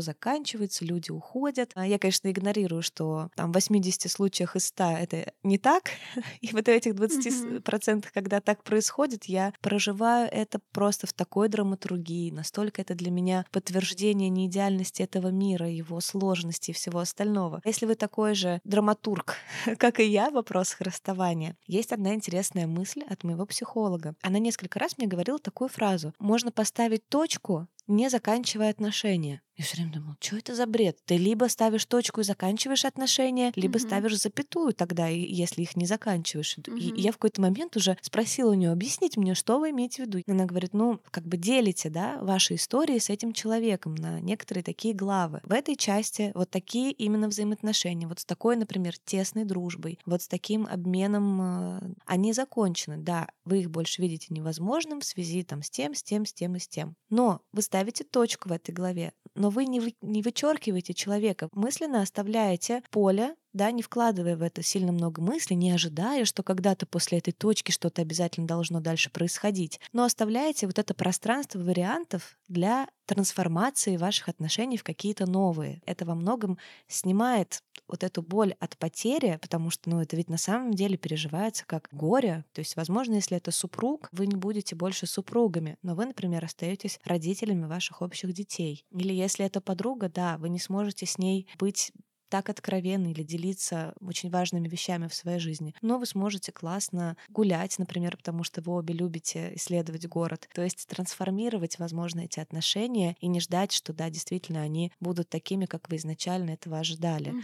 заканчивается, 0.00 0.84
люди 0.84 1.10
уходят. 1.10 1.72
А 1.74 1.86
я, 1.86 1.98
конечно, 1.98 2.30
игнорирую, 2.30 2.82
что 2.82 3.30
там 3.34 3.50
в 3.50 3.54
80 3.54 4.10
случаях 4.10 4.56
из 4.56 4.66
100 4.66 4.84
это 4.84 5.32
не 5.42 5.58
так. 5.58 5.90
И 6.40 6.48
вот 6.52 6.66
в 6.66 6.68
этих 6.68 6.94
20 6.94 7.64
процентах, 7.64 8.12
когда 8.12 8.40
так 8.40 8.62
происходит, 8.64 9.24
я 9.24 9.52
проживаю 9.60 10.28
это 10.30 10.60
просто 10.72 11.06
в 11.06 11.12
такой 11.12 11.48
драматургии. 11.48 12.30
Настолько 12.30 12.82
это 12.82 12.94
для 12.94 13.10
меня 13.10 13.44
подтверждение 13.52 14.28
неидеальности 14.28 15.02
этого 15.02 15.28
мира, 15.28 15.68
его 15.68 16.00
сложности 16.00 16.70
и 16.70 16.74
всего 16.74 17.00
остального. 17.00 17.60
Если 17.64 17.86
вы 17.86 17.94
такой 17.94 18.34
же 18.34 18.47
же 18.48 18.60
драматург, 18.64 19.36
как 19.78 20.00
и 20.00 20.04
я 20.04 20.30
в 20.30 20.34
вопросах 20.34 20.80
расставания. 20.80 21.56
Есть 21.66 21.92
одна 21.92 22.14
интересная 22.14 22.66
мысль 22.66 23.02
от 23.08 23.24
моего 23.24 23.46
психолога. 23.46 24.14
Она 24.22 24.38
несколько 24.38 24.78
раз 24.78 24.98
мне 24.98 25.06
говорила 25.06 25.38
такую 25.38 25.68
фразу. 25.68 26.12
Можно 26.18 26.50
поставить 26.50 27.06
точку, 27.08 27.68
не 27.86 28.08
заканчивая 28.10 28.70
отношения. 28.70 29.42
Я 29.58 29.64
все 29.64 29.76
время 29.76 29.92
думала, 29.92 30.16
что 30.20 30.36
это 30.36 30.54
за 30.54 30.66
бред? 30.66 30.98
Ты 31.04 31.16
либо 31.16 31.46
ставишь 31.46 31.84
точку 31.84 32.20
и 32.20 32.24
заканчиваешь 32.24 32.84
отношения, 32.84 33.52
либо 33.56 33.78
mm-hmm. 33.78 33.86
ставишь 33.86 34.20
запятую 34.20 34.72
тогда, 34.72 35.08
если 35.08 35.62
их 35.62 35.74
не 35.74 35.84
заканчиваешь. 35.84 36.58
Mm-hmm. 36.58 36.78
И 36.78 37.00
я 37.00 37.10
в 37.10 37.16
какой-то 37.16 37.40
момент 37.42 37.76
уже 37.76 37.98
спросила 38.00 38.52
у 38.52 38.54
нее, 38.54 38.70
объясните 38.70 39.18
мне, 39.18 39.34
что 39.34 39.58
вы 39.58 39.70
имеете 39.70 40.04
в 40.04 40.06
виду. 40.06 40.22
Она 40.28 40.46
говорит, 40.46 40.74
ну, 40.74 41.00
как 41.10 41.24
бы 41.24 41.36
делите, 41.36 41.90
да, 41.90 42.18
ваши 42.20 42.54
истории 42.54 43.00
с 43.00 43.10
этим 43.10 43.32
человеком 43.32 43.96
на 43.96 44.20
некоторые 44.20 44.62
такие 44.62 44.94
главы. 44.94 45.40
В 45.42 45.52
этой 45.52 45.74
части 45.74 46.30
вот 46.36 46.50
такие 46.50 46.92
именно 46.92 47.26
взаимоотношения, 47.26 48.06
вот 48.06 48.20
с 48.20 48.24
такой, 48.24 48.54
например, 48.54 48.94
тесной 49.04 49.44
дружбой, 49.44 49.98
вот 50.06 50.22
с 50.22 50.28
таким 50.28 50.68
обменом, 50.68 51.40
э, 51.40 51.94
они 52.06 52.32
закончены. 52.32 52.96
Да, 52.98 53.26
вы 53.44 53.62
их 53.62 53.70
больше 53.72 54.02
видите 54.02 54.26
невозможным 54.30 55.00
в 55.00 55.04
связи 55.04 55.42
там 55.42 55.64
с 55.64 55.70
тем, 55.70 55.96
с 55.96 56.02
тем, 56.04 56.26
с 56.26 56.32
тем 56.32 56.54
и 56.54 56.60
с 56.60 56.68
тем. 56.68 56.94
Но 57.10 57.40
вы 57.52 57.62
ставите 57.62 58.04
точку 58.04 58.50
в 58.50 58.52
этой 58.52 58.72
главе, 58.72 59.14
но 59.34 59.47
вы 59.50 59.66
не, 59.66 59.80
вы, 59.80 59.94
не 60.02 60.22
вычеркиваете 60.22 60.94
человека, 60.94 61.48
мысленно 61.52 62.02
оставляете 62.02 62.82
поле 62.90 63.34
да, 63.52 63.70
не 63.70 63.82
вкладывая 63.82 64.36
в 64.36 64.42
это 64.42 64.62
сильно 64.62 64.92
много 64.92 65.20
мыслей, 65.20 65.56
не 65.56 65.70
ожидая, 65.70 66.24
что 66.24 66.42
когда-то 66.42 66.86
после 66.86 67.18
этой 67.18 67.32
точки 67.32 67.70
что-то 67.70 68.02
обязательно 68.02 68.46
должно 68.46 68.80
дальше 68.80 69.10
происходить, 69.10 69.80
но 69.92 70.04
оставляете 70.04 70.66
вот 70.66 70.78
это 70.78 70.94
пространство 70.94 71.58
вариантов 71.58 72.38
для 72.48 72.88
трансформации 73.06 73.96
ваших 73.96 74.28
отношений 74.28 74.76
в 74.76 74.84
какие-то 74.84 75.26
новые. 75.26 75.82
Это 75.86 76.04
во 76.04 76.14
многом 76.14 76.58
снимает 76.88 77.62
вот 77.88 78.04
эту 78.04 78.22
боль 78.22 78.54
от 78.60 78.76
потери, 78.76 79.38
потому 79.40 79.70
что, 79.70 79.88
ну, 79.88 80.02
это 80.02 80.14
ведь 80.14 80.28
на 80.28 80.36
самом 80.36 80.74
деле 80.74 80.98
переживается 80.98 81.64
как 81.66 81.88
горе. 81.90 82.44
То 82.52 82.60
есть, 82.60 82.76
возможно, 82.76 83.14
если 83.14 83.36
это 83.36 83.50
супруг, 83.50 84.08
вы 84.12 84.26
не 84.26 84.36
будете 84.36 84.76
больше 84.76 85.06
супругами, 85.06 85.78
но 85.82 85.94
вы, 85.94 86.04
например, 86.06 86.44
остаетесь 86.44 87.00
родителями 87.04 87.64
ваших 87.64 88.02
общих 88.02 88.32
детей. 88.34 88.84
Или 88.90 89.14
если 89.14 89.46
это 89.46 89.62
подруга, 89.62 90.10
да, 90.10 90.36
вы 90.36 90.50
не 90.50 90.58
сможете 90.58 91.06
с 91.06 91.16
ней 91.16 91.48
быть 91.58 91.92
так 92.28 92.48
откровенно 92.48 93.08
или 93.08 93.22
делиться 93.22 93.94
очень 94.00 94.30
важными 94.30 94.68
вещами 94.68 95.08
в 95.08 95.14
своей 95.14 95.38
жизни. 95.38 95.74
Но 95.82 95.98
вы 95.98 96.06
сможете 96.06 96.52
классно 96.52 97.16
гулять, 97.28 97.78
например, 97.78 98.16
потому 98.16 98.44
что 98.44 98.60
вы 98.60 98.72
обе 98.72 98.94
любите 98.94 99.52
исследовать 99.54 100.06
город. 100.06 100.48
То 100.54 100.62
есть 100.62 100.86
трансформировать, 100.88 101.78
возможно, 101.78 102.20
эти 102.20 102.40
отношения 102.40 103.16
и 103.20 103.28
не 103.28 103.40
ждать, 103.40 103.72
что 103.72 103.92
да, 103.92 104.10
действительно 104.10 104.62
они 104.62 104.92
будут 105.00 105.28
такими, 105.28 105.66
как 105.66 105.88
вы 105.88 105.96
изначально 105.96 106.50
этого 106.50 106.78
ожидали. 106.78 107.34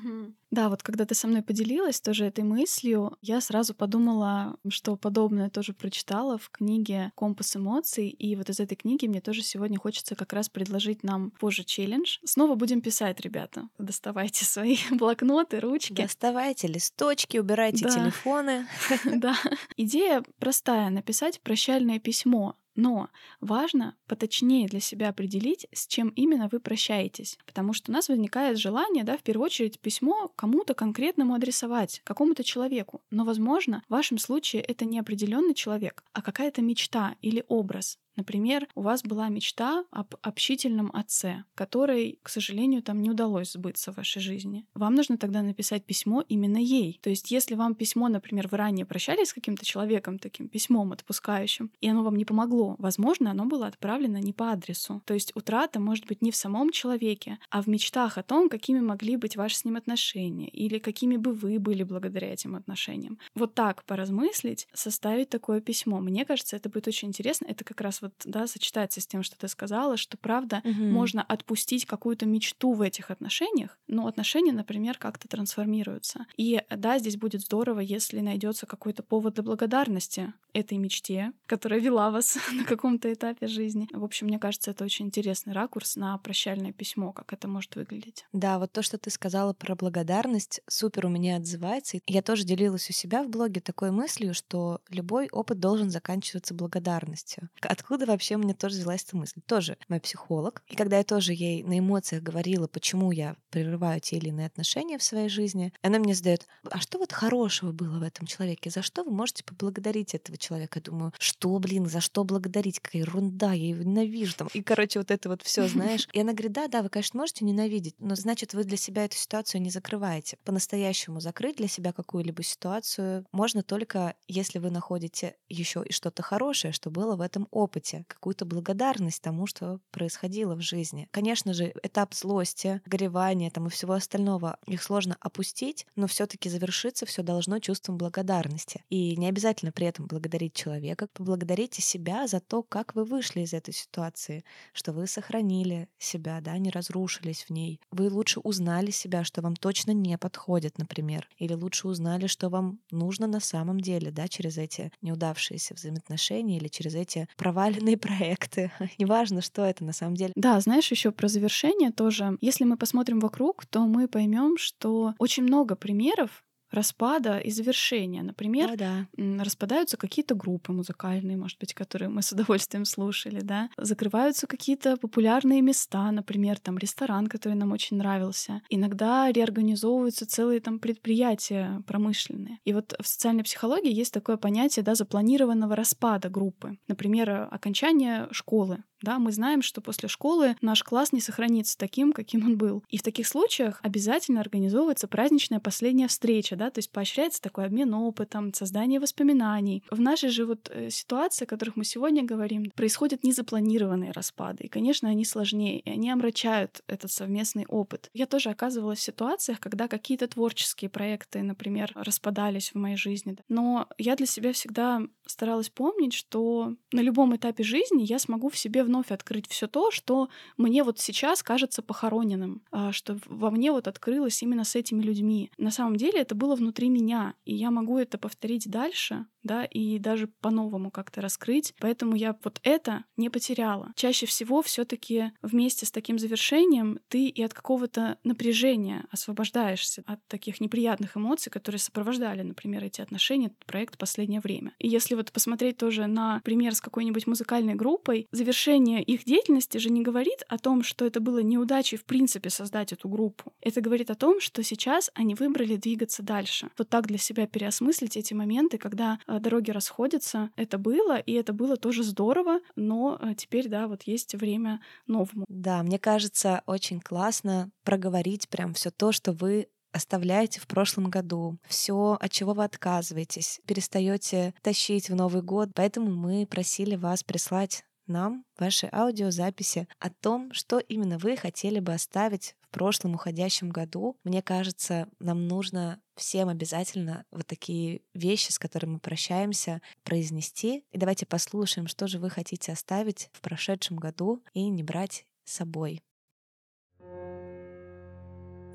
Да, 0.51 0.69
вот 0.69 0.83
когда 0.85 1.05
ты 1.05 1.17
со 1.17 1.27
мной 1.27 1.43
поделилась 1.43 2.01
тоже 2.01 2.27
этой 2.27 2.45
мыслью, 2.45 3.17
я 3.21 3.41
сразу 3.41 3.75
подумала, 3.75 4.57
что 4.69 4.97
подобное 4.97 5.51
тоже 5.51 5.73
прочитала 5.73 6.39
в 6.39 6.49
книге 6.51 7.11
«Компас 7.17 7.57
эмоций», 7.57 8.09
и 8.09 8.37
вот 8.37 8.51
из 8.51 8.61
этой 8.61 8.77
книги 8.77 9.07
мне 9.07 9.21
тоже 9.21 9.43
сегодня 9.43 9.79
хочется 9.79 10.15
как 10.15 10.33
раз 10.33 10.49
предложить 10.49 11.03
нам 11.03 11.33
позже 11.33 11.65
челлендж. 11.65 12.19
Снова 12.25 12.55
будем 12.55 12.81
писать, 12.81 13.21
ребята. 13.21 13.69
Доставайте 13.79 14.45
свои 14.45 14.74
свои 14.77 14.99
блокноты, 14.99 15.61
ручки. 15.61 15.93
Доставайте 15.93 16.69
листочки, 16.69 17.39
убирайте 17.39 17.85
да. 17.85 17.91
телефоны. 17.91 18.67
Да. 19.05 19.37
Идея 19.77 20.23
простая— 20.39 20.91
написать 20.91 21.41
прощальное 21.41 21.99
письмо 21.99 22.57
но 22.77 23.09
важно 23.41 23.97
поточнее 24.07 24.67
для 24.67 24.81
себя 24.81 25.11
определить, 25.11 25.67
с 25.73 25.87
чем 25.87 26.09
именно 26.09 26.49
вы 26.51 26.61
прощаетесь. 26.61 27.39
Потому 27.47 27.73
что 27.73 27.91
у 27.91 27.95
нас 27.95 28.09
возникает 28.09 28.59
желание, 28.59 29.05
да, 29.05 29.17
в 29.17 29.23
первую 29.23 29.47
очередь 29.47 29.79
письмо 29.79 30.33
кому-то 30.35 30.75
конкретному 30.75 31.35
адресовать, 31.35 32.01
какому-то 32.05 32.43
человеку. 32.43 33.03
Но, 33.11 33.25
возможно, 33.25 33.83
в 33.89 33.93
вашем 33.93 34.19
случае 34.19 34.63
это 34.63 34.85
не 34.85 34.99
определенный 34.99 35.55
человек, 35.55 36.03
а 36.13 36.23
какая-то 36.23 36.63
мечта 36.63 37.15
или 37.21 37.45
образ. 37.49 37.99
Например, 38.17 38.69
у 38.75 38.83
вас 38.83 39.03
была 39.03 39.29
мечта 39.29 39.85
об 39.91 40.15
общительном 40.23 40.91
отце, 40.95 41.45
которой, 41.55 42.19
к 42.23 42.29
сожалению, 42.29 42.83
там 42.83 43.03
не 43.03 43.11
удалось 43.11 43.53
сбыться 43.53 43.93
в 43.93 43.97
вашей 43.97 44.21
жизни. 44.21 44.67
Вам 44.75 44.95
нужно 44.95 45.19
тогда 45.19 45.43
написать 45.43 45.85
письмо 45.85 46.25
именно 46.29 46.59
ей. 46.59 47.01
То 47.03 47.11
есть, 47.11 47.31
если 47.31 47.55
вам 47.55 47.75
письмо, 47.75 48.09
например, 48.09 48.49
вы 48.49 48.59
ранее 48.59 48.87
прощались 48.87 49.29
с 49.29 49.35
каким-то 49.35 49.65
человеком, 49.65 50.19
таким 50.19 50.49
письмом 50.49 50.93
отпускающим, 50.93 51.71
и 51.81 51.89
оно 51.89 52.03
вам 52.05 52.17
не 52.17 52.25
помогло, 52.25 52.77
возможно, 52.79 53.31
оно 53.31 53.47
было 53.47 53.67
отправлено 53.67 54.19
не 54.19 54.33
по 54.33 54.53
адресу. 54.53 55.03
То 55.05 55.15
есть, 55.15 55.33
утрата 55.35 55.81
может 55.81 56.07
быть 56.07 56.23
не 56.23 56.31
в 56.31 56.37
самом 56.37 56.71
человеке, 56.71 57.39
а 57.51 57.63
в 57.63 57.67
мечтах 57.67 58.19
о 58.19 58.23
том, 58.23 58.49
какими 58.49 58.81
могли 58.81 59.17
быть 59.17 59.37
ваши 59.37 59.57
с 59.57 59.65
ним 59.65 59.77
отношения, 59.77 60.49
или 60.49 60.79
какими 60.79 61.17
бы 61.17 61.33
вы 61.33 61.59
были 61.59 61.83
благодаря 61.83 62.33
этим 62.33 62.55
отношениям. 62.55 63.19
Вот 63.35 63.55
так 63.55 63.85
поразмыслить, 63.85 64.69
составить 64.73 65.29
такое 65.29 65.61
письмо. 65.61 66.01
Мне 66.01 66.25
кажется, 66.25 66.57
это 66.57 66.69
будет 66.69 66.89
очень 66.89 67.09
интересно. 67.09 67.47
Это 67.49 67.65
как 67.65 67.81
раз 67.81 68.03
вот, 68.05 68.13
да, 68.27 68.47
сочетается 68.47 69.01
с 69.01 69.07
тем, 69.07 69.23
что 69.23 69.39
ты 69.39 69.49
сказала, 69.49 69.97
что 69.97 70.19
правда 70.19 70.61
угу. 70.63 70.73
можно 70.73 71.23
отпустить 71.23 71.87
какую-то 71.87 72.27
мечту 72.27 72.75
в 72.75 72.83
этих 72.83 73.11
отношениях, 73.11 73.79
но 73.89 74.07
отношения, 74.07 74.53
например, 74.53 74.99
как-то 74.99 75.27
трансформируются. 75.27 76.27
И 76.37 76.61
да, 76.69 76.99
здесь 76.99 77.17
будет 77.17 77.41
здорово, 77.41 77.81
если 77.81 78.21
найдется 78.21 78.67
какой-то 78.67 79.03
повод 79.03 79.35
для 79.35 79.43
благодарности 79.43 80.35
этой 80.53 80.77
мечте, 80.77 81.33
которая 81.47 81.81
вела 81.81 82.11
вас 82.11 82.37
на 82.53 82.65
каком-то 82.65 83.11
этапе 83.11 83.47
жизни. 83.47 83.89
В 83.91 84.05
общем, 84.05 84.27
мне 84.27 84.39
кажется, 84.39 84.71
это 84.71 84.85
очень 84.85 85.07
интересный 85.07 85.55
ракурс 85.55 85.97
на 85.97 86.19
прощальное 86.19 86.73
письмо, 86.73 87.13
как 87.13 87.33
это 87.33 87.49
может 87.49 87.75
выглядеть. 87.77 88.27
Да, 88.35 88.59
вот 88.59 88.71
то, 88.71 88.83
что 88.83 88.99
ты 88.99 89.11
сказала 89.11 89.55
про 89.55 89.75
благодарность, 89.75 90.61
супер 90.69 91.07
у 91.07 91.09
меня 91.09 91.37
отзывается. 91.37 91.99
Я 92.07 92.21
тоже 92.21 92.45
делилась 92.45 92.91
у 92.91 92.93
себя 92.93 93.23
в 93.23 93.31
блоге 93.31 93.63
такой 93.63 93.91
мыслью, 93.91 94.35
что 94.35 94.81
любой 94.91 95.29
опыт 95.31 95.59
должен 95.59 95.91
заканчиваться 95.91 96.53
благодарностью. 96.53 97.49
Откуда 97.63 97.94
откуда 97.95 98.11
вообще 98.11 98.37
мне 98.37 98.55
тоже 98.55 98.77
взялась 98.77 99.05
эта 99.05 99.17
мысль? 99.17 99.41
Тоже 99.47 99.77
мой 99.89 100.01
психолог. 100.01 100.63
И 100.67 100.75
когда 100.75 100.99
я 100.99 101.05
тоже 101.05 101.33
ей 101.33 101.63
на 101.63 101.79
эмоциях 101.79 102.25
говорила, 102.25 102.67
почему 102.67 103.13
я 103.13 103.37
прерываю 103.51 104.01
те 104.01 104.17
или 104.17 104.31
иные 104.31 104.47
отношения 104.47 104.99
в 104.99 105.03
своей 105.05 105.29
жизни, 105.29 105.73
она 105.81 106.01
мне 106.01 106.15
задает, 106.15 106.49
а 106.71 106.81
что 106.81 106.99
вот 106.99 107.13
хорошего 107.13 107.71
было 107.71 108.01
в 108.01 108.03
этом 108.03 108.27
человеке? 108.27 108.71
За 108.71 108.83
что 108.83 109.05
вы 109.05 109.13
можете 109.13 109.45
поблагодарить 109.45 110.15
этого 110.15 110.37
человека? 110.37 110.81
Я 110.81 110.83
думаю, 110.83 111.13
что, 111.21 111.57
блин, 111.61 111.87
за 111.87 112.01
что 112.01 112.25
благодарить? 112.25 112.81
Какая 112.81 113.03
ерунда, 113.03 113.53
я 113.53 113.69
его 113.69 113.85
ненавижу. 113.85 114.35
Там. 114.35 114.49
И, 114.53 114.63
короче, 114.63 114.99
вот 114.99 115.13
это 115.13 115.29
вот 115.29 115.43
все, 115.43 115.69
знаешь. 115.69 116.09
И 116.13 116.21
она 116.21 116.33
говорит, 116.33 116.53
да, 116.53 116.67
да, 116.67 116.83
вы, 116.83 116.89
конечно, 116.89 117.21
можете 117.21 117.45
ненавидеть, 117.45 117.95
но 118.01 118.17
значит, 118.17 118.55
вы 118.55 118.65
для 118.65 118.77
себя 118.77 119.05
эту 119.05 119.17
ситуацию 119.17 119.63
не 119.63 119.71
закрываете. 119.71 120.37
По-настоящему 120.45 121.21
закрыть 121.21 121.59
для 121.59 121.69
себя 121.69 121.93
какую-либо 121.93 122.43
ситуацию 122.43 123.25
можно 123.31 123.63
только, 123.63 124.17
если 124.27 124.59
вы 124.59 124.71
находите 124.71 125.37
еще 125.49 125.85
и 125.87 125.93
что-то 125.93 126.23
хорошее, 126.23 126.73
что 126.73 126.91
было 126.91 127.15
в 127.15 127.21
этом 127.21 127.47
опыте 127.53 127.84
опыте, 127.85 128.05
какую-то 128.09 128.45
благодарность 128.45 129.23
тому, 129.23 129.47
что 129.47 129.81
происходило 129.91 130.55
в 130.55 130.61
жизни. 130.61 131.09
Конечно 131.11 131.53
же, 131.53 131.73
этап 131.83 132.15
злости, 132.15 132.81
горевания 132.87 133.51
там 133.51 133.67
и 133.67 133.71
всего 133.71 133.95
остального, 133.95 134.59
их 134.67 134.83
сложно 134.83 135.17
опустить, 135.21 135.87
но 135.97 136.07
все 136.07 136.27
таки 136.27 136.49
завершиться 136.49 137.07
все 137.07 137.23
должно 137.23 137.59
чувством 137.59 137.99
благодарности. 137.99 138.83
И 138.89 139.17
не 139.17 139.29
обязательно 139.29 139.73
при 139.73 139.87
этом 139.87 140.07
благодарить 140.07 140.55
человека. 140.55 141.09
Поблагодарите 141.13 141.83
себя 141.83 142.27
за 142.27 142.41
то, 142.41 142.63
как 142.63 142.95
вы 142.95 143.05
вышли 143.05 143.43
из 143.43 143.53
этой 143.53 143.75
ситуации, 143.75 144.45
что 144.73 144.93
вы 144.93 145.07
сохранили 145.07 145.89
себя, 145.99 146.41
да, 146.41 146.57
не 146.59 146.71
разрушились 146.71 147.45
в 147.45 147.51
ней. 147.51 147.81
Вы 147.91 148.09
лучше 148.09 148.41
узнали 148.41 148.91
себя, 148.91 149.25
что 149.25 149.43
вам 149.43 149.57
точно 149.57 149.93
не 149.93 150.17
подходит, 150.19 150.79
например, 150.79 151.29
или 151.39 151.55
лучше 151.55 151.89
узнали, 151.89 152.27
что 152.27 152.49
вам 152.49 152.79
нужно 152.91 153.27
на 153.27 153.41
самом 153.41 153.81
деле, 153.81 154.11
да, 154.11 154.29
через 154.29 154.59
эти 154.59 154.91
неудавшиеся 155.03 155.75
взаимоотношения 155.75 156.57
или 156.57 156.69
через 156.69 156.95
эти 156.95 157.29
провальные 157.37 157.74
проваленные 157.75 157.97
проекты. 157.97 158.71
Неважно, 158.99 159.41
что 159.41 159.65
это 159.65 159.85
на 159.85 159.93
самом 159.93 160.15
деле. 160.15 160.33
Да, 160.37 160.61
знаешь, 160.61 160.91
еще 160.91 161.11
про 161.11 161.29
завершение 161.29 161.91
тоже. 161.91 162.37
Если 162.41 162.65
мы 162.65 162.77
посмотрим 162.77 163.21
вокруг, 163.21 163.67
то 163.67 163.81
мы 163.87 164.09
поймем, 164.09 164.57
что 164.59 165.15
очень 165.19 165.43
много 165.43 165.77
примеров 165.77 166.44
распада 166.75 167.39
и 167.39 167.51
завершения. 167.51 168.23
Например, 168.23 168.77
да, 168.77 169.07
да. 169.17 169.45
распадаются 169.45 169.97
какие-то 169.97 170.35
группы 170.35 170.73
музыкальные, 170.73 171.37
может 171.37 171.59
быть, 171.59 171.75
которые 171.75 172.09
мы 172.09 172.23
с 172.23 172.33
удовольствием 172.33 172.85
слушали, 172.85 173.41
да. 173.41 173.71
Закрываются 173.77 174.47
какие-то 174.47 174.97
популярные 174.97 175.63
места, 175.63 176.11
например, 176.11 176.59
там 176.59 176.79
ресторан, 176.79 177.27
который 177.27 177.55
нам 177.55 177.73
очень 177.73 177.97
нравился. 177.97 178.63
Иногда 178.69 179.31
реорганизовываются 179.31 180.27
целые 180.27 180.61
там 180.61 180.79
предприятия 180.79 181.83
промышленные. 181.87 182.59
И 182.65 182.73
вот 182.73 182.95
в 183.01 183.07
социальной 183.07 183.45
психологии 183.45 183.93
есть 183.93 184.13
такое 184.13 184.37
понятие, 184.37 184.85
да, 184.85 184.95
запланированного 184.95 185.77
распада 185.77 186.29
группы. 186.29 186.79
Например, 186.89 187.49
окончание 187.51 188.29
школы 188.31 188.83
да, 189.05 189.19
мы 189.19 189.33
знаем, 189.33 189.61
что 189.61 189.83
после 189.83 190.09
школы 190.09 190.57
наш 190.63 190.83
класс 190.83 191.13
не 191.13 191.21
сохранится 191.21 191.77
таким, 191.77 192.13
каким 192.13 192.47
он 192.47 192.57
был. 192.57 192.83
И 192.89 192.97
в 192.97 193.03
таких 193.03 193.29
случаях 193.29 193.79
обязательно 193.83 194.41
организовывается 194.41 195.07
праздничная 195.07 195.61
последняя 195.61 196.09
встреча, 196.09 196.57
да, 196.57 196.64
то 196.71 196.79
есть 196.79 196.91
поощряется 196.91 197.41
такой 197.41 197.67
обмен 197.67 197.93
опытом, 197.95 198.53
создание 198.55 199.01
воспоминаний. 199.01 199.83
В 199.91 200.01
нашей 200.01 200.31
же 200.31 200.47
вот 200.47 200.71
э, 200.73 200.91
ситуации, 200.91 201.45
о 201.45 201.49
которых 201.49 201.77
мы 201.77 201.85
сегодня 201.85 202.25
говорим, 202.25 202.71
происходят 202.75 203.25
незапланированные 203.25 204.13
распады. 204.13 204.65
И, 204.65 204.69
конечно, 204.69 205.09
они 205.09 205.25
сложнее, 205.25 205.81
и 205.81 205.91
они 205.91 206.11
омрачают 206.11 206.83
этот 206.87 207.11
совместный 207.11 207.67
опыт. 207.67 208.11
Я 208.13 208.27
тоже 208.27 208.51
оказывалась 208.51 208.99
в 208.99 209.03
ситуациях, 209.03 209.61
когда 209.61 209.89
какие-то 209.89 210.27
творческие 210.29 210.89
проекты, 210.89 211.43
например, 211.43 211.93
распадались 211.95 212.71
в 212.71 212.75
моей 212.77 212.97
жизни. 212.97 213.37
Но 213.49 213.89
я 213.99 214.17
для 214.17 214.27
себя 214.27 214.53
всегда 214.53 215.03
старалась 215.27 215.71
помнить, 215.71 216.13
что 216.13 216.75
на 216.93 217.01
любом 217.01 217.35
этапе 217.37 217.65
жизни 217.65 218.03
я 218.03 218.19
смогу 218.19 218.49
в 218.49 218.59
себе 218.59 218.85
вновь 218.85 219.11
открыть 219.11 219.49
все 219.49 219.67
то, 219.67 219.91
что 219.91 220.29
мне 220.57 220.85
вот 220.85 220.99
сейчас 220.99 221.43
кажется 221.43 221.83
похороненным, 221.83 222.63
а, 222.71 222.93
что 222.93 223.19
во 223.27 223.51
мне 223.51 223.73
вот 223.73 223.89
открылось 223.89 224.43
именно 224.43 224.65
с 224.65 224.77
этими 224.77 225.03
людьми. 225.03 225.51
На 225.59 225.71
самом 225.71 225.97
деле 225.97 226.21
это 226.21 226.35
было 226.35 226.54
внутри 226.55 226.89
меня, 226.89 227.35
и 227.45 227.55
я 227.55 227.71
могу 227.71 227.99
это 227.99 228.19
повторить 228.19 228.71
дальше, 228.71 229.27
да, 229.45 229.65
и 229.65 229.99
даже 229.99 230.29
по-новому 230.41 230.91
как-то 230.91 231.21
раскрыть. 231.21 231.75
Поэтому 231.79 232.17
я 232.17 232.37
вот 232.43 232.59
это 232.63 233.05
не 233.17 233.31
потеряла. 233.31 233.93
Чаще 233.97 234.27
всего 234.27 234.63
все 234.63 234.85
таки 234.85 235.33
вместе 235.43 235.87
с 235.87 235.91
таким 235.91 236.19
завершением 236.19 236.99
ты 237.09 237.29
и 237.29 237.43
от 237.43 237.55
какого-то 237.55 238.19
напряжения 238.25 239.07
освобождаешься, 239.11 240.03
от 240.07 240.21
таких 240.27 240.61
неприятных 240.61 241.17
эмоций, 241.17 241.51
которые 241.51 241.79
сопровождали, 241.79 242.43
например, 242.43 242.83
эти 242.85 243.01
отношения, 243.01 243.47
этот 243.47 243.65
проект 243.67 243.95
в 243.95 243.99
последнее 243.99 244.41
время. 244.41 244.75
И 244.79 244.89
если 244.89 245.15
вот 245.15 245.33
посмотреть 245.33 245.77
тоже 245.77 246.07
на 246.07 246.41
пример 246.45 246.75
с 246.75 246.81
какой-нибудь 246.81 247.27
музыкальной 247.27 247.75
группой, 247.75 248.27
завершение 248.33 249.03
их 249.03 249.25
деятельности 249.25 249.79
же 249.79 249.91
не 249.91 250.03
говорит 250.03 250.43
о 250.49 250.59
том, 250.59 250.83
что 250.83 251.05
это 251.05 251.21
было 251.21 251.41
неудачей 251.41 251.99
в 251.99 252.05
принципе 252.05 252.51
создать 252.51 252.93
эту 252.93 253.09
группу. 253.09 253.53
Это 253.61 253.81
говорит 253.81 254.11
о 254.11 254.15
том, 254.15 254.41
что 254.41 254.63
сейчас 254.63 255.11
они 255.15 255.35
выбрали 255.35 255.77
двигаться 255.77 256.23
дальше. 256.23 256.71
Вот 256.79 256.89
так 256.89 257.07
для 257.07 257.19
себя 257.19 257.47
переосмыслить 257.47 258.17
эти 258.17 258.35
моменты, 258.35 258.79
когда 258.79 259.19
э, 259.27 259.34
дороги 259.41 259.71
расходятся. 259.71 260.51
Это 260.57 260.79
было, 260.79 261.19
и 261.19 261.33
это 261.33 261.53
было 261.53 261.77
тоже 261.77 262.03
здорово, 262.03 262.61
но 262.77 263.19
э, 263.21 263.35
теперь, 263.37 263.69
да, 263.69 263.89
вот 263.89 264.03
есть 264.05 264.35
время 264.35 264.81
новому. 265.07 265.45
Да, 265.49 265.83
мне 265.83 265.99
кажется, 265.99 266.63
очень 266.67 267.01
классно 267.01 267.71
проговорить 267.85 268.49
прям 268.49 268.75
все 268.75 268.91
то, 268.91 269.13
что 269.13 269.33
вы 269.33 269.69
оставляете 269.93 270.61
в 270.61 270.67
прошлом 270.67 271.09
году, 271.09 271.57
все, 271.69 272.19
от 272.21 272.31
чего 272.33 272.53
вы 272.53 272.65
отказываетесь, 272.65 273.61
перестаете 273.67 274.53
тащить 274.61 275.09
в 275.09 275.15
Новый 275.15 275.43
год. 275.43 275.71
Поэтому 275.75 276.11
мы 276.11 276.47
просили 276.47 276.97
вас 276.97 277.23
прислать 277.23 277.85
нам 278.07 278.45
ваши 278.59 278.89
аудиозаписи 278.93 279.89
о 279.99 280.11
том, 280.11 280.53
что 280.53 280.79
именно 280.79 281.19
вы 281.19 281.37
хотели 281.37 281.81
бы 281.81 281.95
оставить 281.95 282.57
в 282.61 282.69
прошлом 282.71 283.15
уходящем 283.15 283.71
году. 283.71 284.17
Мне 284.25 284.43
кажется, 284.43 285.09
нам 285.21 285.47
нужно 285.47 286.01
всем 286.17 286.49
обязательно 286.49 287.25
вот 287.31 287.47
такие 287.47 288.03
вещи, 288.15 288.53
с 288.53 288.59
которыми 288.59 288.93
мы 288.93 288.99
прощаемся, 289.01 289.83
произнести. 290.03 290.85
И 290.93 290.99
давайте 290.99 291.27
послушаем, 291.27 291.87
что 291.87 292.07
же 292.07 292.19
вы 292.19 292.31
хотите 292.31 292.73
оставить 292.73 293.31
в 293.33 293.41
прошедшем 293.41 293.97
году 293.97 294.43
и 294.53 294.69
не 294.69 294.83
брать 294.83 295.27
с 295.45 295.55
собой. 295.55 296.03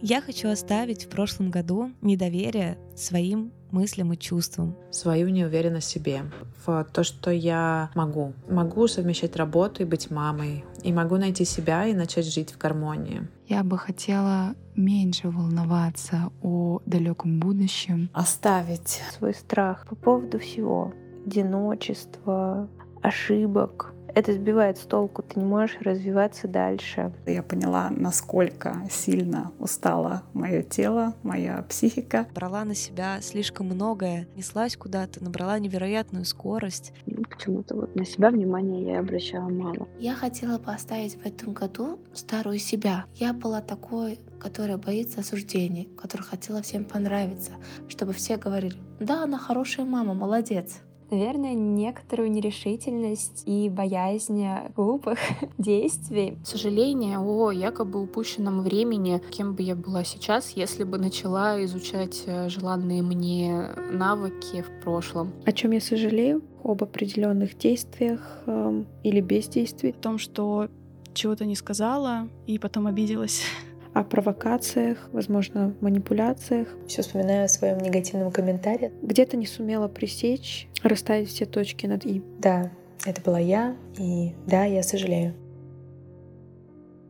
Я 0.02 0.22
хочу 0.22 0.50
оставить 0.50 1.04
в 1.06 1.10
прошлом 1.10 1.52
году 1.52 1.91
недоверие 2.02 2.78
своим 2.95 3.52
мыслям 3.72 4.14
и 4.14 4.18
чувствам. 4.18 4.78
Свою 4.91 5.28
неуверенность 5.28 5.88
в 5.88 5.91
себе, 5.91 6.22
в 6.66 6.88
то, 6.93 7.04
что 7.04 7.32
я 7.32 7.91
могу. 7.95 8.34
Могу 8.50 8.88
совмещать 8.88 9.36
работу 9.36 9.84
и 9.84 9.86
быть 9.86 10.10
мамой. 10.10 10.64
И 10.84 10.93
могу 10.93 11.18
найти 11.18 11.43
себя 11.43 11.86
и 11.86 11.93
начать 11.93 12.26
жить 12.26 12.52
в 12.52 12.58
гармонии. 12.58 13.28
Я 13.47 13.64
бы 13.64 13.78
хотела 13.78 14.56
меньше 14.76 15.30
волноваться 15.30 16.32
о 16.41 16.80
далеком 16.86 17.39
будущем. 17.41 18.10
Оставить 18.14 19.02
свой 19.18 19.34
страх 19.34 19.86
по 19.88 19.95
поводу 19.95 20.39
всего. 20.39 20.93
Одиночества, 21.26 22.70
ошибок, 23.02 23.93
это 24.16 24.34
сбивает 24.34 24.78
с 24.78 24.82
толку, 24.82 25.22
ты 25.24 25.39
не 25.39 25.45
можешь 25.45 25.78
развиваться 25.82 26.47
дальше. 26.47 27.12
Я 27.26 27.43
поняла, 27.43 27.89
насколько 27.89 28.82
сильно 28.89 29.51
устало 29.60 30.24
мое 30.34 30.64
тело, 30.64 31.14
моя 31.24 31.64
психика. 31.70 32.28
Брала 32.34 32.64
на 32.66 32.76
себя 32.76 33.20
слишком 33.22 33.68
многое, 33.68 34.28
неслась 34.36 34.76
куда-то, 34.78 35.24
набрала 35.24 35.60
невероятную 35.60 36.26
скорость. 36.26 36.93
Ну, 37.05 37.24
почему-то 37.24 37.76
вот 37.76 37.95
на 37.95 38.05
себя 38.05 38.30
внимание 38.30 38.93
я 38.93 38.99
обращала 38.99 39.49
мало. 39.49 39.88
Я 39.99 40.16
хотела 40.16 40.57
поставить 40.57 41.16
в 41.16 41.26
этом 41.26 41.53
году 41.53 41.99
старую 42.14 42.60
себя. 42.60 43.05
Я 43.16 43.34
была 43.34 43.62
такой 43.62 44.20
которая 44.39 44.78
боится 44.78 45.20
осуждений, 45.20 45.89
которая 45.97 46.28
хотела 46.28 46.62
всем 46.62 46.86
понравиться, 46.86 47.51
чтобы 47.88 48.14
все 48.14 48.38
говорили, 48.38 48.78
да, 48.99 49.24
она 49.24 49.38
хорошая 49.38 49.86
мама, 49.86 50.14
молодец. 50.14 50.80
Наверное, 51.12 51.53
некоторую 51.53 52.32
нерешительность 52.32 53.43
и 53.45 53.70
боязнь 53.70 54.45
глупых 54.76 55.20
действий. 55.57 56.38
Сожаление 56.43 57.18
о 57.18 57.51
якобы 57.51 58.01
упущенном 58.01 58.62
времени, 58.62 59.22
кем 59.32 59.55
бы 59.55 59.64
я 59.64 59.76
была 59.76 60.03
сейчас, 60.03 60.51
если 60.51 60.84
бы 60.84 60.97
начала 60.97 61.64
изучать 61.66 62.24
э, 62.26 62.49
желанные 62.49 63.01
мне 63.01 63.70
навыки 63.91 64.62
в 64.62 64.84
прошлом. 64.84 65.34
О 65.45 65.51
чем 65.51 65.72
я 65.72 65.82
сожалею? 65.82 66.43
Об 66.64 66.84
определенных 66.84 67.57
действиях 67.57 68.22
э, 68.45 68.84
или 69.03 69.22
бездействии. 69.22 69.91
О 69.91 69.93
том, 69.93 70.18
что 70.20 70.70
чего-то 71.14 71.45
не 71.45 71.55
сказала 71.55 72.28
и 72.47 72.60
потом 72.60 72.88
обиделась 72.88 73.41
о 74.00 74.04
провокациях, 74.04 75.10
возможно, 75.12 75.76
манипуляциях. 75.82 76.70
Все 76.88 77.02
вспоминаю 77.02 77.45
о 77.45 77.47
своем 77.50 77.80
негативном 77.80 78.32
комментарии. 78.32 78.93
Где-то 79.02 79.36
не 79.36 79.45
сумела 79.45 79.89
пресечь, 79.89 80.70
расставить 80.84 81.28
все 81.28 81.45
точки 81.45 81.86
над 81.86 82.06
«и». 82.06 82.24
Да, 82.39 82.72
это 83.06 83.22
была 83.22 83.39
я, 83.39 83.76
и 83.97 84.34
да, 84.47 84.64
я 84.64 84.84
сожалею. 84.84 85.34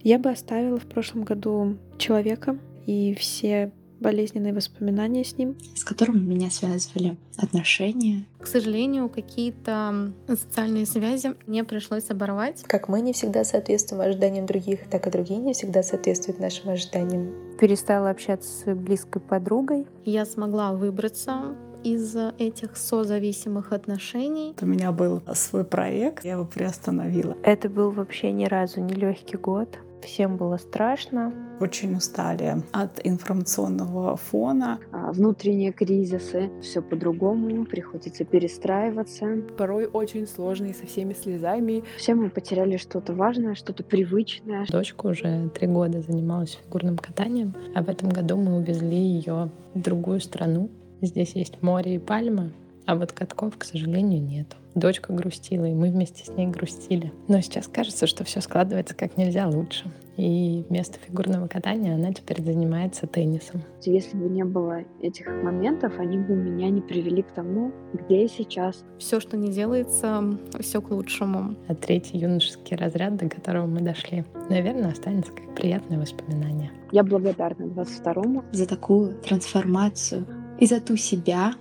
Я 0.02 0.18
бы 0.18 0.30
оставила 0.30 0.80
в 0.80 0.88
прошлом 0.88 1.24
году 1.26 1.78
человека 2.00 2.58
и 2.88 3.14
все 3.14 3.72
болезненные 4.00 4.54
воспоминания 4.54 5.24
с 5.24 5.38
ним. 5.38 5.58
С 5.76 5.84
которым 5.84 6.28
меня 6.28 6.50
связывали 6.50 7.18
отношения. 7.38 8.26
К 8.40 8.48
сожалению, 8.48 9.10
какие-то 9.10 10.14
социальные 10.28 10.86
связи 10.86 11.36
мне 11.46 11.64
пришлось 11.64 12.10
оборвать. 12.10 12.64
Как 12.64 12.88
мы 12.88 13.02
не 13.02 13.14
всегда 13.14 13.44
соответствуем 13.44 14.02
ожиданиям 14.02 14.46
других, 14.46 14.90
так 14.90 15.08
и 15.08 15.12
другие 15.12 15.40
не 15.40 15.54
всегда 15.54 15.84
соответствуют 15.84 16.40
нашим 16.40 16.70
ожиданиям. 16.70 17.34
Перестала 17.60 18.10
общаться 18.10 18.50
с 18.50 18.76
близкой 18.76 19.22
подругой. 19.22 19.86
Я 20.06 20.26
смогла 20.26 20.74
выбраться 20.74 21.56
из 21.84 22.16
этих 22.38 22.76
созависимых 22.76 23.72
отношений. 23.72 24.56
У 24.62 24.66
меня 24.66 24.92
был 24.92 25.22
свой 25.34 25.64
проект, 25.64 26.26
я 26.26 26.34
его 26.34 26.46
приостановила. 26.46 27.38
Это 27.44 27.70
был 27.70 27.92
вообще 27.92 28.32
ни 28.32 28.46
разу 28.46 28.82
не 28.82 28.94
легкий 28.94 29.38
год. 29.38 29.80
Всем 30.02 30.38
было 30.38 30.58
страшно. 30.58 31.34
Очень 31.60 31.96
устали 31.96 32.64
от 32.72 33.06
информационного 33.06 34.16
фона. 34.16 34.80
А, 34.92 35.12
внутренние 35.12 35.72
кризисы. 35.72 36.50
Все 36.62 36.82
по-другому. 36.82 37.66
Приходится 37.66 38.24
перестраиваться. 38.24 39.42
Порой 39.58 39.88
очень 39.88 40.26
сложные 40.28 40.74
со 40.74 40.86
всеми 40.86 41.14
слезами. 41.14 41.84
Все 41.98 42.16
мы 42.16 42.30
потеряли 42.30 42.78
что-то 42.78 43.14
важное, 43.14 43.56
что-то 43.56 43.84
привычное. 43.84 44.66
Дочка 44.70 45.08
уже 45.08 45.50
три 45.50 45.68
года 45.68 46.02
занималась 46.02 46.60
фигурным 46.64 46.98
катанием, 46.98 47.54
а 47.76 47.84
в 47.84 47.90
этом 47.90 48.10
году 48.10 48.38
мы 48.38 48.58
увезли 48.58 48.98
ее 48.98 49.52
в 49.74 49.82
другую 49.82 50.22
страну. 50.22 50.70
Здесь 51.02 51.34
есть 51.34 51.62
море 51.62 51.96
и 51.96 52.00
пальмы, 52.00 52.52
а 52.90 52.96
вот 52.96 53.12
катков, 53.12 53.56
к 53.56 53.66
сожалению, 53.66 54.20
нету. 54.20 54.56
Дочка 54.74 55.14
грустила, 55.14 55.66
и 55.66 55.76
мы 55.76 55.92
вместе 55.92 56.26
с 56.26 56.30
ней 56.30 56.48
грустили. 56.48 57.14
Но 57.28 57.40
сейчас 57.40 57.68
кажется, 57.68 58.08
что 58.08 58.24
все 58.24 58.42
складывается 58.42 58.96
как 58.96 59.16
нельзя 59.16 59.48
лучше. 59.48 59.92
И 60.18 60.66
вместо 60.70 60.98
фигурного 60.98 61.48
катания 61.48 61.94
она 61.94 62.12
теперь 62.12 62.42
занимается 62.42 63.06
теннисом. 63.06 63.62
Если 63.84 64.18
бы 64.18 64.28
не 64.28 64.44
было 64.44 64.80
этих 65.04 65.28
моментов, 65.28 66.00
они 66.00 66.18
бы 66.18 66.34
меня 66.34 66.72
не 66.72 66.82
привели 66.82 67.22
к 67.22 67.32
тому, 67.32 67.72
где 67.94 68.24
я 68.24 68.28
сейчас. 68.28 68.84
Все, 68.98 69.20
что 69.20 69.38
не 69.38 69.52
делается, 69.52 70.24
все 70.60 70.82
к 70.82 70.90
лучшему. 70.90 71.58
А 71.68 71.76
третий 71.76 72.18
юношеский 72.18 72.76
разряд, 72.76 73.18
до 73.18 73.30
которого 73.30 73.68
мы 73.68 73.82
дошли, 73.82 74.26
наверное, 74.50 74.94
останется 74.94 75.32
как 75.32 75.54
приятное 75.54 76.00
воспоминание. 76.00 76.72
Я 76.92 77.04
благодарна 77.04 77.66
22-му 77.66 78.46
за 78.52 78.68
такую 78.68 79.14
трансформацию 79.22 80.26
и 80.60 80.66
за 80.66 80.82
ту 80.82 80.98
себя, 80.98 81.54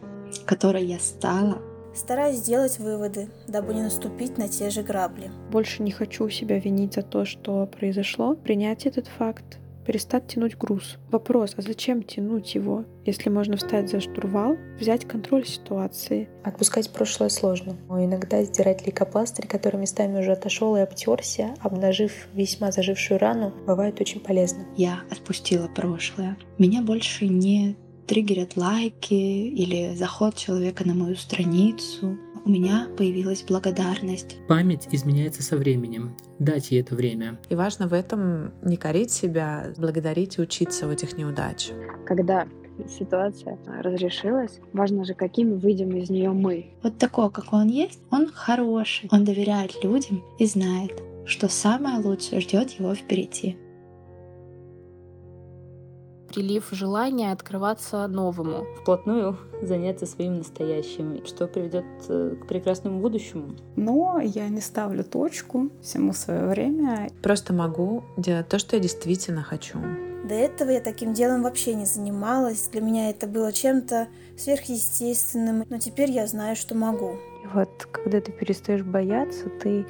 которой 0.47 0.85
я 0.85 0.99
стала. 0.99 1.59
Стараюсь 1.95 2.37
сделать 2.37 2.79
выводы, 2.79 3.29
дабы 3.49 3.75
не 3.75 3.83
наступить 3.83 4.39
на 4.39 4.49
те 4.49 4.71
же 4.71 4.83
грабли. 4.83 5.31
Больше 5.51 5.83
не 5.83 5.91
хочу 5.91 6.29
себя 6.29 6.59
винить 6.59 6.95
за 6.95 7.03
то, 7.03 7.25
что 7.25 7.67
произошло. 7.67 8.37
Принять 8.37 8.87
этот 8.87 9.09
факт, 9.09 9.59
перестать 9.85 10.29
тянуть 10.29 10.57
груз. 10.57 10.97
Вопрос, 11.11 11.55
а 11.57 11.63
зачем 11.63 12.03
тянуть 12.03 12.55
его, 12.55 12.85
если 13.05 13.31
можно 13.31 13.57
встать 13.57 13.91
за 13.91 14.01
штурвал, 14.01 14.57
взять 14.79 15.07
контроль 15.07 15.47
ситуации? 15.47 16.29
Отпускать 16.45 16.91
прошлое 16.91 17.31
сложно. 17.31 17.75
Но 17.89 18.05
иногда 18.05 18.45
сдирать 18.45 18.87
лейкопластырь, 18.87 19.49
который 19.49 19.81
местами 19.81 20.21
уже 20.21 20.33
отошел 20.33 20.77
и 20.77 20.81
обтерся, 20.81 21.55
обнажив 21.61 22.29
весьма 22.35 22.71
зажившую 22.71 23.19
рану, 23.19 23.53
бывает 23.67 24.01
очень 24.01 24.21
полезно. 24.21 24.67
Я 24.77 25.01
отпустила 25.11 25.69
прошлое. 25.69 26.37
Меня 26.59 26.83
больше 26.83 27.27
не 27.27 27.77
триггерят 28.09 28.57
лайки 28.57 29.15
или 29.15 29.95
заход 29.95 30.35
человека 30.35 30.87
на 30.89 30.95
мою 30.95 31.15
страницу. 31.15 32.19
У 32.45 32.51
меня 32.51 32.89
появилась 32.97 33.45
благодарность. 33.47 34.39
Память 34.49 34.89
изменяется 34.91 35.43
со 35.43 35.57
временем. 35.57 36.17
Дать 36.39 36.71
ей 36.71 36.81
это 36.81 36.95
время. 36.95 37.39
И 37.51 37.55
важно 37.55 37.87
в 37.87 37.93
этом 37.93 38.53
не 38.63 38.79
корить 38.79 39.11
себя, 39.11 39.75
благодарить 39.77 40.39
и 40.39 40.41
учиться 40.41 40.87
в 40.87 40.91
этих 40.91 41.19
неудачах. 41.19 41.77
Когда 42.07 42.49
ситуация 42.99 43.59
разрешилась, 43.67 44.61
важно 44.73 45.05
же, 45.05 45.13
какими 45.13 45.55
выйдем 45.55 45.95
из 45.97 46.09
нее 46.09 46.31
мы. 46.31 46.71
Вот 46.83 46.97
такой, 46.97 47.31
как 47.31 47.53
он 47.53 47.69
есть, 47.69 48.01
он 48.11 48.29
хороший. 48.33 49.09
Он 49.13 49.25
доверяет 49.25 49.85
людям 49.85 50.25
и 50.39 50.47
знает, 50.47 50.93
что 51.27 51.49
самое 51.49 51.99
лучшее 51.99 52.41
ждет 52.41 52.71
его 52.71 52.95
впереди 52.95 53.59
прилив 56.29 56.69
желания 56.71 57.33
открываться 57.33 58.07
новому. 58.07 58.67
Вплотную 58.81 59.37
заняться 59.63 60.07
своим 60.07 60.39
настоящим, 60.39 61.25
что 61.27 61.47
приведет 61.47 61.85
э, 62.09 62.37
к 62.41 62.47
прекрасному 62.47 63.01
будущему. 63.01 63.57
Но 63.77 64.21
я 64.21 64.49
не 64.49 64.61
ставлю 64.61 65.05
точку 65.05 65.71
всему 65.83 66.13
свое 66.13 66.47
время. 66.47 67.09
Просто 67.23 67.53
могу 67.53 68.05
делать 68.17 68.49
то, 68.49 68.59
что 68.59 68.77
я 68.77 68.83
действительно 68.83 69.43
хочу. 69.43 69.79
До 70.29 70.35
этого 70.35 70.71
я 70.71 70.81
таким 70.81 71.15
делом 71.15 71.43
вообще 71.43 71.75
не 71.75 71.87
занималась. 71.87 72.69
Для 72.69 72.83
меня 72.83 73.09
это 73.09 73.27
было 73.27 73.51
чем-то 73.51 74.09
сверхъестественным. 74.37 75.65
Но 75.71 75.79
теперь 75.79 76.11
я 76.11 76.27
знаю, 76.27 76.55
что 76.55 76.75
могу. 76.75 77.17
Вот 77.55 77.89
когда 77.91 78.21
ты 78.21 78.31
перестаешь 78.31 78.83
бояться, 78.83 79.49
ты 79.49 79.87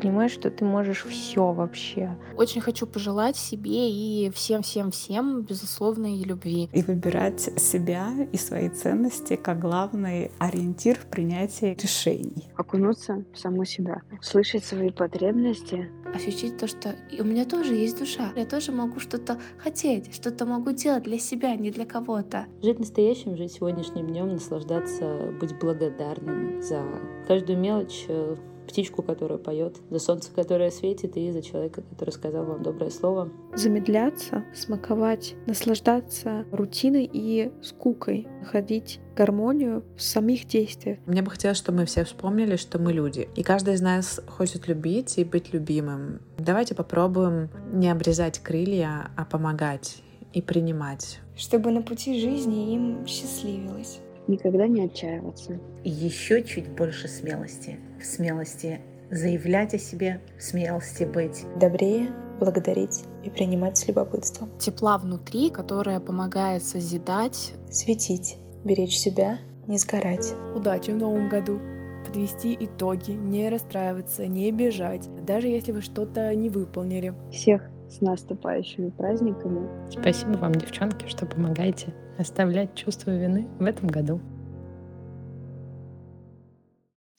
понимаешь, 0.00 0.32
что 0.32 0.50
ты 0.50 0.64
можешь 0.64 1.04
все 1.04 1.52
вообще. 1.52 2.16
Очень 2.36 2.60
хочу 2.60 2.86
пожелать 2.86 3.36
себе 3.36 3.90
и 3.90 4.30
всем-всем-всем 4.30 5.42
безусловной 5.42 6.22
любви. 6.22 6.68
И 6.72 6.82
выбирать 6.82 7.40
себя 7.40 8.10
и 8.32 8.36
свои 8.36 8.68
ценности 8.68 9.36
как 9.36 9.58
главный 9.58 10.30
ориентир 10.38 10.98
в 10.98 11.06
принятии 11.06 11.76
решений. 11.80 12.48
Окунуться 12.56 13.24
в 13.32 13.38
саму 13.38 13.64
себя, 13.64 14.02
слышать 14.20 14.64
свои 14.64 14.90
потребности. 14.90 15.90
Ощутить 16.14 16.56
то, 16.56 16.66
что 16.66 16.94
у 17.18 17.24
меня 17.24 17.44
тоже 17.44 17.74
есть 17.74 17.98
душа. 17.98 18.32
Я 18.36 18.46
тоже 18.46 18.72
могу 18.72 19.00
что-то 19.00 19.38
хотеть, 19.58 20.14
что-то 20.14 20.46
могу 20.46 20.72
делать 20.72 21.02
для 21.02 21.18
себя, 21.18 21.54
не 21.56 21.70
для 21.70 21.84
кого-то. 21.84 22.46
Жить 22.62 22.78
настоящим, 22.78 23.36
жить 23.36 23.52
сегодняшним 23.52 24.06
днем, 24.06 24.28
наслаждаться, 24.28 25.32
быть 25.40 25.58
благодарным 25.58 26.62
за 26.62 26.82
каждую 27.26 27.58
мелочь, 27.58 28.06
э, 28.08 28.36
птичку, 28.66 29.02
которая 29.02 29.38
поет, 29.38 29.76
за 29.90 29.98
солнце, 29.98 30.30
которое 30.34 30.70
светит, 30.70 31.16
и 31.16 31.30
за 31.32 31.42
человека, 31.42 31.82
который 31.82 32.10
сказал 32.10 32.44
вам 32.44 32.62
доброе 32.62 32.90
слово. 32.90 33.30
Замедляться, 33.54 34.44
смаковать, 34.54 35.34
наслаждаться 35.46 36.44
рутиной 36.52 37.08
и 37.10 37.52
скукой, 37.62 38.26
находить 38.40 39.00
гармонию 39.16 39.84
в 39.96 40.02
самих 40.02 40.46
действиях. 40.46 40.98
Мне 41.06 41.22
бы 41.22 41.30
хотелось, 41.30 41.58
чтобы 41.58 41.78
мы 41.78 41.86
все 41.86 42.04
вспомнили, 42.04 42.56
что 42.56 42.78
мы 42.78 42.92
люди. 42.92 43.28
И 43.34 43.42
каждый 43.42 43.74
из 43.74 43.80
нас 43.80 44.20
хочет 44.28 44.68
любить 44.68 45.18
и 45.18 45.24
быть 45.24 45.52
любимым. 45.52 46.20
Давайте 46.38 46.74
попробуем 46.74 47.48
не 47.72 47.90
обрезать 47.90 48.38
крылья, 48.40 49.10
а 49.16 49.24
помогать 49.24 50.02
и 50.32 50.42
принимать. 50.42 51.20
Чтобы 51.36 51.70
на 51.70 51.82
пути 51.82 52.20
жизни 52.20 52.74
им 52.74 53.06
счастливилось. 53.06 54.00
Никогда 54.28 54.66
не 54.66 54.82
отчаиваться. 54.82 55.60
И 55.84 55.90
еще 55.90 56.42
чуть 56.42 56.68
больше 56.68 57.08
смелости. 57.08 57.78
В 58.00 58.04
смелости 58.04 58.80
заявлять 59.10 59.74
о 59.74 59.78
себе, 59.78 60.20
в 60.38 60.42
смелости 60.42 61.04
быть 61.04 61.44
добрее, 61.58 62.08
благодарить 62.38 63.04
и 63.24 63.30
принимать 63.30 63.78
с 63.78 63.88
любопытством. 63.88 64.50
Тепла 64.58 64.98
внутри, 64.98 65.50
которая 65.50 66.00
помогает 66.00 66.62
созидать, 66.62 67.52
светить, 67.70 68.38
беречь 68.64 68.98
себя, 68.98 69.38
не 69.66 69.78
сгорать. 69.78 70.34
Удачи 70.54 70.90
в 70.90 70.96
новом 70.96 71.28
году! 71.28 71.60
подвести 72.06 72.56
итоги, 72.58 73.10
не 73.10 73.48
расстраиваться, 73.48 74.26
не 74.26 74.50
бежать, 74.52 75.08
даже 75.24 75.48
если 75.48 75.72
вы 75.72 75.82
что-то 75.82 76.34
не 76.34 76.48
выполнили. 76.48 77.14
Всех 77.30 77.62
с 77.90 78.00
наступающими 78.00 78.90
праздниками. 78.90 79.68
Спасибо 79.90 80.36
вам, 80.38 80.54
девчонки, 80.54 81.06
что 81.08 81.26
помогаете 81.26 81.94
оставлять 82.18 82.74
чувство 82.74 83.10
вины 83.10 83.46
в 83.58 83.64
этом 83.64 83.88
году. 83.88 84.20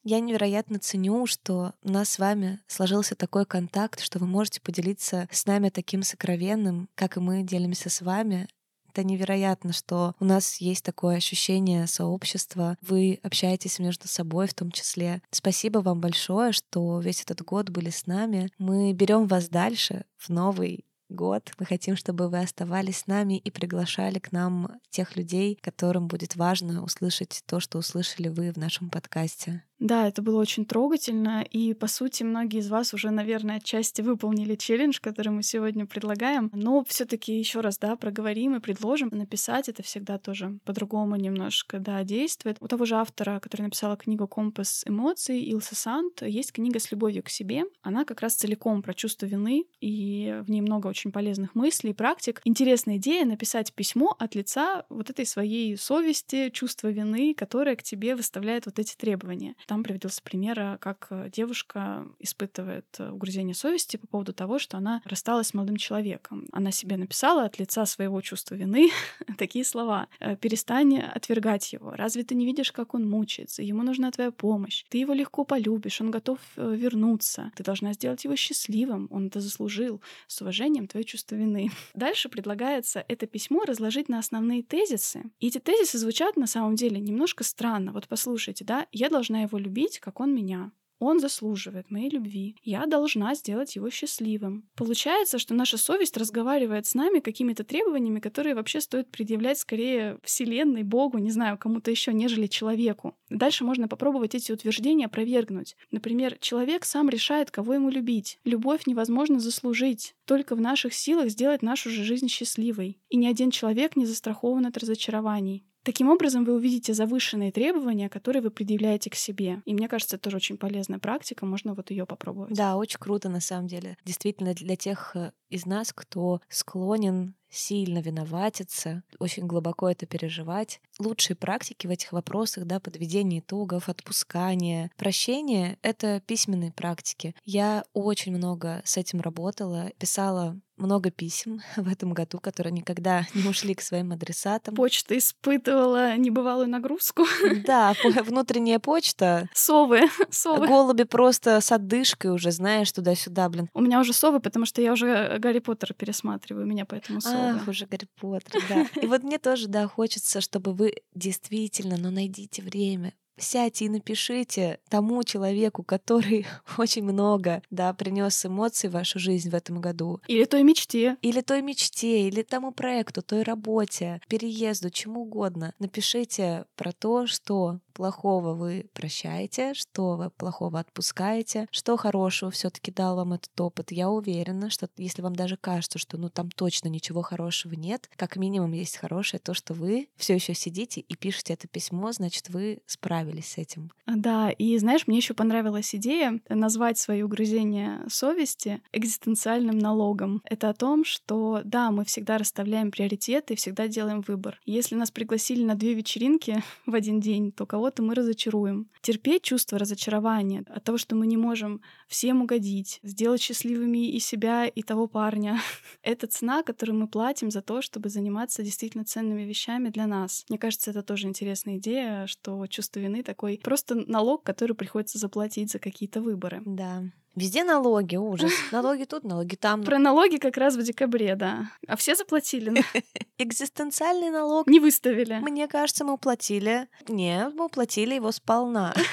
Я 0.10 0.22
невероятно 0.22 0.80
ценю, 0.80 1.26
что 1.26 1.74
у 1.84 1.92
нас 1.92 2.12
с 2.12 2.18
вами 2.18 2.62
сложился 2.66 3.14
такой 3.14 3.46
контакт, 3.46 4.00
что 4.00 4.20
вы 4.20 4.26
можете 4.26 4.62
поделиться 4.62 5.28
с 5.34 5.46
нами 5.46 5.68
таким 5.68 6.02
сокровенным, 6.02 6.88
как 6.96 7.18
и 7.18 7.20
мы 7.20 7.44
делимся 7.44 7.90
с 7.90 8.00
вами. 8.00 8.48
Это 8.88 9.04
невероятно, 9.04 9.74
что 9.74 10.16
у 10.22 10.24
нас 10.24 10.62
есть 10.62 10.86
такое 10.86 11.18
ощущение 11.18 11.88
сообщества. 11.88 12.78
Вы 12.80 13.20
общаетесь 13.22 13.80
между 13.80 14.08
собой 14.08 14.48
в 14.48 14.54
том 14.54 14.72
числе. 14.72 15.22
Спасибо 15.30 15.80
вам 15.80 16.00
большое, 16.00 16.54
что 16.54 17.02
весь 17.02 17.22
этот 17.22 17.42
год 17.42 17.70
были 17.70 17.90
с 17.90 18.08
нами. 18.08 18.50
Мы 18.58 18.94
берем 18.94 19.28
вас 19.28 19.50
дальше 19.50 20.06
в 20.16 20.30
новый 20.30 20.86
год. 21.10 21.52
Мы 21.60 21.66
хотим, 21.66 21.98
чтобы 21.98 22.30
вы 22.30 22.40
оставались 22.40 23.00
с 23.00 23.08
нами 23.08 23.40
и 23.40 23.52
приглашали 23.52 24.20
к 24.20 24.32
нам 24.32 24.80
тех 24.90 25.18
людей, 25.18 25.60
которым 25.62 26.08
будет 26.08 26.38
важно 26.38 26.82
услышать 26.82 27.44
то, 27.46 27.60
что 27.60 27.78
услышали 27.78 28.30
вы 28.30 28.54
в 28.54 28.58
нашем 28.58 28.90
подкасте. 28.90 29.64
Да, 29.80 30.08
это 30.08 30.24
было 30.24 30.42
очень 30.42 30.66
трогательно, 30.66 31.44
и, 31.44 31.76
по 31.76 31.86
сути, 31.86 32.24
многие 32.24 32.62
из 32.62 32.70
вас 32.70 32.96
уже, 32.96 33.12
наверное, 33.12 33.58
отчасти 33.58 34.02
выполнили 34.02 34.56
челлендж, 34.56 34.98
который 35.00 35.30
мы 35.30 35.44
сегодня 35.44 35.86
предлагаем. 35.86 36.50
Но 36.52 36.84
все 36.84 37.06
таки 37.06 37.38
еще 37.38 37.60
раз, 37.62 37.78
да, 37.78 37.96
проговорим 37.96 38.56
и 38.56 38.60
предложим. 38.60 39.10
Написать 39.12 39.70
это 39.70 39.84
всегда 39.84 40.18
тоже 40.18 40.58
по-другому 40.66 41.16
немножко, 41.16 41.78
да, 41.80 42.04
действует. 42.04 42.58
У 42.60 42.68
того 42.68 42.86
же 42.86 42.96
автора, 42.96 43.40
который 43.40 43.64
написала 43.64 43.96
книгу 43.98 44.28
«Компас 44.28 44.84
эмоций», 44.88 45.48
Илса 45.52 45.76
Сант, 45.76 46.24
есть 46.24 46.54
книга 46.54 46.80
«С 46.80 46.92
любовью 46.92 47.22
к 47.22 47.30
себе». 47.30 47.66
Она 47.84 48.04
как 48.04 48.22
раз 48.22 48.34
целиком 48.34 48.82
про 48.82 48.96
чувство 48.96 49.28
вины, 49.28 49.66
и 49.80 50.42
в 50.42 50.50
ней 50.50 50.62
много 50.62 50.88
очень 50.88 51.12
полезных 51.12 51.54
мыслей, 51.54 51.94
практик. 51.94 52.42
Интересная 52.46 52.98
идея— 52.98 53.26
написать 53.28 53.72
письмо 53.74 54.16
от 54.18 54.34
лица 54.34 54.86
вот 54.90 55.12
этой 55.12 55.28
своей 55.28 55.78
совести, 55.78 56.50
чувства 56.50 56.88
вины, 56.88 57.36
которое 57.36 57.76
к 57.76 57.84
тебе 57.84 58.16
выставляет 58.16 58.66
вот 58.66 58.80
эти 58.80 58.96
требования. 58.96 59.54
Там 59.68 59.84
приводился 59.84 60.22
пример, 60.24 60.60
э, 60.60 60.78
как 60.80 61.08
э, 61.10 61.30
девушка 61.30 62.08
испытывает 62.20 62.88
э, 63.00 63.12
угрызение 63.12 63.54
совести 63.54 63.98
по 63.98 64.08
поводу 64.08 64.32
того, 64.32 64.60
что 64.60 64.78
она 64.78 65.02
рассталась 65.04 65.48
с 65.48 65.54
молодым 65.54 65.76
человеком. 65.76 66.48
Она 66.54 66.72
себе 66.72 66.96
написала 66.96 67.44
от 67.44 67.60
лица 67.60 67.86
своего 67.86 68.22
чувства 68.22 68.56
вины 68.56 68.90
такие 69.38 69.66
слова. 69.66 70.08
«Перестань 70.40 71.00
отвергать 71.00 71.74
его. 71.74 71.92
Разве 71.92 72.24
ты 72.24 72.34
не 72.34 72.46
видишь, 72.46 72.72
как 72.72 72.94
он 72.94 73.10
мучается? 73.10 73.62
Ему 73.62 73.84
нужна 73.84 74.10
твоя 74.12 74.32
помощь. 74.32 74.86
Ты 74.88 75.00
его 75.00 75.14
легко 75.14 75.44
полюбишь, 75.44 76.00
он 76.00 76.12
готов 76.12 76.40
вернуться. 76.56 77.52
Ты 77.56 77.64
должна 77.64 77.92
сделать 77.92 78.24
его 78.24 78.38
счастливым. 78.38 79.10
Он 79.12 79.28
это 79.28 79.42
заслужил. 79.42 80.02
С 80.28 80.42
уважением, 80.42 80.88
твое 80.88 81.04
чувство 81.04 81.36
вины». 81.36 81.72
Дальше 81.94 82.30
предлагается 82.30 83.04
это 83.06 83.28
письмо 83.28 83.66
разложить 83.66 84.08
на 84.08 84.20
основные 84.20 84.64
тезисы. 84.64 85.24
И 85.40 85.48
эти 85.48 85.58
тезисы 85.60 85.98
звучат 85.98 86.38
на 86.38 86.48
самом 86.48 86.76
деле 86.76 87.02
немножко 87.02 87.44
странно. 87.44 87.92
Вот 87.92 88.08
послушайте, 88.08 88.64
да, 88.64 88.88
я 88.94 89.10
должна 89.10 89.42
его 89.42 89.57
любить, 89.58 90.00
как 90.00 90.20
он 90.20 90.34
меня. 90.34 90.72
Он 91.00 91.20
заслуживает 91.20 91.92
моей 91.92 92.10
любви. 92.10 92.56
Я 92.64 92.86
должна 92.86 93.36
сделать 93.36 93.76
его 93.76 93.90
счастливым. 93.90 94.68
Получается, 94.76 95.38
что 95.38 95.54
наша 95.54 95.78
совесть 95.78 96.18
разговаривает 96.18 96.88
с 96.88 96.96
нами 96.96 97.20
какими-то 97.20 97.64
требованиями, 97.64 98.20
которые 98.20 98.56
вообще 98.56 98.82
стоит 98.82 99.12
предъявлять 99.12 99.60
скорее 99.60 100.18
Вселенной, 100.24 100.84
Богу, 100.84 101.20
не 101.20 101.32
знаю, 101.32 101.58
кому-то 101.58 101.92
еще, 101.92 102.14
нежели 102.14 102.48
человеку. 102.48 103.16
Дальше 103.30 103.64
можно 103.64 103.88
попробовать 103.88 104.34
эти 104.34 104.52
утверждения 104.52 105.06
опровергнуть. 105.06 105.76
Например, 105.92 106.38
человек 106.40 106.84
сам 106.84 107.10
решает, 107.10 107.52
кого 107.52 107.76
ему 107.76 107.90
любить. 107.90 108.40
Любовь 108.44 108.88
невозможно 108.88 109.40
заслужить. 109.40 110.16
Только 110.26 110.56
в 110.56 110.62
наших 110.62 110.94
силах 110.94 111.30
сделать 111.30 111.62
нашу 111.62 111.90
же 111.90 112.04
жизнь 112.04 112.28
счастливой. 112.28 113.00
И 113.10 113.18
ни 113.18 113.28
один 113.28 113.52
человек 113.52 113.96
не 113.96 114.06
застрахован 114.06 114.66
от 114.66 114.78
разочарований. 114.78 115.64
Таким 115.88 116.10
образом, 116.10 116.44
вы 116.44 116.54
увидите 116.56 116.94
завышенные 116.94 117.50
требования, 117.50 118.10
которые 118.10 118.42
вы 118.42 118.52
предъявляете 118.52 119.10
к 119.10 119.16
себе. 119.16 119.62
И 119.64 119.74
мне 119.74 119.88
кажется, 119.88 120.18
это 120.18 120.24
тоже 120.24 120.36
очень 120.36 120.58
полезная 120.58 121.00
практика, 121.00 121.46
можно 121.46 121.74
вот 121.74 121.92
ее 121.92 122.06
попробовать. 122.06 122.54
Да, 122.54 122.76
очень 122.76 123.00
круто 123.00 123.30
на 123.30 123.40
самом 123.40 123.68
деле. 123.68 123.96
Действительно, 124.04 124.54
для 124.54 124.76
тех 124.76 125.16
э, 125.16 125.32
из 125.50 125.66
нас, 125.66 125.94
кто 125.94 126.42
склонен 126.50 127.36
сильно 127.50 128.00
виноватиться, 128.00 129.04
очень 129.18 129.48
глубоко 129.48 129.90
это 129.90 130.06
переживать. 130.06 130.82
Лучшие 131.00 131.38
практики 131.38 131.88
в 131.88 131.90
этих 131.90 132.12
вопросах, 132.12 132.66
да, 132.66 132.82
подведение 132.82 133.40
итогов, 133.40 133.88
отпускание, 133.88 134.92
прощение— 134.98 135.78
это 135.84 136.20
письменные 136.20 136.74
практики. 136.74 137.34
Я 137.46 137.86
очень 137.94 138.36
много 138.36 138.82
с 138.84 138.98
этим 138.98 139.22
работала, 139.22 139.92
писала 139.98 140.60
много 140.78 141.12
писем 141.12 141.62
в 141.76 141.88
этом 141.88 142.14
году, 142.14 142.40
которые 142.40 142.72
никогда 142.74 143.26
не 143.34 143.48
ушли 143.48 143.76
к 143.76 143.82
своим 143.82 144.12
адресатам. 144.12 144.76
Почта 144.76 145.18
испытывала 145.18 146.16
небывалую 146.18 146.70
нагрузку. 146.70 147.26
Да, 147.68 147.96
внутренняя 148.24 148.80
почта. 148.80 149.50
Совы, 149.54 150.02
совы. 150.30 150.68
Голуби 150.68 151.04
просто 151.04 151.60
с 151.60 151.72
отдышкой 151.72 152.32
уже, 152.32 152.52
знаешь, 152.52 152.92
туда-сюда, 152.92 153.50
блин. 153.50 153.70
У 153.74 153.82
меня 153.82 154.00
уже 154.00 154.14
совы, 154.14 154.40
потому 154.40 154.66
что 154.66 154.82
я 154.82 154.94
уже 154.94 155.38
Гарри 155.40 155.60
Поттера 155.60 155.94
пересматриваю, 155.94 156.66
меня 156.66 156.86
поэтому 156.86 157.20
совы. 157.20 157.60
Ах, 157.60 157.68
уже 157.68 157.86
Гарри 157.88 158.08
Поттер, 158.20 158.62
да. 158.70 159.02
И 159.02 159.08
вот 159.08 159.24
мне 159.24 159.38
тоже, 159.38 159.68
да, 159.68 159.88
хочется, 159.88 160.40
чтобы 160.42 160.74
вы 160.74 160.94
действительно, 161.14 161.98
ну, 161.98 162.12
найдите 162.12 162.62
время, 162.62 163.14
сядьте 163.38 163.86
и 163.86 163.90
напишите 163.90 164.80
тому 164.90 165.24
человеку, 165.24 165.84
который 165.84 166.46
очень 166.78 167.04
много, 167.04 167.62
да, 167.70 167.94
принес 167.94 168.46
эмоций 168.46 168.90
в 168.90 168.94
вашу 168.94 169.20
жизнь 169.20 169.50
в 169.50 169.56
этом 169.56 169.82
году. 169.82 170.22
Или 170.28 170.46
той 170.46 170.64
мечте. 170.64 171.18
Или 171.22 171.42
той 171.42 171.62
мечте, 171.62 172.28
или 172.28 172.42
тому 172.42 172.72
проекту, 172.72 173.22
той 173.22 173.44
работе, 173.44 174.22
переезду, 174.28 174.90
чему 174.90 175.22
угодно. 175.22 175.74
Напишите 175.80 176.66
про 176.76 176.92
то, 176.92 177.28
что 177.28 177.80
плохого 177.98 178.54
вы 178.54 178.86
прощаете, 178.94 179.74
что 179.74 180.18
вы 180.18 180.30
плохого 180.30 180.80
отпускаете, 180.80 181.68
что 181.72 181.98
хорошего 181.98 182.52
все-таки 182.52 182.92
дал 182.92 183.16
вам 183.16 183.34
этот 183.34 183.60
опыт. 183.60 183.92
Я 183.92 184.12
уверена, 184.12 184.70
что 184.70 184.88
если 184.98 185.24
вам 185.24 185.36
даже 185.36 185.58
кажется, 185.58 185.98
что 185.98 186.18
ну 186.18 186.30
там 186.30 186.52
точно 186.52 186.90
ничего 186.90 187.24
хорошего 187.24 187.74
нет, 187.74 188.08
как 188.16 188.36
минимум 188.36 188.74
есть 188.74 188.98
хорошее 188.98 189.42
то, 189.44 189.56
что 189.56 189.74
вы 189.74 190.10
все 190.16 190.36
еще 190.36 190.54
сидите 190.54 191.02
и 191.02 191.16
пишете 191.16 191.54
это 191.54 191.68
письмо, 191.68 192.12
значит 192.12 192.50
вы 192.50 192.82
справились 192.86 193.54
с 193.54 193.58
этим. 193.58 193.92
Да, 194.06 194.52
и 194.52 194.78
знаешь, 194.78 195.08
мне 195.08 195.18
еще 195.18 195.34
понравилась 195.34 195.96
идея 195.96 196.40
назвать 196.50 197.00
свои 197.00 197.24
угрызения 197.24 198.04
совести 198.10 198.80
экзистенциальным 198.94 199.80
налогом. 199.80 200.44
Это 200.44 200.70
о 200.70 200.76
том, 200.76 201.04
что 201.04 201.62
да, 201.64 201.90
мы 201.90 202.06
всегда 202.06 202.38
расставляем 202.38 202.92
приоритеты 202.92 203.56
и 203.56 203.58
всегда 203.58 203.88
делаем 203.88 204.22
выбор. 204.22 204.60
Если 204.66 204.94
нас 204.94 205.10
пригласили 205.10 205.64
на 205.64 205.74
две 205.74 205.96
вечеринки 205.96 206.62
в 206.86 206.94
один 206.94 207.20
день, 207.20 207.52
то 207.52 207.66
кого 207.66 207.87
кого-то 207.88 208.04
мы 208.04 208.16
разочаруем. 208.16 208.90
Терпеть 209.02 209.44
чувство 209.44 209.80
разочарования 209.80 210.66
от 210.68 210.84
того, 210.84 210.98
что 210.98 211.16
мы 211.16 211.26
не 211.26 211.38
можем 211.38 211.82
всем 212.10 212.42
угодить, 212.42 213.00
сделать 213.02 213.42
счастливыми 213.42 214.10
и 214.12 214.20
себя, 214.20 214.66
и 214.66 214.82
того 214.82 215.08
парня. 215.08 215.62
Это 216.04 216.28
цена, 216.28 216.64
которую 216.64 216.98
мы 216.98 217.08
платим 217.08 217.50
за 217.50 217.62
то, 217.62 217.82
чтобы 217.82 218.10
заниматься 218.10 218.62
действительно 218.62 219.06
ценными 219.06 219.44
вещами 219.44 219.88
для 219.88 220.06
нас. 220.06 220.46
Мне 220.50 220.60
кажется, 220.60 220.92
это 220.92 221.02
тоже 221.02 221.28
интересная 221.28 221.78
идея, 221.78 222.28
что 222.28 222.68
чувство 222.68 223.00
вины 223.00 223.24
такой 223.24 223.60
просто 223.64 223.96
налог, 223.96 224.44
который 224.44 224.76
приходится 224.76 225.18
заплатить 225.18 225.72
за 225.72 225.80
какие-то 225.80 226.22
выборы. 226.22 226.62
Да. 226.66 227.04
Везде 227.38 227.64
налоги, 227.64 228.16
ужас. 228.16 228.52
Налоги 228.72 229.04
тут, 229.04 229.24
налоги 229.24 229.54
там. 229.54 229.84
Про 229.84 230.00
налоги 230.00 230.38
как 230.38 230.58
раз 230.58 230.76
в 230.76 230.82
декабре, 230.82 231.36
да. 231.36 231.70
А 231.88 231.96
все 231.96 232.16
заплатили. 232.16 232.84
Экзистенциальный 233.38 234.32
налог. 234.32 234.66
Не 234.68 234.80
выставили. 234.80 235.36
Мне 235.36 235.68
кажется, 235.68 236.04
мы 236.04 236.14
уплатили. 236.14 236.88
Нет, 237.08 237.54
мы 237.54 237.66
уплатили 237.66 238.16
его 238.16 238.32
сполна. 238.32 238.96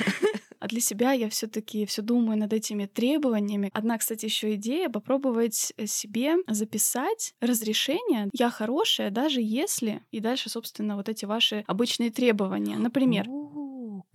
А 0.65 0.67
для 0.67 0.81
себя 0.81 1.13
я 1.13 1.29
все-таки 1.29 1.85
все 1.85 2.01
думаю 2.01 2.39
над 2.39 2.55
этими 2.55 2.87
требованиями. 2.87 3.69
Одна, 3.75 3.99
кстати, 3.99 4.25
еще 4.25 4.55
идея 4.55 4.89
попробовать 4.89 5.75
э, 5.77 5.85
себе 5.85 6.37
записать 6.47 7.35
разрешение. 7.43 8.31
Я 8.33 8.49
хорошая, 8.49 9.11
даже 9.11 9.43
если 9.43 10.03
и 10.11 10.21
дальше, 10.21 10.49
собственно, 10.49 10.97
вот 10.97 11.11
эти 11.11 11.27
ваши 11.27 11.65
обычные 11.67 12.11
требования. 12.11 12.79
Например, 12.79 13.27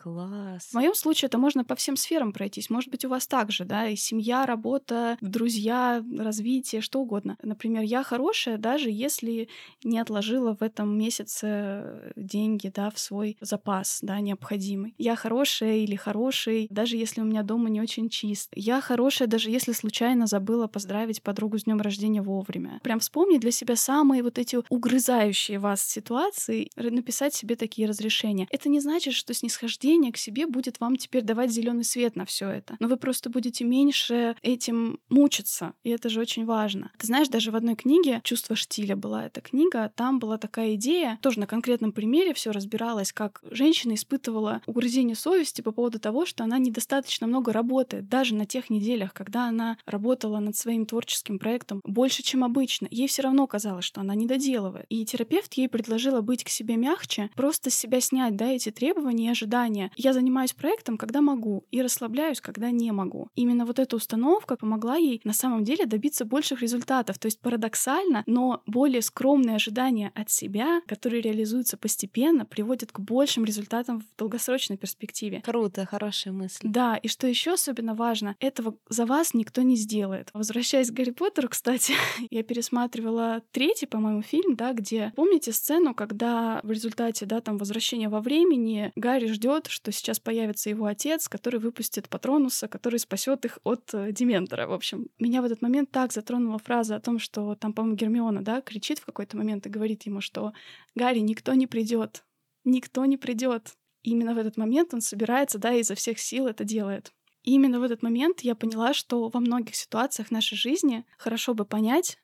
Класс. 0.01 0.69
В 0.69 0.75
моем 0.75 0.95
случае 0.95 1.27
это 1.27 1.37
можно 1.37 1.65
по 1.65 1.75
всем 1.75 1.97
сферам 1.97 2.31
пройтись. 2.31 2.69
Может 2.69 2.89
быть, 2.89 3.03
у 3.03 3.09
вас 3.09 3.27
также, 3.27 3.65
да, 3.65 3.89
и 3.89 3.97
семья, 3.97 4.45
работа, 4.45 5.17
друзья, 5.19 6.01
развитие, 6.17 6.79
что 6.79 7.01
угодно. 7.01 7.35
Например, 7.41 7.83
я 7.83 8.01
хорошая, 8.03 8.57
даже 8.57 8.89
если 8.89 9.49
не 9.83 9.99
отложила 9.99 10.55
в 10.55 10.63
этом 10.63 10.97
месяце 10.97 12.13
деньги, 12.15 12.71
да, 12.73 12.91
в 12.91 12.97
свой 12.97 13.35
запас, 13.41 13.99
да, 14.01 14.21
необходимый. 14.21 14.95
Я 14.97 15.17
хорошая 15.17 15.79
или 15.79 15.97
хороший, 15.97 16.67
даже 16.69 16.95
если 16.95 17.19
у 17.19 17.25
меня 17.25 17.43
дома 17.43 17.69
не 17.69 17.81
очень 17.81 18.07
чист. 18.07 18.51
Я 18.55 18.79
хорошая, 18.79 19.27
даже 19.27 19.49
если 19.49 19.73
случайно 19.73 20.27
забыла 20.27 20.67
поздравить 20.67 21.21
подругу 21.21 21.59
с 21.59 21.65
днем 21.65 21.81
рождения 21.81 22.21
вовремя. 22.21 22.79
Прям 22.83 22.99
вспомнить 23.01 23.41
для 23.41 23.51
себя 23.51 23.75
самые 23.75 24.23
вот 24.23 24.37
эти 24.37 24.59
угрызающие 24.69 25.59
вас 25.59 25.83
ситуации, 25.83 26.69
написать 26.77 27.33
себе 27.33 27.57
такие 27.57 27.85
разрешения. 27.85 28.47
Это 28.49 28.69
не 28.69 28.79
значит, 28.79 29.13
что 29.13 29.33
снисхождение 29.33 29.88
к 30.11 30.17
себе 30.17 30.47
будет 30.47 30.79
вам 30.79 30.95
теперь 30.95 31.23
давать 31.23 31.51
зеленый 31.51 31.83
свет 31.83 32.15
на 32.15 32.25
все 32.25 32.49
это. 32.49 32.75
Но 32.79 32.87
вы 32.87 32.97
просто 32.97 33.29
будете 33.29 33.63
меньше 33.63 34.35
этим 34.41 34.99
мучиться. 35.09 35.73
И 35.83 35.89
это 35.89 36.09
же 36.09 36.19
очень 36.19 36.45
важно. 36.45 36.91
Ты 36.97 37.07
знаешь, 37.07 37.27
даже 37.29 37.51
в 37.51 37.55
одной 37.55 37.75
книге 37.75 38.21
«Чувство 38.23 38.55
штиля» 38.55 38.95
была 38.95 39.25
эта 39.25 39.41
книга, 39.41 39.91
там 39.95 40.19
была 40.19 40.37
такая 40.37 40.75
идея, 40.75 41.19
тоже 41.21 41.39
на 41.39 41.47
конкретном 41.47 41.91
примере 41.91 42.33
все 42.33 42.51
разбиралось, 42.51 43.13
как 43.13 43.41
женщина 43.49 43.93
испытывала 43.93 44.61
угрызение 44.65 45.15
совести 45.15 45.61
по 45.61 45.71
поводу 45.71 45.99
того, 45.99 46.25
что 46.25 46.43
она 46.43 46.57
недостаточно 46.57 47.27
много 47.27 47.53
работает, 47.53 48.09
даже 48.09 48.35
на 48.35 48.45
тех 48.45 48.69
неделях, 48.69 49.13
когда 49.13 49.47
она 49.47 49.77
работала 49.85 50.39
над 50.39 50.55
своим 50.55 50.85
творческим 50.85 51.39
проектом 51.39 51.81
больше, 51.83 52.23
чем 52.23 52.43
обычно. 52.43 52.87
Ей 52.91 53.07
все 53.07 53.21
равно 53.21 53.47
казалось, 53.47 53.85
что 53.85 54.01
она 54.01 54.15
не 54.15 54.25
доделывает. 54.25 54.85
И 54.89 55.05
терапевт 55.05 55.53
ей 55.53 55.69
предложила 55.69 56.21
быть 56.21 56.43
к 56.43 56.49
себе 56.49 56.75
мягче, 56.75 57.29
просто 57.35 57.69
с 57.69 57.75
себя 57.75 58.01
снять, 58.01 58.35
да, 58.35 58.47
эти 58.51 58.71
требования 58.71 59.27
и 59.27 59.31
ожидания. 59.31 59.78
Я 59.95 60.13
занимаюсь 60.13 60.53
проектом, 60.53 60.97
когда 60.97 61.21
могу, 61.21 61.65
и 61.71 61.81
расслабляюсь, 61.81 62.41
когда 62.41 62.71
не 62.71 62.91
могу. 62.91 63.29
Именно 63.35 63.65
вот 63.65 63.79
эта 63.79 63.95
установка 63.95 64.55
помогла 64.55 64.97
ей 64.97 65.21
на 65.23 65.33
самом 65.33 65.63
деле 65.63 65.85
добиться 65.85 66.25
больших 66.25 66.61
результатов. 66.61 67.17
То 67.17 67.27
есть 67.27 67.39
парадоксально, 67.39 68.23
но 68.25 68.61
более 68.65 69.01
скромные 69.01 69.55
ожидания 69.55 70.11
от 70.15 70.29
себя, 70.29 70.81
которые 70.87 71.21
реализуются 71.21 71.77
постепенно, 71.77 72.45
приводят 72.45 72.91
к 72.91 72.99
большим 72.99 73.45
результатам 73.45 74.01
в 74.01 74.17
долгосрочной 74.17 74.77
перспективе. 74.77 75.41
Круто, 75.41 75.85
хорошая 75.85 76.33
мысль. 76.33 76.59
Да, 76.63 76.97
и 76.97 77.07
что 77.07 77.27
еще 77.27 77.53
особенно 77.53 77.95
важно, 77.95 78.35
этого 78.39 78.75
за 78.89 79.05
вас 79.05 79.33
никто 79.33 79.61
не 79.61 79.75
сделает. 79.75 80.29
Возвращаясь 80.33 80.91
к 80.91 80.93
Гарри 80.93 81.11
Поттеру, 81.11 81.49
кстати, 81.49 81.93
я 82.29 82.43
пересматривала 82.43 83.41
третий, 83.51 83.85
по-моему, 83.85 84.21
фильм, 84.21 84.55
да, 84.55 84.73
где 84.73 85.13
помните 85.15 85.51
сцену, 85.51 85.93
когда 85.93 86.61
в 86.63 86.71
результате, 86.71 87.25
да, 87.25 87.41
там 87.41 87.57
возвращения 87.57 88.09
во 88.09 88.21
времени 88.21 88.91
Гарри 88.95 89.27
ждет, 89.27 89.67
что 89.69 89.91
сейчас 89.91 90.19
появится 90.19 90.69
его 90.69 90.85
отец, 90.85 91.27
который 91.27 91.59
выпустит 91.59 92.09
Патронуса, 92.09 92.67
который 92.67 92.99
спасет 92.99 93.45
их 93.45 93.59
от 93.63 93.93
э, 93.93 94.11
Дементора. 94.11 94.67
В 94.67 94.73
общем, 94.73 95.07
меня 95.19 95.41
в 95.41 95.45
этот 95.45 95.61
момент 95.61 95.91
так 95.91 96.11
затронула 96.11 96.59
фраза 96.59 96.95
о 96.95 96.99
том, 96.99 97.19
что 97.19 97.55
там, 97.55 97.73
по-моему, 97.73 97.95
Гермиона, 97.95 98.43
да, 98.43 98.61
кричит 98.61 98.99
в 98.99 99.05
какой-то 99.05 99.37
момент 99.37 99.65
и 99.65 99.69
говорит 99.69 100.03
ему, 100.03 100.21
что 100.21 100.53
Гарри, 100.95 101.19
никто 101.19 101.53
не 101.53 101.67
придет, 101.67 102.23
никто 102.63 103.05
не 103.05 103.17
придет. 103.17 103.73
И 104.01 104.11
именно 104.11 104.33
в 104.33 104.37
этот 104.37 104.57
момент 104.57 104.93
он 104.93 105.01
собирается, 105.01 105.57
да, 105.57 105.73
изо 105.73 105.95
всех 105.95 106.19
сил 106.19 106.47
это 106.47 106.63
делает. 106.63 107.13
И 107.43 107.53
именно 107.53 107.79
в 107.79 107.83
этот 107.83 108.01
момент 108.01 108.41
я 108.41 108.55
поняла, 108.55 108.93
что 108.93 109.29
во 109.29 109.39
многих 109.39 109.75
ситуациях 109.75 110.31
нашей 110.31 110.57
жизни 110.57 111.05
хорошо 111.17 111.53
бы 111.53 111.65
понять, 111.65 112.17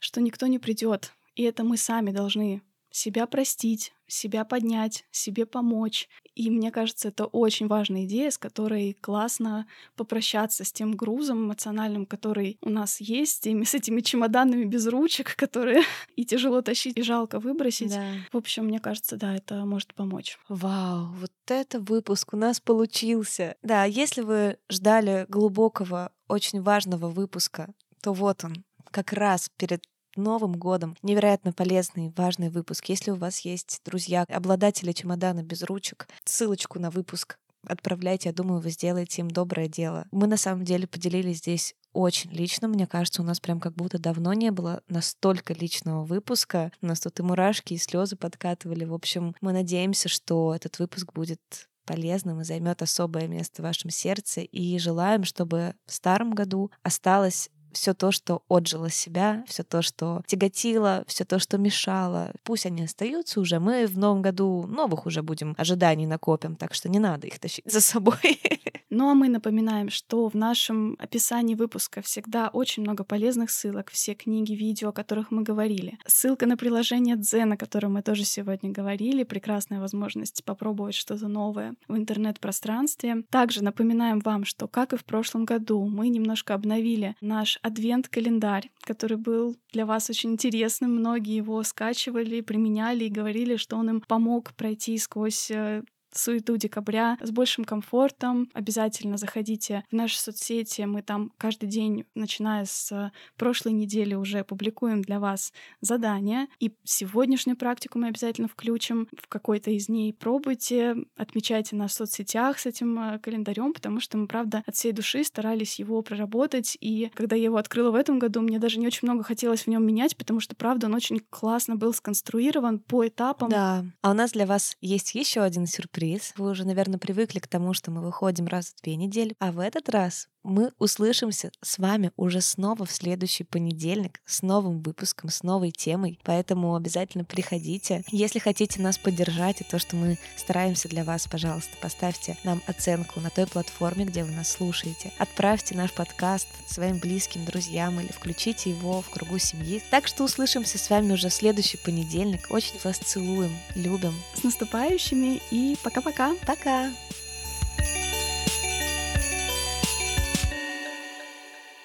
что 0.00 0.20
никто 0.20 0.46
не 0.46 0.58
придет, 0.58 1.12
и 1.34 1.42
это 1.42 1.64
мы 1.64 1.76
сами 1.76 2.10
должны 2.10 2.62
себя 2.98 3.26
простить, 3.26 3.92
себя 4.06 4.44
поднять, 4.44 5.04
себе 5.10 5.46
помочь. 5.46 6.08
И 6.34 6.50
мне 6.50 6.70
кажется, 6.70 7.08
это 7.08 7.26
очень 7.26 7.68
важная 7.68 8.04
идея, 8.04 8.30
с 8.30 8.38
которой 8.38 8.94
классно 9.00 9.66
попрощаться 9.96 10.64
с 10.64 10.72
тем 10.72 10.92
грузом 10.92 11.46
эмоциональным, 11.46 12.06
который 12.06 12.58
у 12.60 12.70
нас 12.70 13.00
есть, 13.00 13.46
и 13.46 13.64
с 13.64 13.74
этими 13.74 14.00
чемоданами 14.00 14.64
без 14.64 14.86
ручек, 14.86 15.34
которые 15.36 15.82
и 16.16 16.24
тяжело 16.24 16.60
тащить, 16.60 16.96
и 16.96 17.02
жалко 17.02 17.38
выбросить. 17.38 17.90
Да. 17.90 18.04
В 18.32 18.36
общем, 18.36 18.66
мне 18.66 18.80
кажется, 18.80 19.16
да, 19.16 19.34
это 19.36 19.64
может 19.64 19.94
помочь. 19.94 20.38
Вау, 20.48 21.12
вот 21.14 21.32
это 21.46 21.80
выпуск 21.80 22.34
у 22.34 22.36
нас 22.36 22.60
получился. 22.60 23.56
Да, 23.62 23.84
если 23.84 24.22
вы 24.22 24.58
ждали 24.68 25.26
глубокого, 25.28 26.12
очень 26.26 26.62
важного 26.62 27.08
выпуска, 27.08 27.72
то 28.02 28.12
вот 28.12 28.44
он, 28.44 28.64
как 28.90 29.12
раз 29.12 29.50
перед 29.56 29.82
Новым 30.18 30.54
годом. 30.54 30.96
Невероятно 31.02 31.52
полезный, 31.52 32.12
важный 32.16 32.48
выпуск. 32.48 32.86
Если 32.86 33.12
у 33.12 33.14
вас 33.14 33.38
есть 33.40 33.80
друзья, 33.84 34.24
обладатели 34.28 34.90
чемодана 34.90 35.44
без 35.44 35.62
ручек, 35.62 36.08
ссылочку 36.24 36.80
на 36.80 36.90
выпуск 36.90 37.38
отправляйте. 37.64 38.30
Я 38.30 38.32
думаю, 38.32 38.60
вы 38.60 38.70
сделаете 38.70 39.22
им 39.22 39.30
доброе 39.30 39.68
дело. 39.68 40.06
Мы 40.10 40.26
на 40.26 40.36
самом 40.36 40.64
деле 40.64 40.88
поделились 40.88 41.38
здесь 41.38 41.76
очень 41.92 42.32
лично. 42.32 42.66
Мне 42.66 42.88
кажется, 42.88 43.22
у 43.22 43.24
нас 43.24 43.38
прям 43.38 43.60
как 43.60 43.74
будто 43.74 44.00
давно 44.00 44.32
не 44.32 44.50
было 44.50 44.82
настолько 44.88 45.54
личного 45.54 46.04
выпуска. 46.04 46.72
У 46.82 46.86
нас 46.86 46.98
тут 46.98 47.20
и 47.20 47.22
мурашки, 47.22 47.74
и 47.74 47.78
слезы 47.78 48.16
подкатывали. 48.16 48.84
В 48.84 48.94
общем, 48.94 49.36
мы 49.40 49.52
надеемся, 49.52 50.08
что 50.08 50.52
этот 50.52 50.80
выпуск 50.80 51.12
будет 51.12 51.40
полезным 51.84 52.40
и 52.40 52.44
займет 52.44 52.82
особое 52.82 53.28
место 53.28 53.62
в 53.62 53.64
вашем 53.64 53.90
сердце. 53.90 54.42
И 54.42 54.78
желаем, 54.78 55.24
чтобы 55.24 55.74
в 55.86 55.92
старом 55.92 56.32
году 56.32 56.70
осталось 56.82 57.50
все 57.72 57.94
то, 57.94 58.10
что 58.10 58.42
отжило 58.48 58.90
себя, 58.90 59.44
все 59.46 59.62
то, 59.62 59.82
что 59.82 60.22
тяготило, 60.26 61.04
все 61.06 61.24
то, 61.24 61.38
что 61.38 61.58
мешало. 61.58 62.32
Пусть 62.42 62.66
они 62.66 62.82
остаются 62.82 63.40
уже. 63.40 63.58
Мы 63.58 63.86
в 63.86 63.98
новом 63.98 64.22
году 64.22 64.66
новых 64.66 65.06
уже 65.06 65.22
будем 65.22 65.54
ожиданий 65.58 66.06
накопим, 66.06 66.56
так 66.56 66.74
что 66.74 66.88
не 66.88 66.98
надо 66.98 67.26
их 67.26 67.38
тащить 67.38 67.70
за 67.70 67.80
собой. 67.80 68.40
Ну 68.90 69.10
а 69.10 69.14
мы 69.14 69.28
напоминаем, 69.28 69.90
что 69.90 70.30
в 70.30 70.34
нашем 70.34 70.96
описании 70.98 71.54
выпуска 71.54 72.00
всегда 72.00 72.48
очень 72.48 72.82
много 72.82 73.04
полезных 73.04 73.50
ссылок, 73.50 73.90
все 73.90 74.14
книги, 74.14 74.54
видео, 74.54 74.88
о 74.88 74.92
которых 74.92 75.30
мы 75.30 75.42
говорили. 75.42 75.98
Ссылка 76.06 76.46
на 76.46 76.56
приложение 76.56 77.16
Дзен, 77.16 77.52
о 77.52 77.56
котором 77.58 77.94
мы 77.94 78.02
тоже 78.02 78.24
сегодня 78.24 78.70
говорили, 78.70 79.24
прекрасная 79.24 79.78
возможность 79.78 80.42
попробовать 80.42 80.94
что-то 80.94 81.28
новое 81.28 81.74
в 81.86 81.98
интернет-пространстве. 81.98 83.24
Также 83.28 83.62
напоминаем 83.62 84.20
вам, 84.20 84.46
что, 84.46 84.66
как 84.66 84.94
и 84.94 84.96
в 84.96 85.04
прошлом 85.04 85.44
году, 85.44 85.86
мы 85.86 86.08
немножко 86.08 86.54
обновили 86.54 87.14
наш 87.20 87.57
адвент-календарь, 87.62 88.70
который 88.80 89.16
был 89.16 89.56
для 89.72 89.86
вас 89.86 90.10
очень 90.10 90.32
интересным. 90.32 90.96
Многие 90.96 91.36
его 91.36 91.62
скачивали, 91.62 92.40
применяли 92.40 93.04
и 93.04 93.10
говорили, 93.10 93.56
что 93.56 93.76
он 93.76 93.90
им 93.90 94.00
помог 94.00 94.54
пройти 94.54 94.96
сквозь 94.98 95.50
э, 95.50 95.82
суету 96.12 96.56
декабря 96.56 97.18
с 97.22 97.30
большим 97.30 97.64
комфортом. 97.64 98.48
Обязательно 98.54 99.16
заходите 99.16 99.84
в 99.90 99.92
наши 99.92 100.18
соцсети. 100.18 100.82
Мы 100.82 101.02
там 101.02 101.32
каждый 101.36 101.68
день, 101.68 102.06
начиная 102.14 102.64
с 102.64 103.12
прошлой 103.36 103.72
недели, 103.72 104.14
уже 104.14 104.44
публикуем 104.44 105.02
для 105.02 105.20
вас 105.20 105.52
задания. 105.80 106.48
И 106.58 106.74
сегодняшнюю 106.84 107.56
практику 107.56 107.98
мы 107.98 108.08
обязательно 108.08 108.48
включим 108.48 109.08
в 109.16 109.28
какой-то 109.28 109.70
из 109.70 109.86
дней. 109.86 110.12
Пробуйте, 110.12 110.96
отмечайте 111.16 111.76
нас 111.76 111.92
в 111.92 111.94
соцсетях 111.94 112.58
с 112.58 112.66
этим 112.66 112.98
э, 112.98 113.18
календарем, 113.18 113.72
потому 113.72 114.00
что 114.00 114.18
мы, 114.18 114.26
правда, 114.26 114.62
от 114.66 114.74
всей 114.74 114.92
души 114.92 115.24
старались 115.24 115.78
его 115.78 116.00
проработать. 116.02 116.76
И 116.80 117.10
когда 117.14 117.36
я 117.36 117.44
его 117.44 117.56
открыла 117.56 117.90
в 117.90 117.94
этом 117.94 118.18
году, 118.18 118.40
мне 118.40 118.58
даже 118.58 118.78
не 118.78 118.86
очень 118.86 119.06
много 119.08 119.22
хотелось 119.22 119.62
в 119.62 119.66
нем 119.66 119.86
менять, 119.86 120.16
потому 120.16 120.40
что, 120.40 120.56
правда, 120.56 120.86
он 120.86 120.94
очень 120.94 121.20
классно 121.30 121.76
был 121.76 121.92
сконструирован 121.92 122.78
по 122.78 123.06
этапам. 123.06 123.50
Да. 123.50 123.84
А 124.02 124.10
у 124.10 124.14
нас 124.14 124.32
для 124.32 124.46
вас 124.46 124.76
есть 124.80 125.14
еще 125.14 125.40
один 125.42 125.66
сюрприз 125.66 125.97
сюрприз. 125.98 126.34
Вы 126.36 126.50
уже, 126.50 126.64
наверное, 126.64 126.98
привыкли 126.98 127.38
к 127.40 127.48
тому, 127.48 127.74
что 127.74 127.90
мы 127.90 128.02
выходим 128.02 128.46
раз 128.46 128.66
в 128.66 128.82
две 128.82 128.96
недели. 128.96 129.34
А 129.38 129.52
в 129.52 129.58
этот 129.58 129.88
раз 129.88 130.28
мы 130.42 130.72
услышимся 130.78 131.50
с 131.62 131.78
вами 131.78 132.12
уже 132.16 132.40
снова 132.40 132.84
в 132.84 132.92
следующий 132.92 133.44
понедельник 133.44 134.20
с 134.24 134.42
новым 134.42 134.80
выпуском, 134.80 135.30
с 135.30 135.42
новой 135.42 135.70
темой. 135.70 136.18
Поэтому 136.24 136.74
обязательно 136.74 137.24
приходите. 137.24 138.02
Если 138.10 138.38
хотите 138.38 138.80
нас 138.80 138.98
поддержать 138.98 139.60
и 139.60 139.64
то, 139.64 139.78
что 139.78 139.96
мы 139.96 140.18
стараемся 140.36 140.88
для 140.88 141.04
вас, 141.04 141.26
пожалуйста, 141.26 141.76
поставьте 141.80 142.36
нам 142.44 142.62
оценку 142.66 143.20
на 143.20 143.30
той 143.30 143.46
платформе, 143.46 144.04
где 144.04 144.24
вы 144.24 144.32
нас 144.32 144.50
слушаете. 144.50 145.12
Отправьте 145.18 145.74
наш 145.74 145.92
подкаст 145.92 146.48
своим 146.66 146.98
близким, 146.98 147.44
друзьям 147.44 148.00
или 148.00 148.12
включите 148.12 148.70
его 148.70 149.02
в 149.02 149.10
кругу 149.10 149.38
семьи. 149.38 149.82
Так 149.90 150.06
что 150.06 150.24
услышимся 150.24 150.78
с 150.78 150.90
вами 150.90 151.12
уже 151.12 151.28
в 151.28 151.34
следующий 151.34 151.76
понедельник. 151.76 152.46
Очень 152.50 152.78
вас 152.84 152.98
целуем, 152.98 153.56
любим. 153.74 154.14
С 154.34 154.42
наступающими 154.42 155.40
и 155.50 155.76
пока-пока. 155.82 156.34
Пока. 156.46 156.90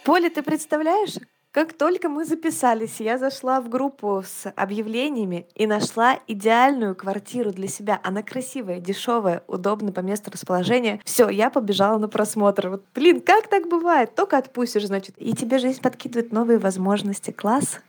Поля, 0.04 0.30
ты 0.30 0.43
представляешь? 0.43 1.16
Как 1.51 1.72
только 1.72 2.10
мы 2.10 2.26
записались, 2.26 2.99
я 2.99 3.18
зашла 3.18 3.62
в 3.62 3.70
группу 3.70 4.22
с 4.26 4.51
объявлениями 4.56 5.47
и 5.56 5.66
нашла 5.66 6.20
идеальную 6.28 6.93
квартиру 6.95 7.51
для 7.51 7.68
себя. 7.68 8.01
Она 8.04 8.22
красивая, 8.22 8.80
дешевая, 8.80 9.43
удобная 9.47 9.93
по 9.93 10.01
месту 10.01 10.32
расположения. 10.32 10.99
Все, 11.06 11.30
я 11.30 11.49
побежала 11.49 11.99
на 11.99 12.10
просмотр. 12.10 12.70
Вот, 12.70 12.84
блин, 12.93 13.22
как 13.22 13.47
так 13.47 13.70
бывает? 13.70 14.14
Только 14.16 14.39
отпустишь, 14.39 14.88
значит. 14.88 15.16
И 15.20 15.34
тебе 15.34 15.60
жизнь 15.60 15.82
подкидывает 15.82 16.34
новые 16.34 16.58
возможности. 16.58 17.32
Класс. 17.32 17.80